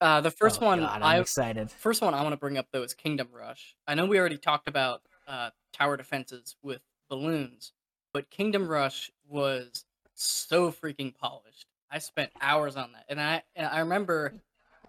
Uh, 0.00 0.20
the 0.20 0.30
first 0.30 0.60
Oh, 0.60 0.66
one 0.66 0.80
God, 0.80 1.02
I'm 1.02 1.02
I 1.02 1.18
excited. 1.18 1.70
first 1.70 2.02
one 2.02 2.14
I 2.14 2.22
want 2.22 2.32
to 2.32 2.38
bring 2.38 2.58
up 2.58 2.66
though 2.72 2.82
is 2.82 2.94
Kingdom 2.94 3.28
Rush. 3.32 3.76
I 3.86 3.94
know 3.94 4.06
we 4.06 4.18
already 4.18 4.38
talked 4.38 4.68
about 4.68 5.02
uh, 5.26 5.50
tower 5.72 5.96
defenses 5.96 6.56
with 6.62 6.82
balloons, 7.08 7.72
but 8.14 8.30
Kingdom 8.30 8.68
Rush 8.68 9.10
was 9.28 9.84
so 10.14 10.70
freaking 10.70 11.14
polished. 11.14 11.66
I 11.90 11.98
spent 11.98 12.30
hours 12.40 12.76
on 12.76 12.92
that, 12.92 13.04
and 13.08 13.20
I 13.20 13.42
and 13.54 13.66
I 13.66 13.80
remember 13.80 14.30
mm. 14.30 14.40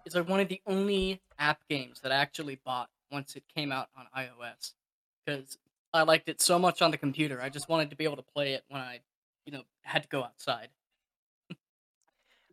it's 0.06 0.14
like 0.14 0.28
one 0.28 0.40
of 0.40 0.48
the 0.48 0.62
only 0.66 1.20
app 1.38 1.60
games 1.68 2.00
that 2.00 2.12
I 2.12 2.16
actually 2.16 2.58
bought 2.64 2.88
once 3.12 3.36
it 3.36 3.42
came 3.54 3.70
out 3.70 3.88
on 3.96 4.06
iOS 4.16 4.72
because 5.24 5.58
I 5.92 6.04
liked 6.04 6.28
it 6.28 6.40
so 6.40 6.58
much 6.58 6.80
on 6.80 6.90
the 6.90 6.96
computer. 6.96 7.42
I 7.42 7.48
just 7.48 7.68
wanted 7.68 7.90
to 7.90 7.96
be 7.96 8.04
able 8.04 8.16
to 8.16 8.22
play 8.22 8.54
it 8.54 8.64
when 8.68 8.80
I, 8.80 9.00
you 9.44 9.52
know, 9.52 9.62
had 9.82 10.04
to 10.04 10.08
go 10.08 10.22
outside. 10.22 10.68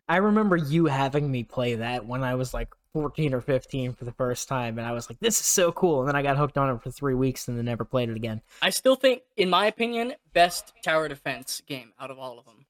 I 0.09 0.17
remember 0.17 0.57
you 0.57 0.85
having 0.85 1.31
me 1.31 1.43
play 1.43 1.75
that 1.75 2.05
when 2.05 2.23
I 2.23 2.35
was 2.35 2.53
like 2.53 2.69
14 2.93 3.33
or 3.33 3.41
15 3.41 3.93
for 3.93 4.05
the 4.05 4.11
first 4.11 4.47
time, 4.47 4.77
and 4.77 4.87
I 4.87 4.91
was 4.91 5.09
like, 5.09 5.19
"This 5.19 5.39
is 5.39 5.45
so 5.47 5.71
cool!" 5.71 6.01
And 6.01 6.09
then 6.09 6.15
I 6.15 6.21
got 6.21 6.37
hooked 6.37 6.57
on 6.57 6.69
it 6.69 6.81
for 6.81 6.91
three 6.91 7.15
weeks, 7.15 7.47
and 7.47 7.57
then 7.57 7.65
never 7.65 7.83
played 7.85 8.09
it 8.09 8.15
again. 8.15 8.41
I 8.61 8.69
still 8.69 8.95
think, 8.95 9.23
in 9.35 9.49
my 9.49 9.65
opinion, 9.65 10.13
best 10.33 10.73
tower 10.83 11.07
defense 11.07 11.61
game 11.67 11.93
out 11.99 12.11
of 12.11 12.19
all 12.19 12.37
of 12.39 12.45
them. 12.45 12.65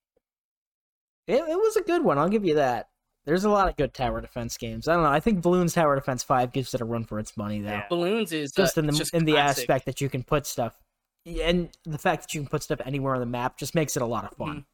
It, 1.28 1.36
it 1.36 1.58
was 1.58 1.76
a 1.76 1.82
good 1.82 2.04
one. 2.04 2.18
I'll 2.18 2.30
give 2.30 2.46
you 2.46 2.56
that. 2.56 2.90
There's 3.26 3.46
a 3.46 3.50
lot 3.50 3.70
of 3.70 3.78
good 3.78 3.94
tower 3.94 4.20
defense 4.20 4.58
games. 4.58 4.88
I 4.90 4.94
don't 4.96 5.04
know. 5.04 5.10
I 5.10 5.22
think 5.22 5.42
Bloons 5.42 5.74
Tower 5.74 5.96
Defense 5.96 6.24
Five 6.24 6.52
gives 6.52 6.74
it 6.74 6.82
a 6.82 6.86
run 6.86 7.06
for 7.06 7.20
its 7.20 7.38
money, 7.38 7.62
though. 7.62 7.70
Yeah. 7.70 7.88
Bloons 7.90 8.34
is 8.34 8.52
Just 8.52 8.78
uh, 8.78 8.82
in 8.82 8.88
the 8.88 8.94
just 8.94 9.14
in 9.14 9.24
the 9.26 9.34
classic. 9.34 9.64
aspect 9.64 9.86
that 9.86 10.02
you 10.02 10.10
can 10.10 10.24
put 10.24 10.46
stuff, 10.46 10.78
and 11.26 11.70
the 11.86 11.98
fact 11.98 12.24
that 12.24 12.34
you 12.34 12.42
can 12.42 12.50
put 12.50 12.64
stuff 12.64 12.82
anywhere 12.86 13.14
on 13.14 13.22
the 13.22 13.26
map 13.26 13.58
just 13.58 13.76
makes 13.76 13.96
it 13.96 14.02
a 14.02 14.06
lot 14.06 14.26
of 14.26 14.36
fun. 14.38 14.58
Mhm. 14.58 14.66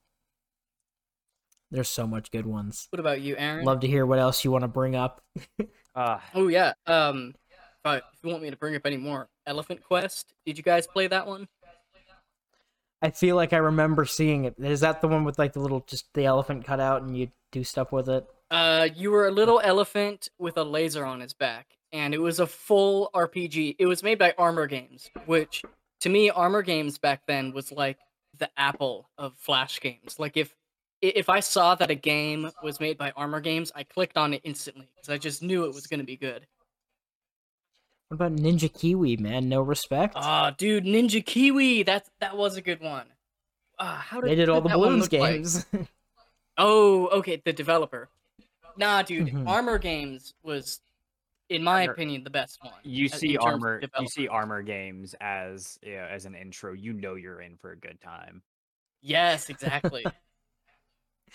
There's 1.72 1.90
so 1.90 2.08
much 2.08 2.32
good 2.32 2.46
ones. 2.46 2.88
What 2.92 3.00
about 3.00 3.22
you, 3.22 3.36
Aaron? 3.38 3.64
Love 3.66 3.82
to 3.82 3.88
hear 3.88 4.06
what 4.06 4.20
else 4.20 4.44
you 4.44 4.52
want 4.52 4.64
to 4.64 4.68
bring 4.68 4.96
up. 4.96 5.22
Uh, 5.96 6.20
Oh 6.34 6.48
yeah. 6.48 6.74
Um, 6.88 7.36
if, 7.86 7.96
if 7.98 8.04
you 8.24 8.30
want 8.32 8.42
me 8.44 8.50
to 8.50 8.58
bring 8.58 8.76
up 8.76 8.82
any 8.86 8.98
more, 8.98 9.30
Elephant 9.46 9.84
Quest. 9.84 10.34
Did 10.46 10.58
you 10.58 10.64
guys 10.64 10.88
play 10.88 11.08
that 11.08 11.28
one? 11.28 11.48
I 13.02 13.12
feel 13.12 13.36
like 13.36 13.54
I 13.54 13.58
remember 13.58 14.06
seeing 14.06 14.44
it. 14.46 14.56
Is 14.60 14.82
that 14.82 15.00
the 15.02 15.08
one 15.08 15.24
with 15.24 15.40
like 15.40 15.54
the 15.54 15.60
little 15.62 15.82
just 15.88 16.06
the 16.14 16.26
elephant 16.26 16.66
cut 16.66 16.80
out 16.80 17.02
and 17.02 17.16
you 17.18 17.30
do 17.52 17.64
stuff 17.64 17.92
with 17.92 18.10
it? 18.10 18.26
Uh, 18.52 18.90
you 18.96 19.12
were 19.12 19.28
a 19.28 19.32
little 19.32 19.62
elephant 19.64 20.28
with 20.38 20.58
a 20.58 20.64
laser 20.64 21.06
on 21.06 21.20
his 21.22 21.34
back, 21.34 21.68
and 21.94 22.14
it 22.14 22.18
was 22.20 22.40
a 22.40 22.48
full 22.48 23.10
RPG. 23.14 23.76
It 23.80 23.86
was 23.86 24.04
made 24.04 24.18
by 24.18 24.34
Armor 24.38 24.68
Games, 24.68 25.10
which 25.28 25.64
to 26.02 26.10
me, 26.10 26.30
Armor 26.30 26.62
Games 26.62 26.98
back 26.98 27.22
then 27.28 27.54
was 27.54 27.72
like 27.72 28.00
the 28.38 28.50
Apple 28.58 29.08
of 29.18 29.34
Flash 29.38 29.80
games. 29.80 30.18
Like 30.20 30.36
if 30.36 30.50
i- 30.50 30.54
if 31.02 31.30
I 31.30 31.40
saw 31.40 31.76
that 31.76 31.90
a 31.90 31.96
game 31.96 32.52
was 32.64 32.80
made 32.80 32.98
by 32.98 33.12
Armor 33.12 33.40
Games, 33.42 33.72
I 33.76 33.84
clicked 33.84 34.18
on 34.18 34.34
it 34.34 34.42
instantly 34.44 34.88
because 34.96 35.10
I 35.10 35.18
just 35.18 35.42
knew 35.42 35.66
it 35.66 35.74
was 35.74 35.88
gonna 35.88 36.04
be 36.04 36.18
good. 36.18 36.46
What 38.10 38.16
about 38.16 38.36
Ninja 38.36 38.74
Kiwi, 38.74 39.18
man? 39.18 39.50
No 39.50 39.62
respect. 39.62 40.14
Ah, 40.18 40.50
dude, 40.58 40.84
Ninja 40.86 41.24
Kiwi. 41.24 41.84
That 41.84 42.06
that 42.20 42.36
was 42.36 42.58
a 42.58 42.62
good 42.62 42.82
one. 42.82 43.06
Ah, 43.78 44.04
how 44.06 44.20
did 44.20 44.30
they 44.32 44.36
did 44.36 44.50
all 44.50 44.62
what 44.62 44.72
the 44.72 44.78
balloons 44.78 45.12
look 45.12 45.22
like? 45.22 45.34
games. 45.36 45.66
Oh, 46.62 47.08
okay, 47.20 47.42
the 47.46 47.54
developer. 47.54 48.10
Nah, 48.76 49.02
dude, 49.02 49.28
Mhm. 49.30 49.48
Armor 49.48 49.78
Games 49.78 50.34
was, 50.44 50.82
in 51.48 51.64
my 51.64 51.84
Armor- 51.84 51.94
opinion, 51.94 52.26
the 52.26 52.30
best 52.30 52.62
one. 52.62 52.74
you 52.84 53.06
uh, 53.06 53.16
see 53.16 53.36
in 53.36 53.40
terms 53.40 53.46
of 53.46 53.64
armor. 53.64 53.82
You 54.02 54.08
see 54.10 54.28
armor 54.28 54.62
games 54.62 55.16
as 55.22 55.80
you 55.82 55.94
know, 55.96 56.04
as 56.04 56.26
an 56.26 56.36
intro. 56.36 56.74
You 56.74 56.92
know 56.92 57.16
you're 57.16 57.40
in 57.40 57.56
for 57.56 57.72
a 57.72 57.78
good 57.78 58.02
time. 58.02 58.42
Yes, 59.02 59.50
exactly. 59.50 60.06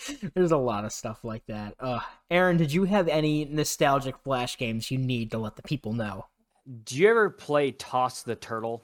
There's 0.35 0.53
a 0.53 0.57
lot 0.57 0.85
of 0.85 0.93
stuff 0.93 1.25
like 1.25 1.45
that. 1.47 1.75
Uh, 1.79 2.01
Aaron, 2.31 2.57
did 2.57 2.73
you 2.73 2.85
have 2.85 3.09
any 3.09 3.45
nostalgic 3.45 4.17
flash 4.19 4.57
games 4.59 4.91
you 4.91 4.99
need 4.99 5.31
to 5.33 5.39
let 5.39 5.57
the 5.57 5.63
people 5.63 5.93
know? 5.93 6.27
Do 6.85 6.97
you 6.97 7.09
ever 7.11 7.31
play 7.31 7.73
Toss 7.73 8.23
the 8.23 8.35
Turtle? 8.35 8.83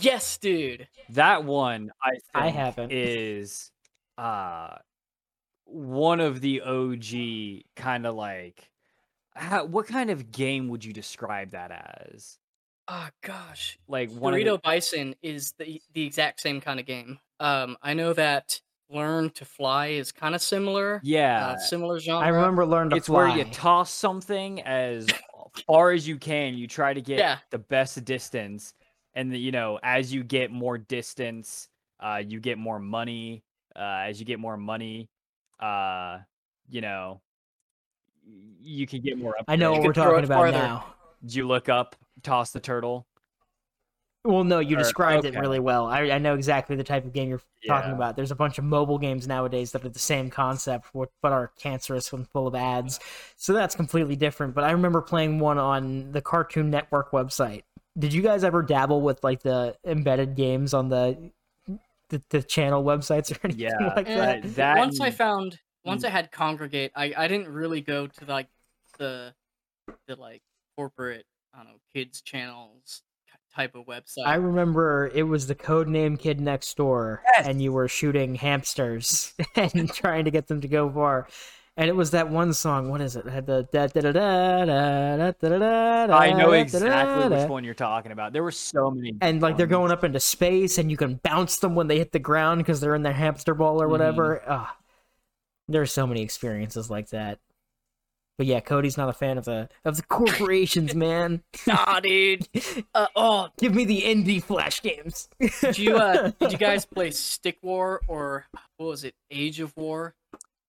yes, 0.00 0.36
dude. 0.36 0.86
That 1.10 1.44
one 1.44 1.90
I 2.02 2.10
think 2.10 2.22
I 2.34 2.48
haven't. 2.48 2.92
is 2.92 3.70
uh 4.16 4.76
one 5.64 6.20
of 6.20 6.40
the 6.40 6.62
OG 6.62 7.64
kind 7.76 8.06
of 8.06 8.14
like 8.14 8.70
how, 9.34 9.64
what 9.64 9.86
kind 9.86 10.10
of 10.10 10.32
game 10.32 10.68
would 10.68 10.84
you 10.84 10.92
describe 10.92 11.52
that 11.52 11.70
as? 12.12 12.38
Oh 12.88 13.08
gosh, 13.22 13.78
Like 13.86 14.10
one 14.10 14.32
Burrito 14.34 14.54
of 14.54 14.62
Bison 14.62 15.14
is 15.22 15.52
the 15.58 15.80
the 15.92 16.04
exact 16.04 16.40
same 16.40 16.60
kind 16.60 16.80
of 16.80 16.86
game. 16.86 17.18
Um, 17.38 17.76
I 17.82 17.94
know 17.94 18.12
that 18.14 18.60
Learn 18.90 19.30
to 19.30 19.44
Fly 19.44 19.88
is 19.88 20.12
kind 20.12 20.34
of 20.34 20.40
similar. 20.40 21.00
yeah, 21.04 21.48
uh, 21.48 21.56
similar 21.58 22.00
genre. 22.00 22.24
I 22.24 22.30
remember 22.30 22.64
Learn 22.64 22.88
to 22.90 22.96
it's 22.96 23.06
Fly. 23.06 23.28
where 23.28 23.38
you 23.38 23.44
toss 23.52 23.90
something 23.90 24.62
as 24.62 25.06
far 25.66 25.90
as 25.92 26.08
you 26.08 26.16
can. 26.16 26.54
You 26.54 26.66
try 26.66 26.94
to 26.94 27.00
get 27.02 27.18
Yeah. 27.18 27.38
the 27.50 27.58
best 27.58 28.02
distance, 28.04 28.72
and 29.14 29.30
the, 29.30 29.38
you 29.38 29.52
know 29.52 29.78
as 29.82 30.12
you 30.12 30.24
get 30.24 30.50
more 30.50 30.78
distance, 30.78 31.68
uh, 32.00 32.22
you 32.26 32.40
get 32.40 32.56
more 32.56 32.78
money. 32.78 33.42
Uh, 33.76 34.04
as 34.08 34.18
you 34.18 34.24
get 34.26 34.40
more 34.40 34.56
money, 34.56 35.08
uh, 35.60 36.18
you 36.68 36.80
know, 36.80 37.20
you 38.60 38.86
can 38.86 39.00
get 39.02 39.18
more. 39.18 39.36
I 39.46 39.56
know 39.56 39.72
You 39.74 39.78
what 39.80 39.86
we're 39.88 39.92
talking 39.92 40.24
about 40.24 40.36
farther. 40.36 40.58
now. 40.58 40.94
Did 41.22 41.34
you 41.34 41.46
look 41.46 41.68
up 41.68 41.94
toss 42.22 42.50
the 42.52 42.60
turtle? 42.60 43.06
Well, 44.24 44.44
no, 44.44 44.58
you 44.58 44.76
Or- 44.76 44.78
described 44.78 45.24
it 45.24 45.34
really 45.36 45.60
well. 45.60 45.86
I, 45.86 46.10
I 46.10 46.18
know 46.18 46.34
exactly 46.34 46.76
the 46.76 46.84
type 46.84 47.04
of 47.04 47.12
game 47.12 47.28
you're 47.28 47.40
talking 47.66 47.92
about. 47.92 48.16
There's 48.16 48.30
a 48.32 48.34
bunch 48.34 48.58
of 48.58 48.64
mobile 48.64 48.98
games 48.98 49.26
nowadays 49.26 49.72
that 49.72 49.84
are 49.84 49.88
the 49.88 49.98
same 49.98 50.28
concept, 50.28 50.88
but 50.92 51.10
but 51.22 51.32
are 51.32 51.52
cancerous 51.58 52.12
and 52.12 52.28
full 52.28 52.46
of 52.46 52.54
ads. 52.54 52.98
So 53.36 53.52
that's 53.52 53.74
completely 53.74 54.16
different. 54.16 54.54
But 54.54 54.64
I 54.64 54.72
remember 54.72 55.00
playing 55.00 55.38
one 55.38 55.56
on 55.58 56.12
the 56.12 56.20
Cartoon 56.20 56.68
Network 56.70 57.12
website. 57.12 57.62
Did 57.98 58.12
you 58.12 58.20
guys 58.22 58.44
ever 58.44 58.62
dabble 58.62 59.00
with 59.00 59.22
like 59.24 59.42
the 59.42 59.76
embedded 59.84 60.34
games 60.34 60.74
on 60.74 60.88
the 60.88 61.30
the, 62.10 62.22
the 62.30 62.42
channel 62.42 62.82
websites 62.82 63.30
or 63.34 63.38
anything 63.44 63.60
Yeah, 63.70 63.92
like 63.94 64.06
that? 64.06 64.42
that- 64.42 64.54
that 64.56 64.78
once 64.78 65.00
I 65.00 65.10
found 65.10 65.58
once 65.84 66.02
Mm. 66.02 66.08
I 66.08 66.10
had 66.10 66.32
Kongregate, 66.32 66.90
I 66.94 67.14
I 67.16 67.28
didn't 67.28 67.48
really 67.48 67.80
go 67.80 68.06
to 68.08 68.24
like 68.26 68.48
the 68.98 69.32
the 70.06 70.16
like 70.16 70.42
corporate 70.76 71.24
I 71.54 71.58
don't 71.58 71.68
know 71.68 71.78
kids 71.94 72.20
channels 72.20 73.02
ki- 73.02 73.07
type 73.58 73.74
of 73.74 73.86
website. 73.86 74.24
I 74.26 74.36
remember 74.36 75.10
it 75.14 75.24
was 75.24 75.46
the 75.48 75.54
code 75.54 75.88
name 75.88 76.16
Kid 76.16 76.40
Next 76.40 76.76
Door, 76.76 77.22
Yes. 77.36 77.46
and 77.48 77.60
you 77.60 77.72
were 77.72 77.88
shooting 77.88 78.36
hamsters 78.36 79.34
and 79.56 79.92
trying 79.92 80.24
to 80.26 80.30
get 80.30 80.46
them 80.46 80.60
to 80.60 80.68
go 80.68 80.88
far. 80.90 81.26
And 81.76 81.88
it 81.88 81.94
was 81.94 82.10
that 82.10 82.28
one 82.28 82.52
song. 82.54 82.88
What 82.90 83.00
is 83.00 83.14
it? 83.14 83.24
It 83.26 83.30
had 83.30 83.46
the 83.46 83.68
da 83.72 83.86
da 83.86 84.00
da 84.00 84.12
da 84.12 84.64
da 84.64 85.16
da 85.16 85.32
da 85.40 85.58
da 85.58 86.06
da. 86.08 86.16
I 86.16 86.30
know 86.32 86.46
da, 86.46 86.50
da, 86.50 86.52
exactly 86.54 87.28
da. 87.28 87.40
which 87.40 87.48
one 87.48 87.62
you're 87.64 87.74
talking 87.74 88.10
about. 88.10 88.32
There 88.32 88.42
were 88.42 88.50
so 88.50 88.90
many, 88.90 89.12
And 89.20 89.40
like 89.40 89.56
they're 89.56 89.66
going 89.68 89.92
up 89.92 90.02
into 90.02 90.18
space, 90.20 90.78
and 90.78 90.90
you 90.90 90.96
can 90.96 91.20
bounce 91.22 91.58
them 91.58 91.74
when 91.76 91.86
they 91.86 91.98
hit 91.98 92.10
the 92.12 92.18
ground 92.18 92.58
because 92.58 92.80
they're 92.80 92.96
in 92.96 93.02
their 93.04 93.12
hamster 93.12 93.54
ball 93.54 93.80
or 93.82 93.86
Mhm. 93.86 93.90
whatever. 93.90 94.42
Ah, 94.48 94.76
There's 95.68 95.92
so 95.92 96.06
many 96.06 96.22
experiences 96.22 96.90
like 96.90 97.10
that. 97.10 97.38
But 98.38 98.46
yeah, 98.46 98.60
Cody's 98.60 98.96
not 98.96 99.08
a 99.08 99.12
fan 99.12 99.36
of 99.36 99.44
the 99.44 99.68
of 99.84 99.96
the 99.96 100.02
corporations, 100.04 100.94
man. 100.94 101.42
Nah, 101.66 102.00
dude. 102.00 102.48
Uh, 102.94 103.06
oh, 103.16 103.48
Give 103.58 103.74
me 103.74 103.84
the 103.84 104.02
indie 104.02 104.42
flash 104.42 104.80
games. 104.80 105.28
did 105.60 105.76
you 105.78 105.96
uh, 105.96 106.30
did 106.40 106.52
you 106.52 106.58
guys 106.58 106.86
play 106.86 107.10
Stick 107.10 107.58
War 107.62 108.00
or 108.06 108.46
what 108.76 108.86
was 108.86 109.04
it, 109.04 109.14
Age 109.30 109.60
of 109.60 109.76
War? 109.76 110.14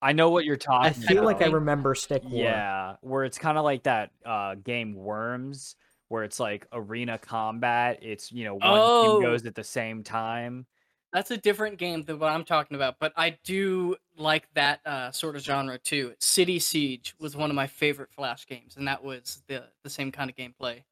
I 0.01 0.13
know 0.13 0.29
what 0.31 0.45
you're 0.45 0.57
talking. 0.57 0.91
About. 0.91 1.03
I 1.11 1.13
feel 1.13 1.23
like 1.23 1.41
I 1.41 1.47
remember 1.47 1.93
Stick 1.95 2.23
War. 2.23 2.41
Yeah, 2.43 2.95
where 3.01 3.23
it's 3.23 3.37
kind 3.37 3.57
of 3.57 3.63
like 3.63 3.83
that 3.83 4.11
uh, 4.25 4.55
game 4.55 4.95
Worms, 4.95 5.75
where 6.07 6.23
it's 6.23 6.39
like 6.39 6.65
arena 6.71 7.17
combat. 7.17 7.99
It's 8.01 8.31
you 8.31 8.45
know 8.45 8.55
one 8.55 8.61
Oh. 8.65 9.19
team 9.19 9.29
goes 9.29 9.45
at 9.45 9.55
the 9.55 9.63
same 9.63 10.03
time. 10.03 10.65
That's 11.11 11.31
a 11.31 11.37
different 11.37 11.77
game 11.77 12.03
than 12.03 12.19
what 12.19 12.31
I'm 12.31 12.43
talking 12.43 12.75
about, 12.75 12.97
but 12.99 13.13
I 13.17 13.37
do 13.43 13.95
like 14.15 14.47
that 14.53 14.85
uh, 14.85 15.11
sort 15.11 15.35
of 15.35 15.41
genre 15.41 15.79
too. 15.79 16.13
City 16.19 16.59
Siege 16.59 17.15
was 17.19 17.35
one 17.35 17.49
of 17.49 17.55
my 17.55 17.65
favorite 17.65 18.11
Flash 18.11 18.45
games, 18.45 18.77
and 18.77 18.87
that 18.87 19.03
was 19.03 19.41
the 19.47 19.63
the 19.83 19.89
same 19.89 20.11
kind 20.11 20.29
of 20.29 20.35
gameplay. 20.35 20.83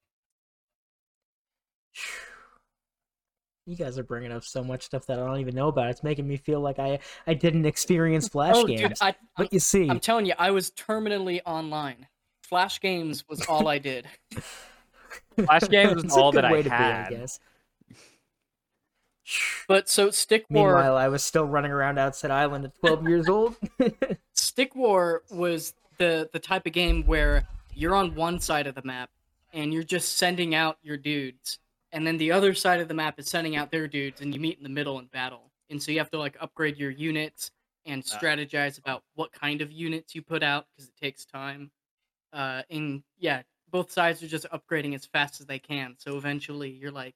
You 3.68 3.76
guys 3.76 4.00
are 4.00 4.04
bringing 4.04 4.32
up 4.32 4.44
so 4.44 4.64
much 4.64 4.84
stuff 4.84 5.06
that 5.08 5.20
I 5.20 5.26
don't 5.26 5.40
even 5.40 5.54
know 5.54 5.68
about. 5.68 5.90
It's 5.90 6.02
making 6.02 6.28
me 6.28 6.38
feel 6.38 6.62
like 6.62 6.80
I 6.80 7.00
I 7.28 7.36
didn't 7.36 7.66
experience 7.66 8.28
flash 8.28 8.56
oh, 8.56 8.66
games. 8.66 8.82
dude, 8.82 8.94
I, 9.02 9.10
I'm, 9.10 9.16
but 9.38 9.54
you 9.54 9.60
see, 9.60 9.88
I'm 9.88 10.00
telling 10.00 10.26
you, 10.26 10.34
I 10.40 10.50
was 10.50 10.72
terminally 10.72 11.42
online. 11.46 12.08
Flash 12.42 12.80
games 12.80 13.26
was 13.28 13.46
all 13.46 13.68
I 13.68 13.78
did. 13.78 14.08
Flash 15.46 15.68
games 15.68 16.04
was 16.04 16.14
all 16.18 16.32
good 16.32 16.38
that 16.44 16.46
I 16.46 16.52
way 16.54 16.64
to 16.64 16.70
be, 16.70 16.76
had. 16.76 17.10
guess. 17.10 17.40
But 19.68 19.90
so 19.90 20.10
Stick 20.12 20.46
War, 20.50 20.68
Meanwhile, 20.74 20.96
I 20.98 21.08
was 21.10 21.24
still 21.24 21.46
running 21.46 21.72
around 21.72 21.98
outside 22.00 22.32
Island 22.32 22.66
at 22.66 22.76
12 22.80 23.08
years 23.08 23.28
old. 23.30 23.56
Stick 24.34 24.76
War 24.76 25.24
was 25.30 25.74
the 25.98 26.30
the 26.32 26.40
type 26.40 26.66
of 26.66 26.74
game 26.74 27.04
where 27.06 27.48
you're 27.74 27.96
on 27.96 28.16
one 28.16 28.40
side 28.40 28.68
of 28.68 28.76
the 28.76 28.82
map 28.84 29.10
and 29.54 29.74
you're 29.74 29.84
just 29.84 30.18
sending 30.18 30.56
out 30.56 30.78
your 30.82 30.98
dudes, 30.98 31.60
and 31.92 32.06
then 32.06 32.18
the 32.18 32.32
other 32.32 32.54
side 32.54 32.80
of 32.80 32.88
the 32.88 32.94
map 32.94 33.20
is 33.20 33.28
sending 33.30 33.56
out 33.56 33.72
their 33.72 33.88
dudes, 33.88 34.22
and 34.22 34.34
you 34.34 34.40
meet 34.40 34.58
in 34.58 34.64
the 34.64 34.70
middle 34.70 35.00
and 35.00 35.10
battle. 35.12 35.52
And 35.70 35.82
so 35.82 35.92
you 35.92 35.98
have 36.00 36.12
to 36.12 36.18
like 36.20 36.38
upgrade 36.40 36.78
your 36.78 36.92
units 36.92 37.52
and 37.86 38.04
Ah. 38.12 38.18
strategize 38.18 38.78
about 38.78 39.04
what 39.16 39.32
kind 39.32 39.62
of 39.62 39.72
units 39.72 40.14
you 40.16 40.22
put 40.22 40.44
out 40.44 40.66
because 40.76 40.90
it 40.90 40.96
takes 41.02 41.26
time. 41.26 41.72
Uh, 42.34 42.62
and 42.70 43.04
yeah, 43.18 43.42
both 43.72 43.92
sides 43.92 44.22
are 44.24 44.28
just 44.28 44.46
upgrading 44.52 44.96
as 44.96 45.06
fast 45.06 45.40
as 45.42 45.48
they 45.48 45.60
can. 45.60 45.96
So 45.98 46.18
eventually, 46.18 46.70
you're 46.70 46.92
like 46.92 47.16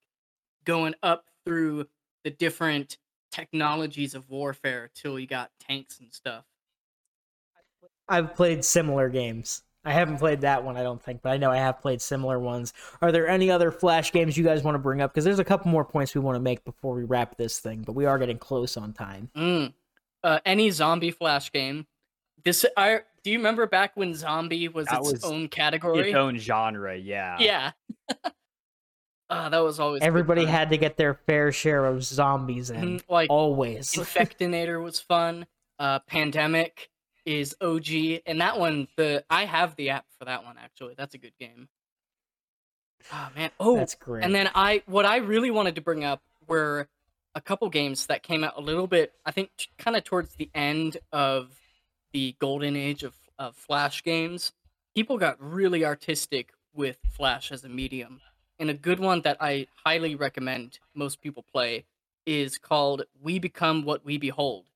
going 0.65 0.95
up 1.03 1.25
through 1.45 1.87
the 2.23 2.29
different 2.29 2.97
technologies 3.31 4.13
of 4.13 4.29
warfare 4.29 4.89
till 4.93 5.19
you 5.19 5.27
got 5.27 5.51
tanks 5.59 5.99
and 5.99 6.13
stuff. 6.13 6.45
I've 8.07 8.35
played 8.35 8.65
similar 8.65 9.09
games. 9.09 9.63
I 9.83 9.93
haven't 9.93 10.17
played 10.17 10.41
that 10.41 10.63
one, 10.63 10.77
I 10.77 10.83
don't 10.83 11.01
think, 11.01 11.21
but 11.23 11.31
I 11.31 11.37
know 11.37 11.49
I 11.49 11.57
have 11.57 11.81
played 11.81 12.01
similar 12.01 12.37
ones. 12.37 12.73
Are 13.01 13.11
there 13.11 13.27
any 13.27 13.49
other 13.49 13.71
Flash 13.71 14.11
games 14.11 14.37
you 14.37 14.43
guys 14.43 14.61
want 14.61 14.75
to 14.75 14.79
bring 14.79 15.01
up? 15.01 15.11
Because 15.11 15.25
there's 15.25 15.39
a 15.39 15.43
couple 15.43 15.71
more 15.71 15.83
points 15.83 16.13
we 16.13 16.21
want 16.21 16.35
to 16.35 16.39
make 16.39 16.63
before 16.63 16.93
we 16.93 17.03
wrap 17.03 17.35
this 17.37 17.59
thing, 17.59 17.81
but 17.81 17.93
we 17.93 18.05
are 18.05 18.19
getting 18.19 18.37
close 18.37 18.77
on 18.77 18.93
time. 18.93 19.31
Mm. 19.35 19.73
Uh, 20.23 20.39
any 20.45 20.69
zombie 20.69 21.09
flash 21.09 21.51
game. 21.51 21.87
This 22.43 22.65
I 22.77 23.01
do 23.23 23.31
you 23.31 23.37
remember 23.37 23.65
back 23.65 23.91
when 23.95 24.13
zombie 24.13 24.67
was 24.67 24.87
That 24.87 24.99
its 24.99 25.11
was 25.11 25.23
own 25.23 25.47
category? 25.47 26.09
Its 26.09 26.15
own 26.15 26.37
genre, 26.37 26.95
yeah. 26.95 27.37
yeah. 27.39 27.71
uh, 29.31 29.49
that 29.49 29.59
was 29.59 29.79
always 29.79 30.01
Everybody 30.01 30.45
had 30.45 30.69
to 30.71 30.77
get 30.77 30.97
their 30.97 31.13
fair 31.13 31.51
share 31.51 31.85
of 31.85 32.03
zombies 32.03 32.69
in. 32.69 32.99
Mhm, 32.99 33.03
like 33.09 33.29
Always. 33.29 33.91
Infectinator 33.95 34.83
was 34.83 34.99
fun. 34.99 35.47
Uh, 35.79 35.99
Pandemic 35.99 36.89
is 37.25 37.55
OG, 37.61 38.21
and 38.25 38.41
that 38.41 38.59
one 38.59 38.87
the 38.97 39.23
I 39.29 39.45
have 39.45 39.75
the 39.77 39.91
app 39.91 40.05
for 40.19 40.25
that 40.25 40.43
one 40.43 40.57
actually. 40.61 40.95
That's 40.97 41.15
a 41.15 41.17
good 41.17 41.33
game. 41.39 41.69
Oh 43.11 43.29
man. 43.35 43.51
Oh, 43.59 43.77
That's 43.77 43.95
great. 43.95 44.23
And 44.23 44.35
then 44.35 44.49
I, 44.53 44.83
what 44.85 45.05
I 45.05 45.17
really 45.17 45.49
wanted 45.49 45.75
to 45.75 45.81
bring 45.81 46.03
up 46.03 46.21
were 46.47 46.87
a 47.33 47.41
couple 47.41 47.69
games 47.69 48.07
that 48.07 48.23
came 48.23 48.43
out 48.43 48.53
a 48.57 48.61
little 48.61 48.87
bit, 48.87 49.13
I 49.25 49.31
think, 49.31 49.49
kind 49.77 49.95
of 49.95 50.03
towards 50.03 50.35
the 50.35 50.49
end 50.53 50.97
of 51.11 51.49
the 52.11 52.35
golden 52.39 52.75
age 52.75 53.03
of, 53.03 53.15
of 53.39 53.55
Flash 53.55 54.03
games. 54.03 54.51
People 54.93 55.17
got 55.17 55.37
really 55.41 55.85
artistic 55.85 56.51
with 56.73 56.97
Flash 57.09 57.51
as 57.51 57.63
a 57.63 57.69
medium. 57.69 58.21
And 58.61 58.69
a 58.69 58.75
good 58.75 58.99
one 58.99 59.21
that 59.23 59.37
I 59.41 59.65
highly 59.83 60.13
recommend 60.13 60.77
most 60.93 61.19
people 61.19 61.43
play 61.51 61.83
is 62.27 62.59
called 62.59 63.01
We 63.19 63.39
Become 63.39 63.83
What 63.83 64.05
We 64.05 64.19
Behold. 64.19 64.67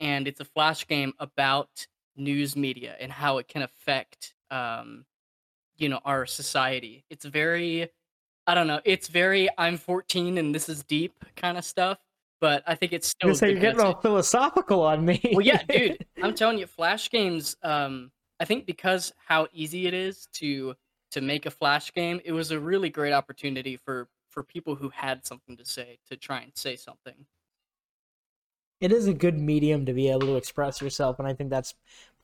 And 0.00 0.26
it's 0.26 0.40
a 0.40 0.46
Flash 0.46 0.88
game 0.88 1.12
about 1.20 1.86
news 2.16 2.56
media 2.56 2.96
and 2.98 3.12
how 3.12 3.36
it 3.36 3.48
can 3.48 3.62
affect 3.62 4.32
um, 4.50 5.04
you 5.76 5.88
know 5.88 6.00
our 6.04 6.26
society 6.26 7.04
it's 7.10 7.24
very 7.24 7.88
i 8.46 8.54
don't 8.54 8.66
know 8.66 8.80
it's 8.84 9.08
very 9.08 9.48
i'm 9.58 9.76
14 9.76 10.38
and 10.38 10.54
this 10.54 10.68
is 10.68 10.84
deep 10.84 11.24
kind 11.34 11.56
of 11.56 11.64
stuff 11.64 11.98
but 12.40 12.62
i 12.66 12.74
think 12.74 12.92
it's 12.92 13.08
still 13.08 13.30
a 13.30 13.48
you're 13.48 13.58
getting 13.58 13.80
all 13.80 14.00
philosophical 14.00 14.82
on 14.82 15.04
me. 15.04 15.18
well 15.32 15.40
yeah 15.44 15.62
dude 15.68 16.04
i'm 16.22 16.34
telling 16.34 16.58
you 16.58 16.66
flash 16.66 17.10
games 17.10 17.56
um 17.62 18.10
i 18.38 18.44
think 18.44 18.66
because 18.66 19.12
how 19.26 19.48
easy 19.52 19.86
it 19.86 19.94
is 19.94 20.28
to 20.34 20.76
to 21.12 21.20
make 21.20 21.46
a 21.46 21.50
flash 21.50 21.92
game 21.92 22.20
it 22.24 22.32
was 22.32 22.50
a 22.50 22.58
really 22.60 22.90
great 22.90 23.12
opportunity 23.12 23.76
for 23.76 24.08
for 24.28 24.42
people 24.42 24.74
who 24.74 24.88
had 24.90 25.24
something 25.24 25.56
to 25.56 25.64
say 25.64 25.98
to 26.10 26.16
try 26.16 26.40
and 26.40 26.52
say 26.56 26.74
something 26.76 27.26
it 28.80 28.90
is 28.92 29.06
a 29.06 29.14
good 29.14 29.38
medium 29.38 29.86
to 29.86 29.92
be 29.92 30.08
able 30.08 30.20
to 30.26 30.36
express 30.36 30.80
yourself 30.82 31.18
and 31.18 31.28
i 31.28 31.32
think 31.34 31.50
that's 31.50 31.74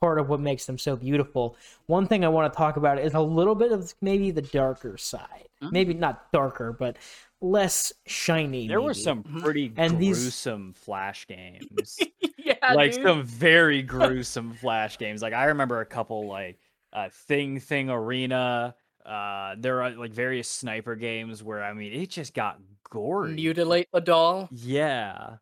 part 0.01 0.19
of 0.19 0.29
what 0.29 0.41
makes 0.41 0.65
them 0.67 0.79
so 0.79 0.97
beautiful 0.97 1.57
one 1.87 2.07
thing 2.07 2.25
i 2.25 2.29
want 2.29 2.51
to 2.53 2.57
talk 2.57 2.77
about 2.77 2.99
is 2.99 3.15
a 3.15 3.21
little 3.21 3.55
bit 3.55 3.73
of 3.73 3.95
maybe 4.01 4.31
the 4.31 4.43
darker 4.43 4.97
side 4.97 5.45
Mhm. 5.63 5.73
maybe 5.73 5.93
not 5.95 6.31
darker 6.33 6.73
but 6.73 6.97
less 7.41 7.93
shiny 8.07 8.67
There 8.69 8.81
were 8.81 8.95
some 8.95 9.23
Mhm. 9.25 9.41
pretty 9.43 9.73
And 9.77 9.99
these- 9.99 10.19
gruesome 10.21 10.73
flash 10.73 11.27
games. 11.27 11.99
yeah 12.39 12.75
like 12.75 12.93
dude. 12.95 13.03
some 13.05 13.23
very 13.25 13.83
gruesome 14.23 14.55
flash 14.55 14.99
games. 14.99 15.21
Like 15.23 15.33
I 15.35 15.45
remember 15.47 15.81
a 15.81 15.87
couple 15.87 16.27
like 16.29 16.59
uh, 16.93 17.09
Thing 17.13 17.61
Thing 17.61 17.91
Arena. 17.91 18.75
Uh, 19.05 19.55
there 19.59 19.83
are 19.83 19.91
like 19.93 20.13
various 20.13 20.49
sniper 20.49 20.95
games 20.97 21.43
where 21.43 21.63
I 21.63 21.73
mean 21.73 21.93
it 21.93 22.11
just 22.11 22.35
got 22.35 22.59
gory. 22.91 23.33
mutilate 23.33 23.89
a 23.93 24.01
doll 24.01 24.49
Yeah. 24.51 25.37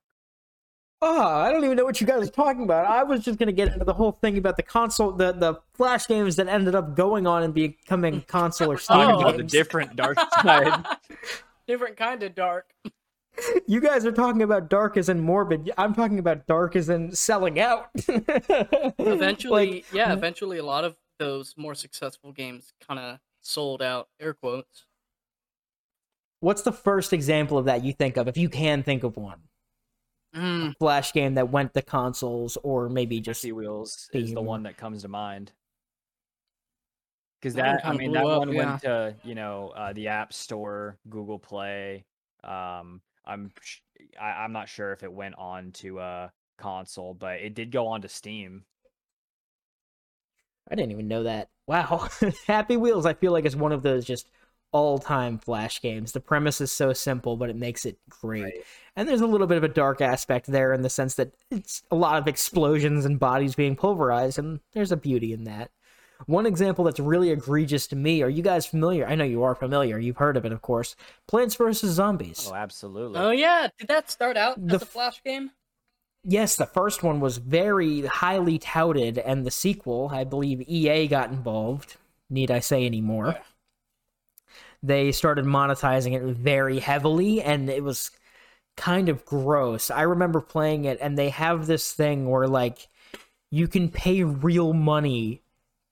oh 1.03 1.28
i 1.28 1.53
don't 1.53 1.64
even 1.64 1.76
know 1.76 1.84
what 1.84 2.01
you 2.01 2.07
guys 2.07 2.26
are 2.28 2.32
talking 2.32 2.62
about 2.64 2.86
i 2.86 3.03
was 3.05 3.20
just 3.24 3.38
going 3.38 3.47
to 3.47 3.53
get 3.53 3.72
into 3.72 3.84
the 3.84 3.92
whole 3.92 4.11
thing 4.11 4.36
about 4.38 4.57
the 4.57 4.62
console 4.64 5.12
the, 5.12 5.30
the 5.32 5.55
flash 5.74 6.07
games 6.09 6.34
that 6.36 6.49
ended 6.49 6.74
up 6.74 6.97
going 6.97 7.24
on 7.26 7.42
and 7.44 7.55
becoming 7.55 8.20
console 8.26 8.72
or 8.72 8.78
steam 8.78 8.97
Oh, 8.99 9.26
Oh, 9.26 9.32
the 9.32 9.42
different 9.44 9.94
dark 9.94 10.18
side. 10.42 10.84
different 11.68 11.97
kind 11.97 12.22
of 12.24 12.34
dark 12.34 12.72
you 13.68 13.80
guys 13.80 14.05
are 14.07 14.11
talking 14.12 14.42
about 14.42 14.68
dark 14.70 14.97
as 14.97 15.09
in 15.09 15.20
morbid 15.20 15.70
i'm 15.78 15.94
talking 15.94 16.18
about 16.18 16.47
dark 16.49 16.74
as 16.74 16.88
in 16.88 17.12
selling 17.14 17.61
out 17.61 17.90
eventually 18.99 19.66
Like, 19.72 19.84
yeah 19.92 20.12
eventually 20.12 20.59
a 20.59 20.64
lot 20.64 20.84
of 20.84 20.97
those 21.18 21.54
more 21.56 21.74
successful 21.74 22.32
games 22.32 22.72
kind 22.86 23.00
of 23.00 23.18
sold 23.40 23.82
out 23.82 24.08
air 24.20 24.34
quotes 24.34 24.84
What's 26.40 26.62
the 26.62 26.72
first 26.72 27.12
example 27.12 27.58
of 27.58 27.64
that 27.64 27.82
you 27.84 27.92
think 27.92 28.16
of, 28.16 28.28
if 28.28 28.36
you 28.36 28.48
can 28.48 28.82
think 28.82 29.04
of 29.04 29.16
one? 29.16 29.40
Mm, 30.34 30.74
Flash 30.78 31.12
game 31.12 31.34
that 31.34 31.50
went 31.50 31.72
to 31.74 31.82
consoles, 31.82 32.58
or 32.62 32.88
maybe 32.88 33.20
just 33.20 33.40
Jesse 33.40 33.52
Wheels 33.52 34.10
is 34.12 34.32
the 34.34 34.42
one 34.42 34.62
that 34.64 34.76
comes 34.76 35.02
to 35.02 35.08
mind. 35.08 35.52
Because 37.40 37.54
That 37.54 37.82
that, 37.82 37.86
I 37.86 37.92
mean, 37.96 38.12
that 38.12 38.26
up, 38.26 38.38
one 38.40 38.52
yeah. 38.52 38.70
went 38.70 38.82
to 38.82 39.16
you 39.24 39.34
know 39.34 39.70
uh, 39.70 39.92
the 39.92 40.08
App 40.08 40.32
Store, 40.32 40.98
Google 41.08 41.38
Play. 41.38 42.04
Um, 42.44 43.00
I'm 43.24 43.50
sh- 43.60 43.80
I, 44.20 44.44
I'm 44.44 44.52
not 44.52 44.68
sure 44.68 44.92
if 44.92 45.02
it 45.02 45.12
went 45.12 45.36
on 45.36 45.72
to 45.72 45.98
uh 46.00 46.28
console, 46.58 47.14
but 47.14 47.40
it 47.40 47.54
did 47.54 47.70
go 47.70 47.86
on 47.86 48.02
to 48.02 48.08
Steam. 48.08 48.64
I 50.70 50.74
didn't 50.74 50.92
even 50.92 51.08
know 51.08 51.22
that. 51.24 51.48
Wow, 51.66 52.08
Happy 52.46 52.76
Wheels. 52.76 53.06
I 53.06 53.14
feel 53.14 53.32
like 53.32 53.44
is 53.44 53.56
one 53.56 53.72
of 53.72 53.82
those 53.82 54.04
just 54.04 54.28
all-time 54.72 55.38
Flash 55.38 55.80
games. 55.80 56.12
The 56.12 56.20
premise 56.20 56.60
is 56.60 56.72
so 56.72 56.92
simple, 56.92 57.36
but 57.36 57.50
it 57.50 57.56
makes 57.56 57.86
it 57.86 57.98
great. 58.08 58.42
Right. 58.44 58.64
And 58.96 59.08
there's 59.08 59.20
a 59.20 59.26
little 59.26 59.46
bit 59.46 59.58
of 59.58 59.64
a 59.64 59.68
dark 59.68 60.00
aspect 60.00 60.46
there 60.46 60.72
in 60.72 60.82
the 60.82 60.90
sense 60.90 61.14
that 61.14 61.32
it's 61.50 61.82
a 61.90 61.96
lot 61.96 62.18
of 62.18 62.28
explosions 62.28 63.04
and 63.04 63.18
bodies 63.18 63.54
being 63.54 63.76
pulverized, 63.76 64.38
and 64.38 64.60
there's 64.72 64.92
a 64.92 64.96
beauty 64.96 65.32
in 65.32 65.44
that. 65.44 65.70
One 66.26 66.46
example 66.46 66.84
that's 66.84 66.98
really 66.98 67.30
egregious 67.30 67.86
to 67.88 67.96
me. 67.96 68.22
Are 68.22 68.28
you 68.30 68.42
guys 68.42 68.64
familiar? 68.66 69.06
I 69.06 69.14
know 69.16 69.24
you 69.24 69.42
are 69.42 69.54
familiar. 69.54 69.98
You've 69.98 70.16
heard 70.16 70.36
of 70.38 70.46
it, 70.46 70.52
of 70.52 70.62
course. 70.62 70.96
Plants 71.28 71.54
vs 71.56 71.90
Zombies. 71.92 72.48
Oh, 72.50 72.54
absolutely. 72.54 73.20
oh 73.20 73.30
yeah 73.30 73.68
did 73.78 73.88
that 73.88 74.10
start 74.10 74.36
out 74.38 74.56
The 74.66 74.76
as 74.76 74.82
a 74.82 74.86
flash 74.86 75.22
game 75.22 75.50
Yes, 76.29 76.57
the 76.57 76.66
first 76.66 77.05
one 77.05 77.20
was 77.20 77.37
very 77.37 78.03
highly 78.03 78.59
touted, 78.59 79.16
and 79.16 79.47
the 79.47 79.51
sequel, 79.53 80.11
I 80.12 80.24
believe 80.24 80.61
EA 80.68 81.07
got 81.07 81.31
involved. 81.31 81.97
Need 82.29 82.51
I 82.51 82.59
say 82.59 82.85
any 82.85 83.01
more? 83.01 83.29
Yeah. 83.29 83.43
They 84.83 85.12
started 85.12 85.45
monetizing 85.45 86.14
it 86.14 86.22
very 86.22 86.81
heavily, 86.81 87.41
and 87.41 87.70
it 87.70 87.85
was 87.85 88.11
kind 88.77 89.09
of 89.09 89.24
gross. 89.24 89.89
I 89.89 90.03
remember 90.03 90.41
playing 90.41 90.85
it, 90.85 90.99
and 91.01 91.16
they 91.16 91.29
have 91.29 91.66
this 91.66 91.93
thing 91.93 92.29
where, 92.29 92.49
like, 92.49 92.89
you 93.53 93.68
can 93.68 93.89
pay 93.89 94.24
real 94.24 94.72
money 94.72 95.43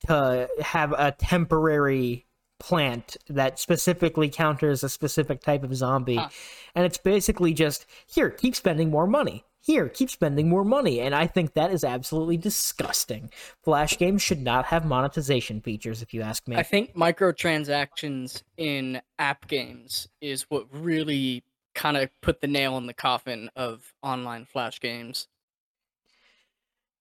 to 0.07 0.49
have 0.61 0.91
a 0.91 1.13
temporary 1.13 2.25
plant 2.59 3.15
that 3.29 3.57
specifically 3.57 4.29
counters 4.29 4.83
a 4.83 4.89
specific 4.89 5.41
type 5.41 5.63
of 5.63 5.73
zombie. 5.75 6.17
Huh. 6.17 6.29
And 6.75 6.85
it's 6.85 6.97
basically 6.97 7.53
just 7.53 7.85
here, 8.05 8.29
keep 8.29 8.55
spending 8.55 8.89
more 8.89 9.07
money. 9.07 9.45
Here, 9.65 9.89
keep 9.89 10.11
spending 10.11 10.47
more 10.47 10.63
money. 10.63 10.99
And 10.99 11.15
I 11.15 11.25
think 11.25 11.53
that 11.53 11.71
is 11.71 11.83
absolutely 11.83 12.37
disgusting. 12.37 13.31
Flash 13.63 13.97
games 13.97 14.21
should 14.21 14.43
not 14.43 14.65
have 14.65 14.85
monetization 14.85 15.59
features, 15.59 16.03
if 16.03 16.13
you 16.13 16.21
ask 16.21 16.47
me. 16.47 16.55
I 16.55 16.61
think 16.61 16.95
microtransactions 16.95 18.43
in 18.57 19.01
app 19.17 19.47
games 19.47 20.07
is 20.21 20.43
what 20.49 20.67
really 20.71 21.43
kind 21.73 21.97
of 21.97 22.11
put 22.21 22.41
the 22.41 22.47
nail 22.47 22.77
in 22.77 22.85
the 22.85 22.93
coffin 22.93 23.49
of 23.55 23.95
online 24.03 24.45
flash 24.45 24.79
games. 24.79 25.27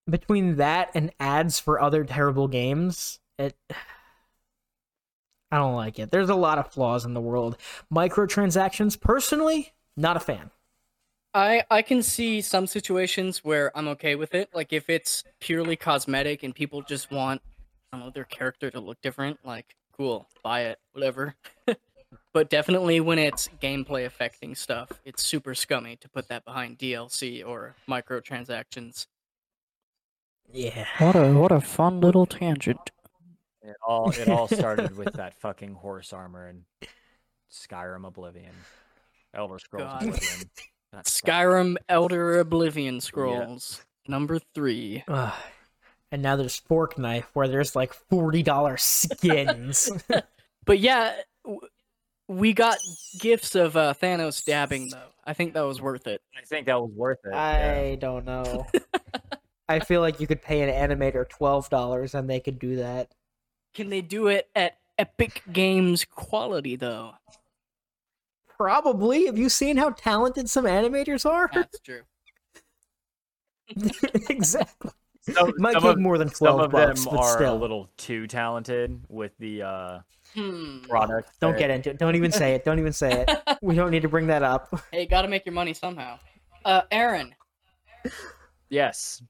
Between 0.09 0.57
that 0.57 0.91
and 0.95 1.13
ads 1.21 1.61
for 1.61 1.79
other 1.79 2.03
terrible 2.03 2.49
games, 2.49 3.21
it. 3.39 3.55
I 5.51 5.59
don't 5.59 5.77
like 5.77 5.99
it. 5.99 6.11
There's 6.11 6.31
a 6.31 6.35
lot 6.35 6.59
of 6.59 6.73
flaws 6.73 7.05
in 7.05 7.13
the 7.13 7.21
world. 7.21 7.59
Microtransactions, 7.93 8.99
personally, 8.99 9.75
not 9.97 10.17
a 10.17 10.21
fan. 10.21 10.51
I 11.35 11.65
I 11.69 11.83
can 11.83 12.03
see 12.03 12.41
some 12.41 12.67
situations 12.67 13.45
where 13.45 13.77
I'm 13.77 13.89
okay 13.89 14.15
with 14.15 14.35
it. 14.35 14.51
Like 14.55 14.73
if 14.73 14.89
it's 14.89 15.25
purely 15.41 15.77
cosmetic 15.77 16.45
and 16.45 16.55
people 16.55 16.83
just 16.83 17.11
want 17.11 17.43
I 17.93 17.97
don't 17.97 18.07
know 18.07 18.11
their 18.13 18.25
character 18.25 18.71
to 18.71 18.81
look 18.81 19.03
different, 19.03 19.41
like 19.45 19.75
cool, 19.97 20.29
buy 20.43 20.63
it, 20.63 20.79
whatever. 20.93 21.35
but 22.33 22.51
definitely 22.51 23.01
when 23.01 23.19
it's 23.19 23.49
gameplay 23.61 24.07
affecting 24.07 24.55
stuff, 24.55 24.91
it's 25.05 25.25
super 25.25 25.55
scummy 25.55 25.97
to 25.97 26.09
put 26.09 26.29
that 26.29 26.45
behind 26.45 26.79
DLC 26.79 27.45
or 27.45 27.75
microtransactions. 27.89 29.07
Yeah. 30.53 30.87
What 30.99 31.17
a 31.17 31.33
what 31.33 31.53
a 31.53 31.61
fun 31.61 32.01
little 32.01 32.27
tangent. 32.27 32.91
It 33.61 33.77
all 33.85 34.11
it 34.11 34.29
all 34.29 34.47
started 34.47 34.97
with 34.97 35.15
that 35.15 35.35
fucking 35.41 35.75
horse 35.75 36.13
armor 36.13 36.47
and 36.47 36.65
Skyrim 37.51 38.07
Oblivion, 38.07 38.55
Elder 39.33 39.59
Scrolls 39.59 39.91
God. 39.91 40.03
Oblivion. 40.03 40.51
That 40.95 41.07
sucks. 41.09 41.21
Skyrim 41.29 41.77
Elder 41.89 42.39
Oblivion 42.39 43.01
Scrolls 43.01 43.85
number 44.07 44.39
3. 44.55 45.05
Ugh. 45.09 45.33
And 46.13 46.23
now 46.23 46.37
there's 46.37 46.57
Fork 46.57 46.97
Knife, 46.99 47.29
where 47.35 47.49
there's 47.49 47.75
like 47.75 47.93
forty 47.93 48.43
dollar 48.43 48.77
skins. 48.77 49.91
But 50.67 50.79
yeah, 50.79 51.15
w- 51.45 51.61
we 52.27 52.55
got 52.55 52.79
gifts 53.21 53.55
of 53.55 53.77
uh, 53.77 53.93
Thanos 54.01 54.43
dabbing, 54.45 54.89
though. 54.91 55.11
I 55.27 55.35
think 55.35 55.53
that 55.55 55.63
was 55.63 55.81
worth 55.83 56.07
it. 56.07 56.23
I 56.35 56.41
think 56.43 56.67
that 56.67 56.81
was 56.81 56.91
worth 56.91 57.19
it. 57.25 57.33
yeah. 57.33 57.83
I 57.91 57.97
don't 57.97 58.25
know. 58.25 58.67
I 59.69 59.81
feel 59.81 60.01
like 60.01 60.21
you 60.21 60.27
could 60.27 60.41
pay 60.41 60.63
an 60.63 60.71
animator 60.71 61.29
twelve 61.29 61.69
dollars 61.69 62.15
and 62.15 62.31
they 62.31 62.41
could 62.41 62.59
do 62.59 62.77
that. 62.77 63.11
Can 63.75 63.91
they 63.91 64.01
do 64.01 64.29
it 64.29 64.49
at 64.55 64.79
Epic 64.99 65.43
Games 65.53 66.05
quality 66.05 66.77
though? 66.77 67.13
Probably. 68.57 69.27
Have 69.27 69.39
you 69.39 69.49
seen 69.49 69.77
how 69.77 69.91
talented 69.91 70.49
some 70.49 70.65
animators 70.65 71.29
are? 71.29 71.51
That's 71.55 71.79
true. 71.81 72.03
exactly. 74.29 74.91
Some, 75.23 75.49
It 75.49 75.59
might 75.59 75.73
some 75.73 75.83
take 75.83 75.93
of, 75.93 75.99
more 76.01 76.19
than 76.19 76.29
some 76.29 76.49
twelve 76.49 76.61
of 76.61 76.71
them 76.73 76.95
but 77.05 77.17
are 77.19 77.45
a 77.45 77.55
little 77.55 77.89
too 77.97 78.27
talented 78.27 79.01
with 79.09 79.33
the 79.39 79.63
uh, 79.63 79.99
Hmm. 80.35 80.81
product. 80.83 81.31
Don't 81.41 81.53
that- 81.53 81.59
get 81.59 81.71
into 81.71 81.91
it. 81.91 81.99
Don't 81.99 82.17
even 82.17 82.31
say 82.33 82.55
it. 82.55 82.65
Don't 82.65 82.79
even 82.79 82.93
say 82.93 83.25
it. 83.27 83.31
We 83.63 83.75
don't 83.75 83.91
need 83.91 84.03
to 84.03 84.09
bring 84.09 84.27
that 84.27 84.43
up. 84.43 84.69
Hey, 84.93 85.07
gotta 85.07 85.29
make 85.29 85.47
your 85.47 85.55
money 85.55 85.73
somehow. 85.73 86.19
Uh, 86.65 86.83
Aaron, 86.91 87.35
Yes. 88.69 89.23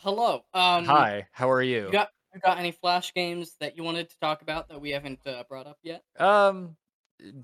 hello. 0.00 0.44
Um, 0.54 0.84
Hi. 0.84 1.26
How 1.32 1.50
are 1.50 1.62
you? 1.62 1.86
You 1.86 1.92
got 1.92 2.10
you 2.34 2.40
got 2.40 2.58
any 2.58 2.70
flash 2.70 3.12
games 3.12 3.56
that 3.60 3.76
you 3.76 3.82
wanted 3.82 4.08
to 4.10 4.18
talk 4.20 4.42
about 4.42 4.68
that 4.68 4.80
we 4.80 4.90
haven't 4.90 5.18
uh, 5.26 5.42
brought 5.48 5.66
up 5.66 5.78
yet? 5.82 6.04
Um, 6.18 6.76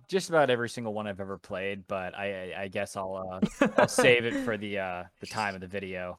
just 0.09 0.29
about 0.29 0.51
every 0.51 0.69
single 0.69 0.95
one 0.95 1.07
I've 1.07 1.21
ever 1.21 1.39
played, 1.39 1.87
but 1.87 2.15
I 2.17 2.53
I, 2.53 2.63
I 2.63 2.69
guess 2.69 2.97
I'll 2.97 3.41
uh, 3.61 3.69
I'll 3.79 3.89
save 3.89 4.25
it 4.25 4.45
for 4.45 4.57
the 4.57 4.79
uh 4.79 5.05
the 5.21 5.27
time 5.27 5.55
of 5.55 5.61
the 5.61 5.67
video. 5.67 6.19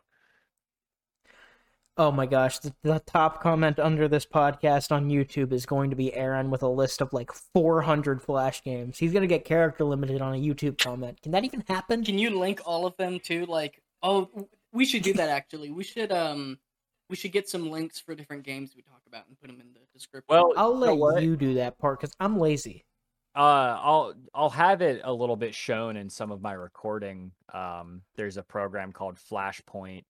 Oh 1.99 2.12
my 2.12 2.28
gosh, 2.28 2.60
the, 2.60 2.76
the 2.84 2.99
top 3.08 3.41
comment 3.41 3.80
under 3.80 4.08
this 4.08 4.24
podcast 4.24 4.91
on 4.91 5.10
YouTube 5.10 5.51
is 5.51 5.66
going 5.66 5.89
to 5.89 5.95
be 5.95 6.14
Aaron 6.14 6.51
with 6.51 6.62
a 6.62 6.68
list 6.68 7.01
of 7.01 7.12
like 7.12 7.32
400 7.34 8.22
Flash 8.22 8.62
games. 8.62 8.99
He's 8.99 9.12
going 9.12 9.24
to 9.24 9.28
get 9.28 9.45
character 9.45 9.84
limited 9.84 10.22
on 10.22 10.36
a 10.36 10.38
YouTube 10.38 10.78
comment. 10.78 11.20
Can 11.24 11.32
that 11.32 11.43
even 11.43 11.64
happen? 11.68 12.05
Can 12.05 12.20
you 12.20 12.38
link 12.38 12.62
all 12.66 12.86
of 12.86 12.95
them 12.97 13.20
to 13.22 13.47
like? 13.47 13.82
Oh, 14.03 14.30
we 14.72 14.86
should 14.86 15.01
do 15.01 15.14
that 15.14 15.30
actually. 15.30 15.72
We 15.72 15.84
should 15.84 16.12
um, 16.12 16.60
we 17.10 17.16
should 17.16 17.32
get 17.32 17.49
some 17.49 17.72
links 17.72 17.99
for 17.99 18.14
different 18.14 18.43
games 18.43 18.74
we 18.76 18.84
talk 18.84 19.01
about 19.08 19.28
and 19.28 19.39
put 19.39 19.47
them 19.47 19.60
in 19.60 19.74
the 19.74 19.80
description. 19.91 20.28
Well, 20.30 20.53
I'll 20.55 20.80
you 20.80 20.86
know 20.86 20.93
let 20.93 21.24
you 21.24 21.36
do 21.36 21.55
that 21.55 21.80
part 21.80 21.99
because 21.99 22.16
I'm 22.20 22.38
lazy. 22.38 22.86
Uh, 23.38 23.79
I'll 23.83 24.13
I'll 24.33 24.49
have 24.49 24.81
it 24.81 25.01
a 25.03 25.13
little 25.13 25.35
bit 25.35 25.53
shown 25.53 25.95
in 25.95 26.09
some 26.09 26.31
of 26.31 26.41
my 26.41 26.53
recording. 26.53 27.31
Um, 27.53 28.01
there's 28.15 28.38
a 28.38 28.41
program 28.41 28.91
called 28.91 29.17
Flashpoint, 29.17 30.05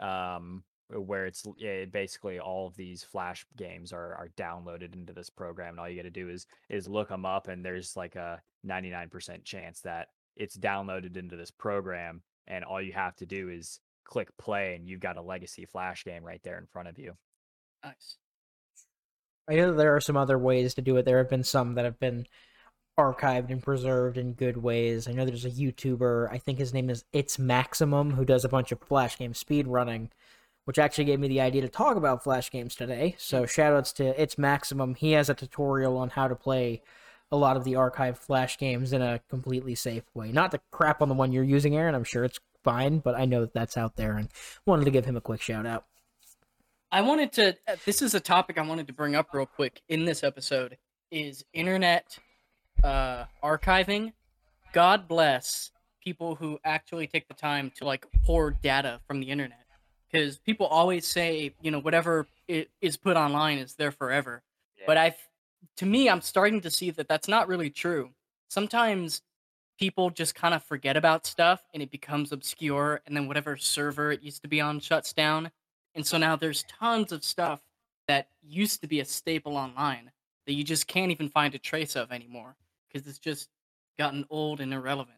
um, 0.00 0.64
where 0.88 1.26
it's 1.26 1.46
l- 1.46 1.54
yeah, 1.58 1.84
basically 1.84 2.40
all 2.40 2.66
of 2.66 2.74
these 2.74 3.04
Flash 3.04 3.46
games 3.56 3.92
are 3.92 4.14
are 4.16 4.30
downloaded 4.36 4.94
into 4.94 5.12
this 5.12 5.30
program, 5.30 5.70
and 5.70 5.80
all 5.80 5.88
you 5.88 5.94
got 5.94 6.02
to 6.02 6.10
do 6.10 6.28
is 6.28 6.48
is 6.68 6.88
look 6.88 7.08
them 7.08 7.24
up, 7.24 7.46
and 7.46 7.64
there's 7.64 7.96
like 7.96 8.16
a 8.16 8.42
99% 8.66 9.44
chance 9.44 9.80
that 9.82 10.08
it's 10.36 10.56
downloaded 10.56 11.16
into 11.16 11.36
this 11.36 11.52
program, 11.52 12.22
and 12.48 12.64
all 12.64 12.82
you 12.82 12.94
have 12.94 13.14
to 13.16 13.26
do 13.26 13.48
is 13.48 13.78
click 14.02 14.36
play, 14.38 14.74
and 14.74 14.88
you've 14.88 14.98
got 14.98 15.16
a 15.16 15.22
legacy 15.22 15.66
Flash 15.66 16.04
game 16.04 16.24
right 16.24 16.42
there 16.42 16.58
in 16.58 16.66
front 16.66 16.88
of 16.88 16.98
you. 16.98 17.12
nice. 17.84 18.16
I 19.48 19.54
know 19.54 19.72
there 19.72 19.94
are 19.94 20.00
some 20.00 20.16
other 20.16 20.38
ways 20.38 20.74
to 20.74 20.82
do 20.82 20.96
it. 20.96 21.04
There 21.04 21.18
have 21.18 21.30
been 21.30 21.44
some 21.44 21.74
that 21.74 21.84
have 21.84 22.00
been 22.00 22.26
archived 22.98 23.50
and 23.50 23.62
preserved 23.62 24.18
in 24.18 24.34
good 24.34 24.56
ways. 24.56 25.08
I 25.08 25.12
know 25.12 25.24
there's 25.24 25.44
a 25.44 25.50
YouTuber, 25.50 26.30
I 26.30 26.38
think 26.38 26.58
his 26.58 26.74
name 26.74 26.90
is 26.90 27.04
It's 27.12 27.38
Maximum, 27.38 28.12
who 28.12 28.24
does 28.24 28.44
a 28.44 28.48
bunch 28.48 28.72
of 28.72 28.80
Flash 28.80 29.18
game 29.18 29.34
speed 29.34 29.66
running, 29.66 30.10
which 30.64 30.78
actually 30.78 31.04
gave 31.04 31.20
me 31.20 31.28
the 31.28 31.40
idea 31.40 31.62
to 31.62 31.68
talk 31.68 31.96
about 31.96 32.22
Flash 32.22 32.50
games 32.50 32.74
today. 32.74 33.14
So 33.18 33.44
shoutouts 33.44 33.94
to 33.94 34.20
It's 34.20 34.36
Maximum. 34.36 34.94
He 34.94 35.12
has 35.12 35.28
a 35.30 35.34
tutorial 35.34 35.96
on 35.96 36.10
how 36.10 36.28
to 36.28 36.34
play 36.34 36.82
a 37.30 37.36
lot 37.36 37.56
of 37.56 37.64
the 37.64 37.72
archived 37.72 38.18
Flash 38.18 38.58
games 38.58 38.92
in 38.92 39.00
a 39.00 39.20
completely 39.30 39.74
safe 39.74 40.04
way. 40.12 40.30
Not 40.30 40.50
the 40.50 40.60
crap 40.70 41.00
on 41.00 41.08
the 41.08 41.14
one 41.14 41.32
you're 41.32 41.44
using, 41.44 41.74
Aaron. 41.74 41.94
I'm 41.94 42.04
sure 42.04 42.24
it's 42.24 42.40
fine, 42.62 42.98
but 42.98 43.14
I 43.14 43.24
know 43.24 43.40
that 43.40 43.54
that's 43.54 43.78
out 43.78 43.96
there 43.96 44.18
and 44.18 44.28
wanted 44.66 44.84
to 44.84 44.90
give 44.90 45.06
him 45.06 45.16
a 45.16 45.20
quick 45.22 45.40
shout 45.40 45.64
out. 45.64 45.86
I 46.92 47.00
wanted 47.00 47.32
to. 47.32 47.56
uh, 47.66 47.76
This 47.86 48.02
is 48.02 48.14
a 48.14 48.20
topic 48.20 48.58
I 48.58 48.62
wanted 48.62 48.86
to 48.88 48.92
bring 48.92 49.14
up 49.16 49.28
real 49.32 49.46
quick 49.46 49.80
in 49.88 50.04
this 50.04 50.22
episode. 50.22 50.76
Is 51.10 51.44
internet 51.54 52.18
uh, 52.82 53.24
archiving? 53.42 54.12
God 54.72 55.08
bless 55.08 55.70
people 56.02 56.34
who 56.34 56.58
actually 56.64 57.06
take 57.06 57.28
the 57.28 57.34
time 57.34 57.70
to 57.76 57.84
like 57.84 58.06
pour 58.24 58.50
data 58.50 59.00
from 59.06 59.20
the 59.20 59.30
internet, 59.30 59.64
because 60.10 60.38
people 60.38 60.66
always 60.66 61.06
say 61.06 61.54
you 61.60 61.70
know 61.70 61.80
whatever 61.80 62.26
is 62.48 62.96
put 62.96 63.16
online 63.16 63.58
is 63.58 63.74
there 63.74 63.92
forever. 63.92 64.42
But 64.86 64.98
I, 64.98 65.14
to 65.76 65.86
me, 65.86 66.08
I'm 66.08 66.20
starting 66.20 66.60
to 66.62 66.70
see 66.70 66.90
that 66.90 67.08
that's 67.08 67.28
not 67.28 67.46
really 67.46 67.70
true. 67.70 68.10
Sometimes 68.48 69.22
people 69.78 70.10
just 70.10 70.34
kind 70.34 70.54
of 70.54 70.62
forget 70.64 70.96
about 70.96 71.26
stuff 71.26 71.62
and 71.72 71.82
it 71.82 71.90
becomes 71.90 72.32
obscure, 72.32 73.00
and 73.06 73.16
then 73.16 73.28
whatever 73.28 73.56
server 73.56 74.12
it 74.12 74.22
used 74.22 74.42
to 74.42 74.48
be 74.48 74.60
on 74.60 74.80
shuts 74.80 75.12
down 75.12 75.50
and 75.94 76.06
so 76.06 76.18
now 76.18 76.36
there's 76.36 76.64
tons 76.64 77.12
of 77.12 77.24
stuff 77.24 77.60
that 78.08 78.28
used 78.42 78.80
to 78.80 78.86
be 78.86 79.00
a 79.00 79.04
staple 79.04 79.56
online 79.56 80.10
that 80.46 80.54
you 80.54 80.64
just 80.64 80.86
can't 80.86 81.12
even 81.12 81.28
find 81.28 81.54
a 81.54 81.58
trace 81.58 81.96
of 81.96 82.10
anymore 82.10 82.56
because 82.92 83.06
it's 83.06 83.18
just 83.18 83.48
gotten 83.98 84.24
old 84.30 84.60
and 84.60 84.72
irrelevant. 84.72 85.16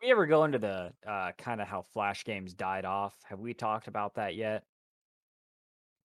Did 0.00 0.06
we 0.06 0.12
ever 0.12 0.26
go 0.26 0.44
into 0.44 0.58
the 0.58 0.92
uh, 1.06 1.32
kind 1.38 1.60
of 1.60 1.68
how 1.68 1.82
Flash 1.92 2.24
games 2.24 2.54
died 2.54 2.84
off? 2.84 3.14
Have 3.24 3.40
we 3.40 3.54
talked 3.54 3.88
about 3.88 4.14
that 4.16 4.34
yet? 4.34 4.64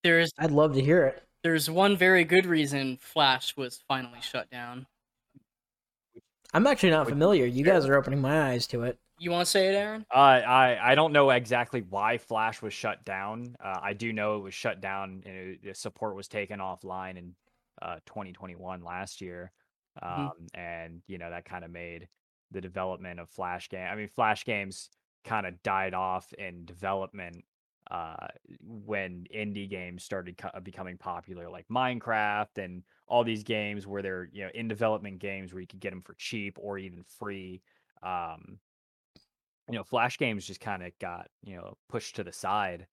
There's 0.04 0.32
I'd 0.40 0.52
love 0.52 0.74
to 0.76 0.82
hear 0.82 1.06
it. 1.06 1.24
there's 1.44 1.70
one 1.70 1.98
very 1.98 2.24
good 2.24 2.46
reason 2.46 2.98
Flash 3.02 3.56
was 3.58 3.84
finally 3.88 4.22
shut 4.22 4.50
down. 4.50 4.88
I'm 6.54 6.66
actually 6.66 6.92
not 6.92 7.08
familiar. 7.08 7.46
You 7.46 7.64
guys 7.64 7.86
are 7.86 7.96
opening 7.96 8.22
my 8.22 8.52
eyes 8.52 8.66
to 8.68 8.84
it. 8.84 8.98
You 9.20 9.32
want 9.32 9.46
to 9.46 9.52
say 9.52 9.68
it, 9.68 9.76
Aaron? 9.76 10.06
Uh, 10.14 10.18
I 10.18 10.92
I 10.92 10.96
don't 10.96 11.12
know 11.12 11.30
exactly 11.30 11.82
why 11.82 12.18
Flash 12.18 12.62
was 12.62 12.74
shut 12.74 13.04
down. 13.04 13.56
Uh, 13.64 13.78
I 13.82 13.94
do 13.94 14.14
know 14.14 14.38
it 14.38 14.44
was 14.44 14.54
shut 14.54 14.80
down 14.80 15.22
and 15.26 15.36
it, 15.36 15.64
the 15.64 15.76
support 15.76 16.16
was 16.16 16.30
taken 16.30 16.60
offline 16.60 17.18
in 17.18 17.36
uh, 17.82 17.96
2021 18.06 18.82
last 18.84 19.20
year, 19.22 19.52
Mhm. 20.08 20.30
um, 20.30 20.48
and 20.54 21.02
you 21.08 21.18
know 21.18 21.30
that 21.30 21.46
kind 21.46 21.66
of 21.66 21.72
made 21.72 22.10
the 22.52 22.62
development 22.62 23.20
of 23.20 23.30
Flash 23.30 23.70
game. 23.70 23.88
I 23.88 23.96
mean, 23.96 24.08
Flash 24.10 24.46
games 24.46 24.90
kind 25.24 25.46
of 25.46 25.62
died 25.64 25.94
off 25.94 26.32
in 26.34 26.66
development 26.66 27.46
uh, 27.92 28.28
when 28.62 29.26
indie 29.34 29.70
games 29.70 30.04
started 30.04 30.38
co- 30.38 30.60
becoming 30.62 30.98
popular, 30.98 31.50
like 31.50 31.68
Minecraft 31.68 32.58
and 32.64 32.84
all 33.08 33.24
these 33.24 33.44
games 33.44 33.88
where 33.88 34.02
they're 34.02 34.30
you 34.32 34.44
know 34.46 34.52
in 34.54 34.68
development 34.68 35.20
games 35.20 35.54
where 35.54 35.62
you 35.62 35.68
could 35.68 35.80
get 35.80 35.92
them 35.92 36.02
for 36.02 36.16
cheap 36.16 36.58
or 36.60 36.78
even 36.78 37.04
free. 37.04 37.62
Um, 38.04 38.60
you 39.68 39.76
know, 39.76 39.84
Flash 39.84 40.18
games 40.18 40.46
just 40.48 40.60
kind 40.60 40.84
of 40.84 40.98
got 41.00 41.30
you 41.42 41.56
know 41.56 41.78
pushed 41.88 42.16
to 42.16 42.24
the 42.24 42.32
side. 42.34 42.88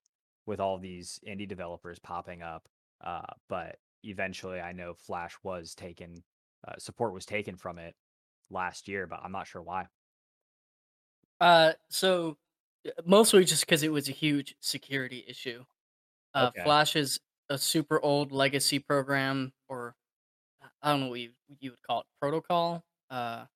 with 0.46 0.60
all 0.62 0.78
these 0.78 1.20
indie 1.28 1.48
developers 1.48 2.00
popping 2.00 2.42
up. 2.42 2.70
Uh, 3.02 3.26
but 3.50 3.80
eventually, 4.04 4.62
I 4.62 4.72
know 4.72 4.94
Flash 4.94 5.36
was 5.44 5.76
taken, 5.76 6.24
uh, 6.66 6.76
support 6.78 7.12
was 7.14 7.26
taken 7.26 7.56
from 7.56 7.78
it 7.78 7.96
last 8.50 8.88
year, 8.88 9.06
but 9.06 9.20
I'm 9.22 9.32
not 9.32 9.46
sure 9.48 9.62
why. 9.62 9.88
Uh, 11.40 11.72
so 11.88 12.38
uh, 12.86 12.90
mostly 13.04 13.44
just 13.44 13.64
because 13.66 13.82
it 13.82 13.92
was 13.92 14.08
a 14.08 14.12
huge 14.12 14.56
security 14.60 15.24
issue. 15.26 15.64
Uh, 16.34 16.52
Okay. 16.54 16.64
Flash 16.64 16.96
is 16.96 17.20
a 17.50 17.58
super 17.58 18.00
old 18.02 18.32
legacy 18.32 18.78
program, 18.78 19.52
or 19.68 19.96
I 20.82 20.92
don't 20.92 21.00
know 21.02 21.08
what 21.10 21.20
you, 21.20 21.32
you 21.60 21.72
would 21.72 21.82
call 21.82 22.02
it, 22.02 22.06
protocol, 22.20 22.84
uh, 23.10 23.46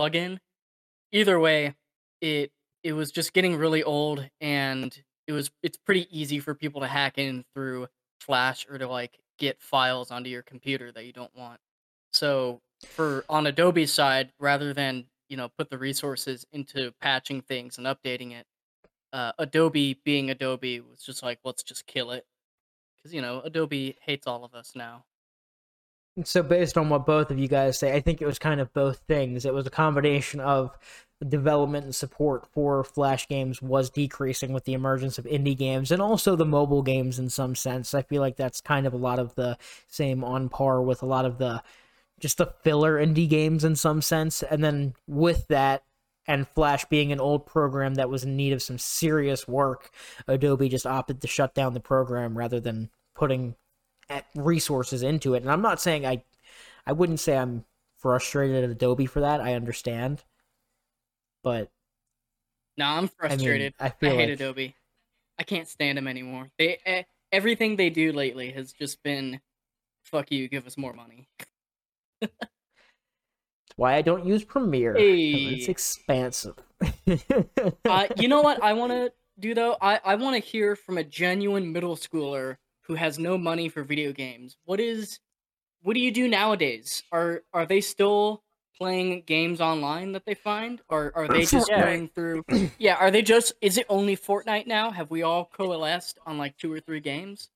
plugin. 0.00 0.38
Either 1.12 1.40
way, 1.40 1.76
it 2.20 2.52
it 2.84 2.94
was 2.94 3.12
just 3.12 3.32
getting 3.34 3.56
really 3.56 3.82
old, 3.84 4.30
and 4.40 5.04
it 5.28 5.32
was 5.32 5.50
it's 5.62 5.78
pretty 5.78 6.06
easy 6.16 6.40
for 6.40 6.54
people 6.54 6.82
to 6.82 6.88
hack 6.88 7.18
in 7.18 7.44
through 7.54 7.88
Flash 8.20 8.66
or 8.68 8.78
to 8.78 8.88
like 8.88 9.20
get 9.38 9.62
files 9.62 10.10
onto 10.12 10.30
your 10.30 10.42
computer 10.42 10.92
that 10.92 11.04
you 11.06 11.12
don't 11.14 11.34
want. 11.36 11.60
So 12.16 12.60
for 12.88 13.24
on 13.28 13.46
Adobe's 13.46 13.92
side, 13.92 14.32
rather 14.38 14.72
than 14.72 15.06
you 15.28 15.36
know 15.36 15.48
put 15.58 15.70
the 15.70 15.78
resources 15.78 16.46
into 16.52 16.92
patching 17.00 17.42
things 17.42 17.78
and 17.78 17.86
updating 17.86 18.32
it, 18.32 18.46
uh, 19.12 19.32
Adobe 19.38 20.00
being 20.04 20.30
Adobe 20.30 20.80
was 20.80 21.00
just 21.00 21.22
like 21.22 21.38
let's 21.44 21.62
just 21.62 21.86
kill 21.86 22.10
it 22.10 22.26
because 22.96 23.12
you 23.12 23.20
know 23.20 23.40
Adobe 23.44 23.96
hates 24.00 24.26
all 24.26 24.44
of 24.44 24.54
us 24.54 24.72
now. 24.74 25.04
So, 26.24 26.42
based 26.42 26.78
on 26.78 26.88
what 26.88 27.04
both 27.04 27.30
of 27.30 27.38
you 27.38 27.46
guys 27.46 27.78
say, 27.78 27.94
I 27.94 28.00
think 28.00 28.22
it 28.22 28.26
was 28.26 28.38
kind 28.38 28.58
of 28.58 28.72
both 28.72 29.00
things. 29.06 29.44
It 29.44 29.52
was 29.52 29.66
a 29.66 29.70
combination 29.70 30.40
of 30.40 30.74
development 31.26 31.84
and 31.84 31.94
support 31.94 32.46
for 32.52 32.84
Flash 32.84 33.28
games 33.28 33.60
was 33.60 33.90
decreasing 33.90 34.54
with 34.54 34.64
the 34.64 34.72
emergence 34.72 35.18
of 35.18 35.26
indie 35.26 35.56
games 35.56 35.90
and 35.90 36.00
also 36.00 36.36
the 36.36 36.44
mobile 36.46 36.82
games 36.82 37.18
in 37.18 37.28
some 37.28 37.54
sense. 37.54 37.94
I 37.94 38.02
feel 38.02 38.22
like 38.22 38.36
that's 38.36 38.62
kind 38.62 38.86
of 38.86 38.94
a 38.94 38.98
lot 38.98 39.18
of 39.18 39.34
the 39.34 39.58
same 39.88 40.24
on 40.24 40.48
par 40.48 40.80
with 40.80 41.02
a 41.02 41.06
lot 41.06 41.26
of 41.26 41.36
the 41.36 41.62
just 42.20 42.38
the 42.38 42.46
filler 42.62 42.94
indie 42.94 43.28
games 43.28 43.64
in 43.64 43.76
some 43.76 44.00
sense. 44.02 44.42
And 44.42 44.62
then 44.64 44.94
with 45.06 45.46
that, 45.48 45.82
and 46.28 46.48
Flash 46.48 46.84
being 46.86 47.12
an 47.12 47.20
old 47.20 47.46
program 47.46 47.94
that 47.94 48.10
was 48.10 48.24
in 48.24 48.36
need 48.36 48.52
of 48.52 48.60
some 48.62 48.78
serious 48.78 49.46
work, 49.46 49.90
Adobe 50.26 50.68
just 50.68 50.86
opted 50.86 51.20
to 51.20 51.28
shut 51.28 51.54
down 51.54 51.72
the 51.72 51.78
program 51.80 52.36
rather 52.36 52.58
than 52.58 52.90
putting 53.14 53.54
resources 54.34 55.02
into 55.02 55.34
it. 55.34 55.42
And 55.42 55.50
I'm 55.50 55.62
not 55.62 55.80
saying 55.80 56.04
I 56.04 56.24
I 56.84 56.92
wouldn't 56.92 57.20
say 57.20 57.36
I'm 57.36 57.64
frustrated 57.98 58.64
at 58.64 58.70
Adobe 58.70 59.06
for 59.06 59.20
that. 59.20 59.40
I 59.40 59.54
understand. 59.54 60.24
But 61.44 61.70
No, 62.76 62.86
I'm 62.86 63.08
frustrated. 63.08 63.74
I 63.78 63.86
I, 63.86 63.90
feel 63.90 64.10
hate 64.10 64.30
like- 64.30 64.40
Adobe. 64.40 64.74
I 65.38 65.42
can't 65.44 65.68
stand 65.68 65.98
them 65.98 66.08
anymore. 66.08 66.50
They 66.58 67.04
everything 67.30 67.76
they 67.76 67.90
do 67.90 68.12
lately 68.12 68.50
has 68.52 68.72
just 68.72 69.02
been, 69.02 69.40
fuck 70.02 70.30
you, 70.32 70.48
give 70.48 70.66
us 70.66 70.76
more 70.76 70.92
money. 70.92 71.28
why 73.76 73.94
I 73.94 74.02
don't 74.02 74.24
use 74.26 74.44
Premiere. 74.44 75.08
'cause 75.30 75.42
It's 75.52 75.68
Hey. 75.68 75.72
expansive. 75.72 76.54
uh, 77.88 78.06
you 78.16 78.28
know 78.28 78.42
what 78.42 78.62
I 78.62 78.72
want 78.74 78.92
to 78.92 79.12
do 79.38 79.54
though? 79.54 79.76
I, 79.80 80.00
I 80.04 80.14
want 80.16 80.34
to 80.34 80.40
hear 80.50 80.76
from 80.76 80.98
a 80.98 81.04
genuine 81.04 81.72
middle 81.72 81.96
schooler 81.96 82.56
who 82.82 82.94
has 82.94 83.18
no 83.18 83.36
money 83.36 83.68
for 83.68 83.82
video 83.82 84.12
games. 84.12 84.56
What 84.64 84.80
is 84.80 85.20
what 85.82 85.94
do 85.94 86.00
you 86.00 86.12
do 86.12 86.28
nowadays? 86.28 87.02
Are 87.12 87.44
are 87.52 87.66
they 87.66 87.80
still 87.80 88.42
playing 88.76 89.22
games 89.22 89.60
online 89.60 90.12
that 90.12 90.26
they 90.26 90.34
find 90.34 90.80
or 90.88 91.12
are 91.16 91.28
they 91.28 91.46
just 91.46 91.68
Yeah. 91.70 91.76
going 91.76 92.08
through 92.08 92.44
Yeah, 92.78 92.96
are 92.96 93.10
they 93.10 93.22
just 93.22 93.52
is 93.60 93.78
it 93.78 93.86
only 93.88 94.16
Fortnite 94.16 94.66
now? 94.66 94.90
Have 94.90 95.10
we 95.10 95.22
all 95.22 95.44
coalesced 95.46 96.18
on 96.26 96.38
like 96.38 96.56
two 96.56 96.72
or 96.72 96.80
three 96.80 97.00
games? 97.00 97.50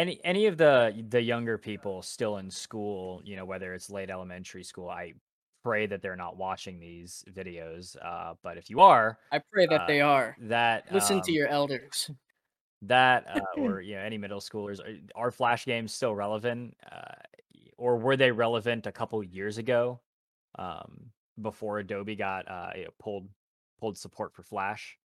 Any 0.00 0.20
any 0.24 0.46
of 0.46 0.56
the 0.56 1.04
the 1.10 1.20
younger 1.20 1.58
people 1.58 2.00
still 2.02 2.38
in 2.38 2.50
school 2.50 3.20
you 3.24 3.36
know 3.36 3.44
whether 3.44 3.74
it's 3.74 3.90
late 3.90 4.10
elementary 4.10 4.64
school 4.64 4.88
i 4.88 5.12
pray 5.62 5.86
that 5.86 6.00
they're 6.00 6.16
not 6.16 6.36
watching 6.38 6.80
these 6.80 7.22
videos 7.30 7.96
uh 8.02 8.34
but 8.42 8.56
if 8.56 8.70
you 8.70 8.80
are 8.80 9.18
I 9.30 9.40
pray 9.52 9.66
that 9.66 9.82
Uh, 9.82 9.86
they 9.86 10.00
are. 10.00 10.36
that 10.40 10.90
Listen 10.90 11.20
to 11.20 11.30
um, 11.30 11.36
your 11.36 11.48
elders. 11.48 12.10
that 12.82 13.26
uh, 13.28 13.60
or 13.60 13.80
you 13.88 13.94
know 13.94 14.00
any 14.00 14.16
middle 14.16 14.40
schoolers 14.40 14.80
are, 14.80 14.96
are 15.26 15.30
flash 15.30 15.66
games 15.66 15.92
still 15.92 16.14
relevant 16.14 16.74
uh, 16.90 17.20
or 17.76 17.98
were 17.98 18.16
they 18.16 18.32
relevant 18.32 18.86
a 18.86 18.92
couple 18.92 19.22
years 19.22 19.58
ago 19.58 20.00
um 20.58 21.10
before 21.42 21.78
adobe 21.78 22.16
got 22.16 22.48
uh 22.48 22.70
you 22.74 22.84
know, 22.84 22.90
pulled 22.98 23.28
pulled 23.80 23.98
support 23.98 24.34
for 24.34 24.42
flash 24.42 24.96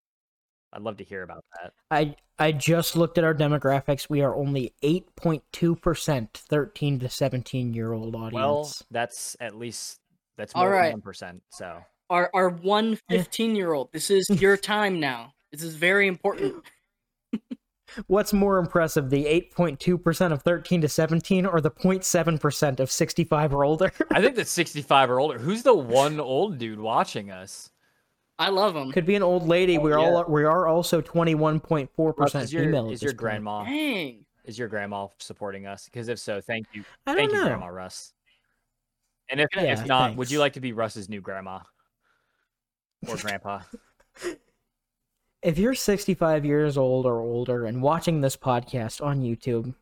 i'd 0.75 0.83
love 0.83 0.97
to 0.97 1.05
hear 1.05 1.23
about 1.23 1.45
that 1.61 1.73
I 1.91 2.17
I 2.39 2.51
just 2.51 2.97
looked 2.97 3.17
at 3.17 3.23
our 3.23 3.33
demographics. 3.35 4.11
We 4.11 4.21
are 4.21 4.35
only 4.35 4.75
8.2% 4.83 6.29
13 6.35 6.99
to 6.99 7.09
17 7.09 7.73
year 7.75 7.93
old 7.93 8.17
audience. 8.17 8.35
well 8.35 8.73
that's 8.91 9.37
at 9.41 9.57
least 9.57 10.01
that's 10.37 10.55
more 10.55 10.71
right. 10.71 10.91
than 10.91 11.01
1% 11.01 11.41
so 11.51 11.79
Our 12.11 12.31
our 12.35 12.49
one 12.49 12.99
15 13.09 13.55
year 13.55 13.73
old. 13.73 13.93
This 13.93 14.11
is 14.11 14.29
your 14.41 14.57
time 14.57 14.99
now. 14.99 15.33
This 15.53 15.63
is 15.63 15.77
very 15.77 16.09
important. 16.09 16.57
What's 18.09 18.33
more 18.33 18.59
impressive, 18.59 19.09
the 19.11 19.25
8.2% 19.57 20.33
of 20.33 20.43
13 20.43 20.81
to 20.81 20.89
17 20.89 21.47
or 21.47 21.61
the 21.61 21.71
0.7% 21.71 22.81
of 22.81 22.91
65 22.91 23.55
or 23.55 23.65
older? 23.65 23.93
I 24.11 24.21
think 24.21 24.35
that's 24.37 24.51
65 24.51 25.11
or 25.11 25.21
older. 25.21 25.39
Who's 25.39 25.63
the 25.63 25.75
one 25.75 26.19
old 26.19 26.59
dude 26.59 26.81
watching 26.81 27.31
us? 27.31 27.71
I 28.39 28.49
love 28.49 28.75
them. 28.75 28.91
Could 28.93 29.07
be 29.07 29.15
an 29.15 29.23
old 29.23 29.47
lady. 29.47 29.79
Oh, 29.79 29.81
We're 29.83 29.99
yeah. 29.99 30.05
all 30.05 30.25
we 30.29 30.45
are 30.45 30.67
also 30.67 31.01
21.4% 31.01 32.43
is 32.43 32.53
your, 32.53 32.65
female. 32.65 32.91
is 32.91 33.03
your 33.03 33.11
this 33.11 33.13
point. 33.13 33.19
grandma 33.19 33.65
Dang. 33.65 34.25
is 34.45 34.59
your 34.59 34.69
grandma 34.69 35.07
supporting 35.19 35.67
us? 35.67 35.85
Because 35.85 36.09
if 36.09 36.19
so, 36.19 36.41
thank 36.41 36.67
you, 36.73 36.85
I 37.07 37.15
thank 37.15 37.31
don't 37.31 37.39
you, 37.39 37.45
know. 37.45 37.49
Grandma 37.51 37.67
Russ. 37.67 38.13
And 39.31 39.41
if, 39.41 39.49
Yeah, 39.55 39.63
if 39.63 39.87
not, 39.87 40.17
would 40.17 40.31
you 40.31 40.39
like 40.39 40.55
to 40.55 40.61
be 40.61 40.73
Russ's 40.73 41.09
new 41.09 41.21
grandma 41.21 41.61
or 43.09 43.17
grandpa? 43.17 43.61
If 45.43 45.59
you're 45.59 45.75
65 45.75 46.47
years 46.47 46.79
old 46.79 47.05
or 47.05 47.21
older 47.21 47.67
and 47.67 47.83
watching 47.83 48.23
this 48.23 48.35
podcast 48.35 49.05
on 49.05 49.21
YouTube, 49.21 49.75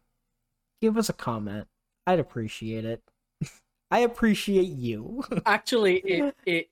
give 0.81 0.99
us 0.99 1.09
a 1.09 1.13
comment. 1.13 1.69
I'd 2.05 2.19
appreciate 2.19 2.85
it. 2.85 3.01
I 3.93 4.01
appreciate 4.01 4.67
you. 4.67 5.23
Actually, 5.47 5.99
it, 5.99 6.35
it 6.47 6.71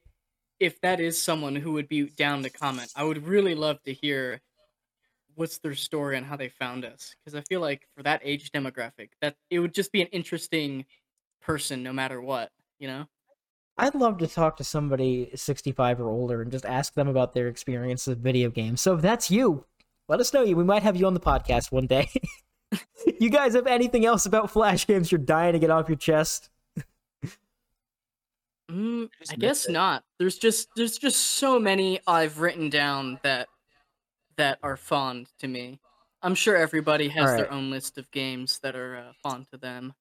if 0.61 0.81
that 0.83 1.01
is 1.01 1.21
someone 1.21 1.57
who 1.57 1.73
would 1.73 1.89
be 1.89 2.03
down 2.11 2.43
to 2.43 2.51
comment, 2.51 2.93
I 2.95 3.03
would 3.03 3.27
really 3.27 3.55
love 3.55 3.83
to 3.85 3.93
hear 3.93 4.41
what's 5.35 5.59
their 5.59 5.75
story 5.75 6.19
and 6.19 6.27
how 6.27 6.37
they 6.37 6.51
found 6.51 6.85
us. 6.85 7.15
Because 7.25 7.35
I 7.35 7.43
feel 7.49 7.61
like 7.61 7.89
for 7.97 8.03
that 8.03 8.21
age 8.23 8.53
demographic, 8.53 9.09
that 9.23 9.37
it 9.49 9.59
would 9.59 9.75
just 9.75 9.91
be 9.91 10.03
an 10.03 10.09
interesting 10.09 10.85
person, 11.41 11.83
no 11.83 11.93
matter 11.93 12.21
what. 12.21 12.51
You 12.79 12.89
know? 12.89 13.07
I'd 13.79 13.95
love 13.95 14.19
to 14.19 14.27
talk 14.27 14.59
to 14.59 14.65
somebody 14.65 15.31
65 15.35 16.01
or 16.01 16.11
older 16.11 16.43
and 16.43 16.53
just 16.53 16.67
ask 16.67 16.93
them 16.93 17.09
about 17.09 17.33
their 17.33 17.49
experience 17.49 18.07
with 18.07 18.23
video 18.23 18.51
games. 18.51 18.83
So 18.83 18.95
if 18.95 19.01
that's 19.01 19.31
you, 19.31 19.65
let 20.09 20.21
us 20.21 20.35
know. 20.35 20.43
You. 20.43 20.57
We 20.57 20.65
might 20.65 20.83
have 20.83 20.97
you 20.97 21.07
on 21.07 21.15
the 21.15 21.21
podcast 21.21 21.73
one 21.73 21.87
day. 21.87 22.11
you 23.21 23.31
guys 23.31 23.55
have 23.55 23.67
anything 23.67 24.05
else 24.05 24.27
about 24.27 24.51
Flash 24.51 24.87
games 24.87 25.11
you're 25.11 25.19
dying 25.19 25.55
to 25.55 25.59
get 25.59 25.71
off 25.71 25.89
your 25.89 25.97
chest? 25.97 26.50
Mm, 28.71 29.09
I 29.31 29.35
guess 29.35 29.67
it. 29.67 29.73
not. 29.73 30.05
There's 30.19 30.39
just 30.39 30.69
there's 30.77 30.97
just 30.97 31.21
so 31.21 31.59
many 31.59 32.01
I've 32.07 32.39
written 32.39 32.71
down 32.71 33.19
that 33.23 33.49
that 34.37 34.59
are 34.63 34.77
fond 34.77 35.29
to 35.41 35.49
me. 35.49 35.81
I'm 36.23 36.35
sure 36.35 36.57
everybody 36.57 37.09
has 37.09 37.35
their 37.35 37.51
own 37.51 37.71
list 37.71 37.99
of 37.99 38.11
games 38.11 38.61
that 38.63 38.77
are 38.77 38.97
uh, 38.97 39.13
fond 39.23 39.47
to 39.53 39.59
them. 39.59 39.95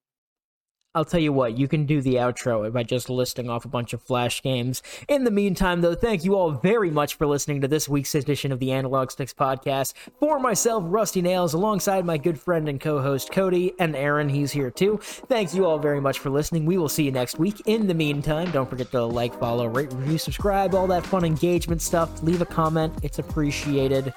I'll 0.92 1.04
tell 1.04 1.20
you 1.20 1.32
what, 1.32 1.56
you 1.56 1.68
can 1.68 1.86
do 1.86 2.00
the 2.00 2.16
outro 2.16 2.72
by 2.72 2.82
just 2.82 3.08
listing 3.08 3.48
off 3.48 3.64
a 3.64 3.68
bunch 3.68 3.92
of 3.92 4.02
Flash 4.02 4.42
games. 4.42 4.82
In 5.06 5.22
the 5.22 5.30
meantime, 5.30 5.82
though, 5.82 5.94
thank 5.94 6.24
you 6.24 6.34
all 6.34 6.50
very 6.50 6.90
much 6.90 7.14
for 7.14 7.28
listening 7.28 7.60
to 7.60 7.68
this 7.68 7.88
week's 7.88 8.16
edition 8.16 8.50
of 8.50 8.58
the 8.58 8.72
Analog 8.72 9.12
Sticks 9.12 9.32
podcast. 9.32 9.92
For 10.18 10.40
myself, 10.40 10.82
Rusty 10.84 11.22
Nails, 11.22 11.54
alongside 11.54 12.04
my 12.04 12.18
good 12.18 12.40
friend 12.40 12.68
and 12.68 12.80
co 12.80 13.00
host 13.00 13.30
Cody, 13.30 13.72
and 13.78 13.94
Aaron, 13.94 14.28
he's 14.28 14.50
here 14.50 14.68
too. 14.68 14.98
Thank 15.00 15.54
you 15.54 15.64
all 15.64 15.78
very 15.78 16.00
much 16.00 16.18
for 16.18 16.28
listening. 16.28 16.66
We 16.66 16.76
will 16.76 16.88
see 16.88 17.04
you 17.04 17.12
next 17.12 17.38
week. 17.38 17.62
In 17.66 17.86
the 17.86 17.94
meantime, 17.94 18.50
don't 18.50 18.68
forget 18.68 18.90
to 18.90 19.04
like, 19.04 19.38
follow, 19.38 19.68
rate, 19.68 19.92
review, 19.92 20.18
subscribe, 20.18 20.74
all 20.74 20.88
that 20.88 21.06
fun 21.06 21.24
engagement 21.24 21.82
stuff. 21.82 22.20
Leave 22.24 22.42
a 22.42 22.46
comment, 22.46 22.92
it's 23.04 23.20
appreciated. 23.20 24.12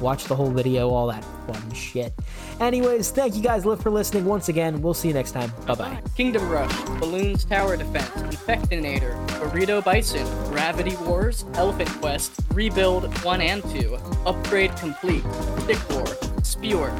Watch 0.00 0.24
the 0.24 0.36
whole 0.36 0.50
video, 0.50 0.90
all 0.90 1.06
that 1.08 1.24
fun 1.46 1.72
shit. 1.72 2.12
Anyways, 2.60 3.10
thank 3.10 3.34
you 3.34 3.42
guys 3.42 3.64
for 3.64 3.90
listening 3.90 4.24
once 4.24 4.48
again. 4.48 4.80
We'll 4.82 4.94
see 4.94 5.08
you 5.08 5.14
next 5.14 5.32
time. 5.32 5.52
Bye 5.66 5.74
bye. 5.74 6.02
Kingdom 6.16 6.48
Rush, 6.48 6.72
Bloons 7.00 7.48
Tower 7.48 7.76
Defense, 7.76 8.10
Infectinator, 8.34 9.14
Burrito 9.28 9.82
Bison, 9.82 10.26
Gravity 10.50 10.96
Wars, 11.04 11.44
Elephant 11.54 11.88
Quest, 12.00 12.32
Rebuild 12.52 13.04
1 13.24 13.40
and 13.40 13.62
2, 13.70 13.96
Upgrade 14.26 14.74
Complete, 14.76 15.24
Stick 15.60 15.90
War, 15.90 16.06
Spewer, 16.42 16.90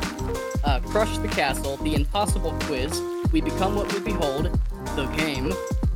uh, 0.64 0.80
Crush 0.80 1.16
the 1.18 1.28
Castle, 1.28 1.76
The 1.78 1.95
Impossible 1.95 2.53
Quiz, 2.62 3.01
We 3.32 3.40
Become 3.40 3.76
What 3.76 3.92
We 3.92 4.01
Behold, 4.01 4.51
The 4.97 5.07
Game, 5.16 5.53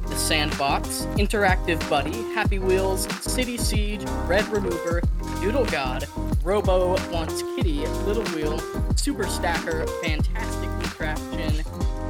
The 0.08 0.16
Sandbox, 0.16 1.06
Interactive 1.16 1.78
Buddy, 1.88 2.22
Happy 2.34 2.58
Wheels, 2.58 3.08
City 3.22 3.56
Siege, 3.56 4.04
Red 4.26 4.46
Remover, 4.48 5.02
Doodle 5.40 5.66
God, 5.66 6.06
Robo 6.42 6.96
wants 7.12 7.42
Kitty, 7.54 7.86
Little 8.06 8.24
Wheel, 8.34 8.58
Super 8.96 9.26
Stacker, 9.26 9.86
Fantastic 10.02 10.70
Contraption. 10.80 11.64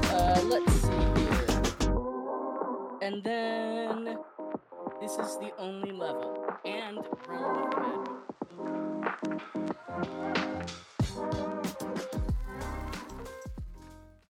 Uh, 0.04 0.40
let's 0.44 0.72
see 0.72 0.88
here. 0.90 1.46
And 3.02 3.22
then 3.24 4.18
this 5.00 5.12
is 5.12 5.38
the 5.38 5.52
only 5.58 5.92
level. 5.92 6.46
And 6.64 6.98
Realm 7.28 7.62
of 7.62 7.76
Magic. 7.76 8.97